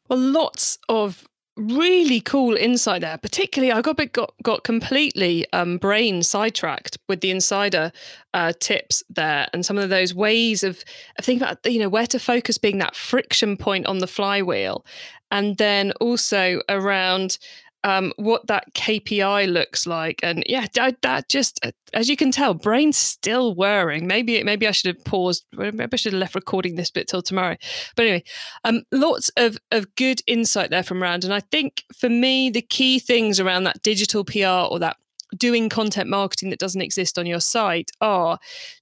Well, 0.08 0.18
lots 0.18 0.78
of 0.88 1.28
really 1.58 2.20
cool 2.20 2.56
insight 2.56 3.00
there. 3.00 3.18
Particularly, 3.18 3.72
I 3.72 3.82
got 3.82 3.96
got 4.12 4.32
got 4.42 4.64
completely 4.64 5.44
um, 5.52 5.76
brain 5.76 6.22
sidetracked 6.22 6.98
with 7.08 7.20
the 7.20 7.30
insider 7.30 7.92
uh, 8.32 8.52
tips 8.58 9.02
there, 9.10 9.48
and 9.52 9.66
some 9.66 9.76
of 9.76 9.90
those 9.90 10.14
ways 10.14 10.62
of 10.62 10.82
of 11.18 11.24
thinking 11.24 11.42
about 11.42 11.58
you 11.70 11.80
know 11.80 11.88
where 11.88 12.06
to 12.06 12.18
focus 12.18 12.58
being 12.58 12.78
that 12.78 12.96
friction 12.96 13.56
point 13.56 13.86
on 13.86 13.98
the 13.98 14.06
flywheel, 14.06 14.86
and 15.30 15.58
then 15.58 15.92
also 16.00 16.62
around 16.68 17.38
um, 17.84 18.12
what 18.16 18.46
that 18.48 18.74
KPI 18.74 19.52
looks 19.52 19.86
like. 19.86 20.20
And 20.22 20.42
yeah, 20.46 20.66
that, 20.74 21.00
that, 21.02 21.28
just, 21.28 21.60
uh, 21.64 21.70
as 21.92 22.08
you 22.08 22.16
can 22.16 22.30
tell, 22.30 22.54
brain's 22.54 22.96
still 22.96 23.54
whirring. 23.54 24.06
Maybe 24.06 24.42
maybe 24.42 24.66
I 24.66 24.72
should 24.72 24.94
have 24.94 25.04
paused. 25.04 25.44
Maybe 25.52 25.86
I 25.92 25.96
should 25.96 26.12
have 26.12 26.20
left 26.20 26.34
recording 26.34 26.76
this 26.76 26.90
bit 26.90 27.08
till 27.08 27.22
tomorrow. 27.22 27.56
But 27.96 28.06
anyway, 28.06 28.24
um, 28.64 28.82
lots 28.92 29.30
of 29.36 29.58
of 29.70 29.94
good 29.94 30.20
insight 30.26 30.70
there 30.70 30.82
from 30.82 31.02
Rand. 31.02 31.24
And 31.24 31.32
I 31.32 31.40
think 31.40 31.84
for 31.96 32.08
me, 32.08 32.50
the 32.50 32.62
key 32.62 32.98
things 32.98 33.40
around 33.40 33.64
that 33.64 33.82
digital 33.82 34.24
PR 34.24 34.68
or 34.70 34.78
that 34.80 34.96
doing 35.36 35.68
content 35.68 36.08
marketing 36.08 36.50
that 36.50 36.58
doesn't 36.58 36.80
exist 36.80 37.18
on 37.18 37.26
your 37.26 37.40
site 37.40 37.90
are 38.00 38.38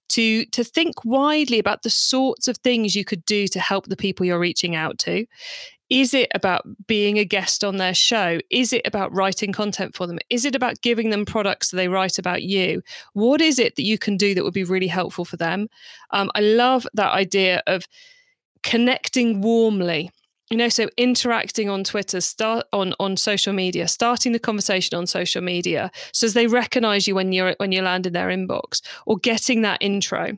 to 0.09 0.47
to 0.47 0.63
think 0.63 1.05
widely 1.05 1.59
about 1.59 1.83
the 1.83 1.91
sorts 1.91 2.49
of 2.49 2.59
things 2.59 2.95
you 2.95 3.05
could 3.05 3.25
do 3.25 3.49
to 3.49 3.59
help 3.59 3.87
the 3.87 3.97
people 3.97 4.25
you're 4.25 4.39
reaching 4.39 4.75
out 4.77 4.99
to 4.99 5.27
is 5.89 6.15
it 6.15 6.29
about 6.35 6.65
being 6.87 7.19
a 7.19 7.25
guest 7.25 7.63
on 7.63 7.77
their 7.77 7.95
show? 7.95 8.41
Is 8.51 8.73
it 8.73 8.83
about 8.85 9.15
writing 9.15 9.53
content 9.53 9.95
for 9.95 10.07
them? 10.07 10.19
Is 10.31 10.45
it 10.45 10.55
about 10.55 10.81
giving 10.81 11.11
them 11.11 11.25
products 11.25 11.71
so 11.71 11.77
they 11.77 11.89
write 11.89 12.19
about 12.19 12.43
you? 12.43 12.83
What 13.13 13.41
is 13.41 13.59
it 13.59 13.77
that 13.77 13.85
you 13.85 13.99
can 13.99 14.17
do 14.17 14.35
that 14.35 14.45
would 14.45 14.55
be 14.55 14.65
really 14.65 14.89
helpful 14.89 15.25
for 15.25 15.37
them? 15.37 15.69
Um, 16.11 16.31
I 16.35 16.41
love 16.41 16.87
that 16.95 17.13
idea 17.13 17.63
of 17.67 17.87
connecting 18.63 19.41
warmly 19.43 20.11
you 20.51 20.57
know 20.57 20.69
so 20.69 20.89
interacting 20.97 21.69
on 21.69 21.85
twitter 21.85 22.21
start 22.21 22.67
on 22.73 22.95
on 22.99 23.17
social 23.17 23.53
media 23.53 23.87
starting 23.87 24.33
the 24.33 24.39
conversation 24.39 24.97
on 24.97 25.07
social 25.07 25.43
media 25.43 25.91
so 26.13 26.27
as 26.27 26.35
they 26.35 26.47
recognize 26.47 27.07
you 27.07 27.15
when 27.15 27.33
you're 27.33 27.55
when 27.59 27.73
you 27.73 27.83
land 27.83 28.07
in 28.07 28.13
their 28.13 28.29
inbox 28.29 28.81
or 29.07 29.17
getting 29.19 29.63
that 29.63 29.79
intro 29.81 30.37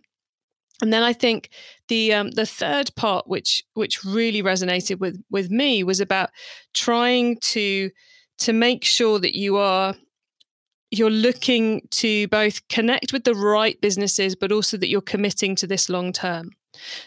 and 0.81 0.93
then 0.93 1.03
I 1.03 1.13
think 1.13 1.51
the 1.89 2.13
um, 2.13 2.31
the 2.31 2.47
third 2.47 2.95
part, 2.95 3.27
which 3.27 3.65
which 3.75 4.05
really 4.05 4.43
resonated 4.43 4.99
with 4.99 5.23
with 5.31 5.51
me, 5.51 5.83
was 5.83 6.01
about 6.01 6.31
trying 6.75 7.39
to 7.39 7.91
to 8.39 8.53
make 8.53 8.85
sure 8.85 9.19
that 9.19 9.37
you 9.37 9.57
are 9.57 9.95
you're 10.91 11.11
looking 11.11 11.83
to 11.91 12.29
both 12.29 12.67
connect 12.69 13.13
with 13.13 13.25
the 13.25 13.35
right 13.35 13.79
businesses, 13.81 14.35
but 14.35 14.53
also 14.53 14.77
that 14.77 14.89
you're 14.89 15.01
committing 15.01 15.55
to 15.57 15.67
this 15.67 15.89
long 15.89 16.13
term. 16.13 16.51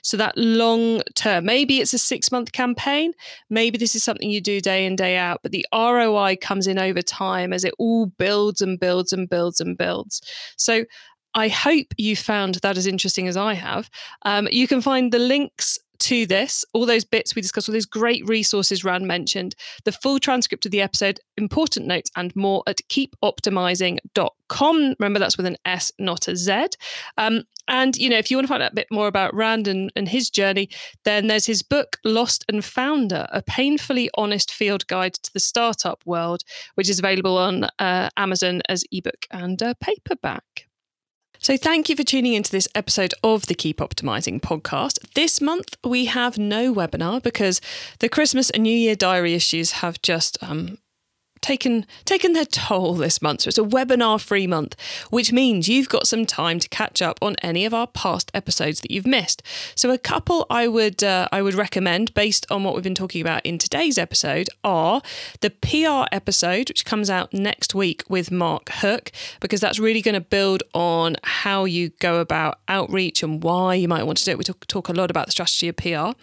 So 0.02 0.18
that 0.18 0.38
long 0.38 1.02
term, 1.16 1.46
maybe 1.46 1.80
it's 1.80 1.94
a 1.94 1.98
six 1.98 2.32
month 2.32 2.52
campaign, 2.52 3.14
maybe 3.50 3.78
this 3.78 3.96
is 3.96 4.04
something 4.04 4.30
you 4.30 4.42
do 4.42 4.60
day 4.60 4.86
in, 4.86 4.96
day 4.96 5.18
out, 5.18 5.40
but 5.44 5.52
the 5.52 5.66
ROI 5.74 6.38
comes 6.42 6.68
in 6.68 6.78
over 6.78 7.02
time 7.02 7.54
as 7.54 7.64
it 7.64 7.74
all 7.80 8.08
builds 8.08 8.62
and 8.62 8.80
builds 8.80 9.14
and 9.14 9.30
builds 9.30 9.62
and 9.62 9.78
builds. 9.78 10.22
So 10.58 10.86
I 11.34 11.48
hope 11.48 11.94
you 11.98 12.16
found 12.16 12.56
that 12.56 12.78
as 12.78 12.88
interesting 12.88 13.28
as 13.28 13.38
I 13.38 13.54
have. 13.54 13.90
Um, 14.24 14.48
you 14.52 14.68
can 14.68 14.82
find 14.82 15.12
the 15.12 15.20
links 15.20 15.80
to 16.02 16.26
this, 16.26 16.66
all 16.74 16.88
those 16.88 17.06
bits 17.06 17.36
we 17.36 17.44
discussed, 17.44 17.70
all 17.70 17.74
those 17.74 17.86
great 17.86 18.28
resources 18.28 18.84
Rand 18.84 19.08
mentioned, 19.08 19.56
the 19.86 19.92
full 19.92 20.18
transcript 20.20 20.66
of 20.66 20.72
the 20.72 20.82
episode, 20.82 21.20
important 21.38 21.86
notes, 21.86 22.10
and 22.16 22.36
more 22.36 22.64
at 22.66 22.82
keepoptimizing.com. 22.90 24.96
Remember, 24.98 25.20
that's 25.20 25.38
with 25.38 25.46
an 25.46 25.58
S, 25.64 25.92
not 26.00 26.28
a 26.28 26.36
Z. 26.36 26.70
Um, 27.20 27.44
and, 27.68 27.96
you 27.96 28.10
know, 28.10 28.18
if 28.18 28.32
you 28.32 28.38
want 28.38 28.46
to 28.46 28.50
find 28.50 28.64
out 28.64 28.72
a 28.72 28.76
bit 28.76 28.88
more 28.92 29.08
about 29.08 29.36
Rand 29.36 29.68
and, 29.68 29.92
and 29.96 30.10
his 30.10 30.32
journey, 30.32 30.70
then 31.06 31.28
there's 31.28 31.46
his 31.46 31.62
book, 31.62 31.98
Lost 32.04 32.44
and 32.50 32.66
Founder, 32.66 33.28
a 33.32 33.44
painfully 33.44 34.10
honest 34.16 34.52
field 34.52 34.88
guide 34.88 35.14
to 35.14 35.32
the 35.32 35.40
startup 35.40 36.02
world, 36.04 36.42
which 36.74 36.90
is 36.90 36.98
available 36.98 37.38
on 37.38 37.66
uh, 37.78 38.10
Amazon 38.18 38.64
as 38.68 38.84
ebook 38.92 39.28
and 39.30 39.62
uh, 39.62 39.76
paperback. 39.80 40.66
So, 41.44 41.58
thank 41.58 41.90
you 41.90 41.96
for 41.96 42.04
tuning 42.04 42.36
into 42.36 42.52
this 42.52 42.68
episode 42.76 43.16
of 43.24 43.48
the 43.48 43.56
Keep 43.56 43.78
Optimizing 43.78 44.40
podcast. 44.42 45.00
This 45.16 45.42
month, 45.42 45.76
we 45.84 46.06
have 46.06 46.38
no 46.38 46.72
webinar 46.72 47.20
because 47.24 47.60
the 47.98 48.10
Christmas 48.10 48.52
and 48.52 48.62
New 48.62 48.78
Year 48.78 48.96
diary 48.96 49.34
issues 49.34 49.72
have 49.72 50.00
just 50.04 50.38
um, 50.44 50.78
taken 51.42 51.86
taken 52.06 52.34
their 52.34 52.46
toll 52.46 52.94
this 52.94 53.22
month. 53.22 53.42
So 53.42 53.50
it's 53.50 53.58
a 53.58 53.64
webinar 53.64 54.22
free 54.22 54.48
month, 54.48 54.76
which 55.10 55.32
means 55.32 55.68
you've 55.68 55.90
got 55.90 56.08
some 56.08 56.26
time 56.26 56.60
to 56.60 56.70
catch 56.70 57.02
up 57.02 57.20
on 57.22 57.36
any 57.42 57.66
of 57.66 57.74
our 57.74 57.88
past 57.88 58.32
episodes 58.34 58.82
that 58.82 58.92
you've 58.92 59.08
missed. 59.08 59.42
So 59.76 59.92
a 59.92 59.98
couple 59.98 60.46
I 60.50 60.68
would 60.68 61.04
uh, 61.04 61.28
I 61.32 61.42
would 61.42 61.54
recommend 61.54 62.14
based 62.14 62.46
on 62.50 62.64
what 62.64 62.76
we've 62.76 62.84
been 62.84 62.96
talking 62.96 63.22
about 63.22 63.46
in 63.46 63.58
today's 63.58 63.98
episode 63.98 64.50
are 64.64 65.02
the 65.42 65.50
PR 65.50 66.08
episode, 66.16 66.70
which 66.70 66.86
comes 66.86 67.10
out 67.10 67.34
next 67.34 67.74
week 67.76 68.04
with 68.10 68.32
Mark 68.32 68.70
Hook, 68.70 69.12
because 69.40 69.60
that's 69.62 69.80
really 69.80 70.02
going 70.02 70.14
to 70.16 70.22
build 70.22 70.64
on 70.74 71.16
how 71.24 71.66
you 71.66 71.90
go 72.00 72.20
about 72.20 72.60
outreach 72.68 73.24
and 73.24 73.44
why 73.44 73.76
you 73.76 73.88
might 73.88 74.04
want 74.04 74.18
to 74.20 74.26
do 74.26 74.32
it. 74.32 74.38
We 74.38 74.44
talk, 74.44 74.66
talk 74.68 74.90
a 74.90 74.94
lot 74.94 75.10
about 75.10 75.26
the 75.26 75.32
strategy 75.32 75.68
of 75.68 75.76
PR. 75.76 76.18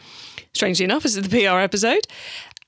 Strangely 0.53 0.85
enough, 0.85 1.03
this 1.03 1.17
is 1.17 1.29
the 1.29 1.45
PR 1.45 1.59
episode. 1.59 2.07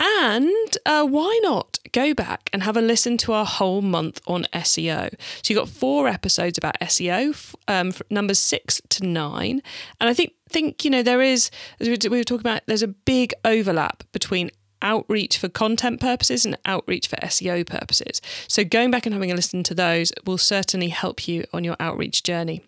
And 0.00 0.78
uh, 0.86 1.04
why 1.04 1.38
not 1.42 1.78
go 1.92 2.14
back 2.14 2.48
and 2.54 2.62
have 2.62 2.76
a 2.76 2.80
listen 2.80 3.18
to 3.18 3.34
our 3.34 3.44
whole 3.44 3.82
month 3.82 4.22
on 4.26 4.46
SEO? 4.54 5.10
So 5.42 5.52
you've 5.52 5.58
got 5.58 5.68
four 5.68 6.08
episodes 6.08 6.56
about 6.56 6.80
SEO, 6.80 7.54
um, 7.68 7.92
numbers 8.08 8.38
six 8.38 8.80
to 8.88 9.06
nine, 9.06 9.60
and 10.00 10.08
I 10.08 10.14
think 10.14 10.32
think 10.48 10.84
you 10.84 10.90
know 10.90 11.02
there 11.02 11.22
is 11.22 11.50
as 11.78 11.88
we 11.88 12.08
were 12.08 12.24
talking 12.24 12.40
about 12.40 12.62
there's 12.66 12.82
a 12.82 12.88
big 12.88 13.32
overlap 13.44 14.02
between 14.10 14.50
outreach 14.82 15.36
for 15.36 15.48
content 15.48 16.00
purposes 16.00 16.46
and 16.46 16.56
outreach 16.64 17.06
for 17.06 17.16
SEO 17.16 17.66
purposes. 17.66 18.22
So 18.48 18.64
going 18.64 18.90
back 18.90 19.04
and 19.04 19.12
having 19.12 19.30
a 19.30 19.34
listen 19.34 19.62
to 19.64 19.74
those 19.74 20.12
will 20.24 20.38
certainly 20.38 20.88
help 20.88 21.28
you 21.28 21.44
on 21.52 21.62
your 21.62 21.76
outreach 21.78 22.22
journey. 22.22 22.64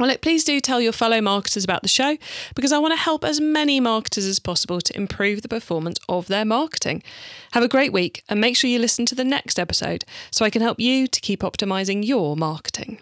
Well, 0.00 0.08
look, 0.08 0.22
please 0.22 0.44
do 0.44 0.60
tell 0.60 0.80
your 0.80 0.92
fellow 0.92 1.20
marketers 1.20 1.62
about 1.62 1.82
the 1.82 1.88
show 1.88 2.16
because 2.54 2.72
I 2.72 2.78
want 2.78 2.92
to 2.92 2.98
help 2.98 3.22
as 3.22 3.38
many 3.38 3.80
marketers 3.80 4.24
as 4.24 4.38
possible 4.38 4.80
to 4.80 4.96
improve 4.96 5.42
the 5.42 5.48
performance 5.48 6.00
of 6.08 6.26
their 6.26 6.46
marketing. 6.46 7.02
Have 7.52 7.62
a 7.62 7.68
great 7.68 7.92
week 7.92 8.24
and 8.26 8.40
make 8.40 8.56
sure 8.56 8.70
you 8.70 8.78
listen 8.78 9.04
to 9.06 9.14
the 9.14 9.24
next 9.24 9.58
episode 9.58 10.06
so 10.30 10.46
I 10.46 10.48
can 10.48 10.62
help 10.62 10.80
you 10.80 11.06
to 11.06 11.20
keep 11.20 11.40
optimizing 11.40 12.02
your 12.02 12.34
marketing. 12.34 12.98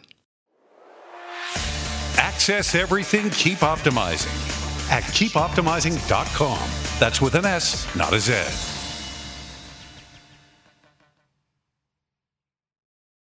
Access 2.16 2.74
everything 2.74 3.30
Keep 3.30 3.58
Optimizing 3.58 4.90
at 4.90 5.04
keepoptimizing.com. 5.04 6.68
That's 6.98 7.20
with 7.20 7.36
an 7.36 7.44
S, 7.44 7.94
not 7.94 8.12
a 8.12 8.18
Z. 8.18 8.77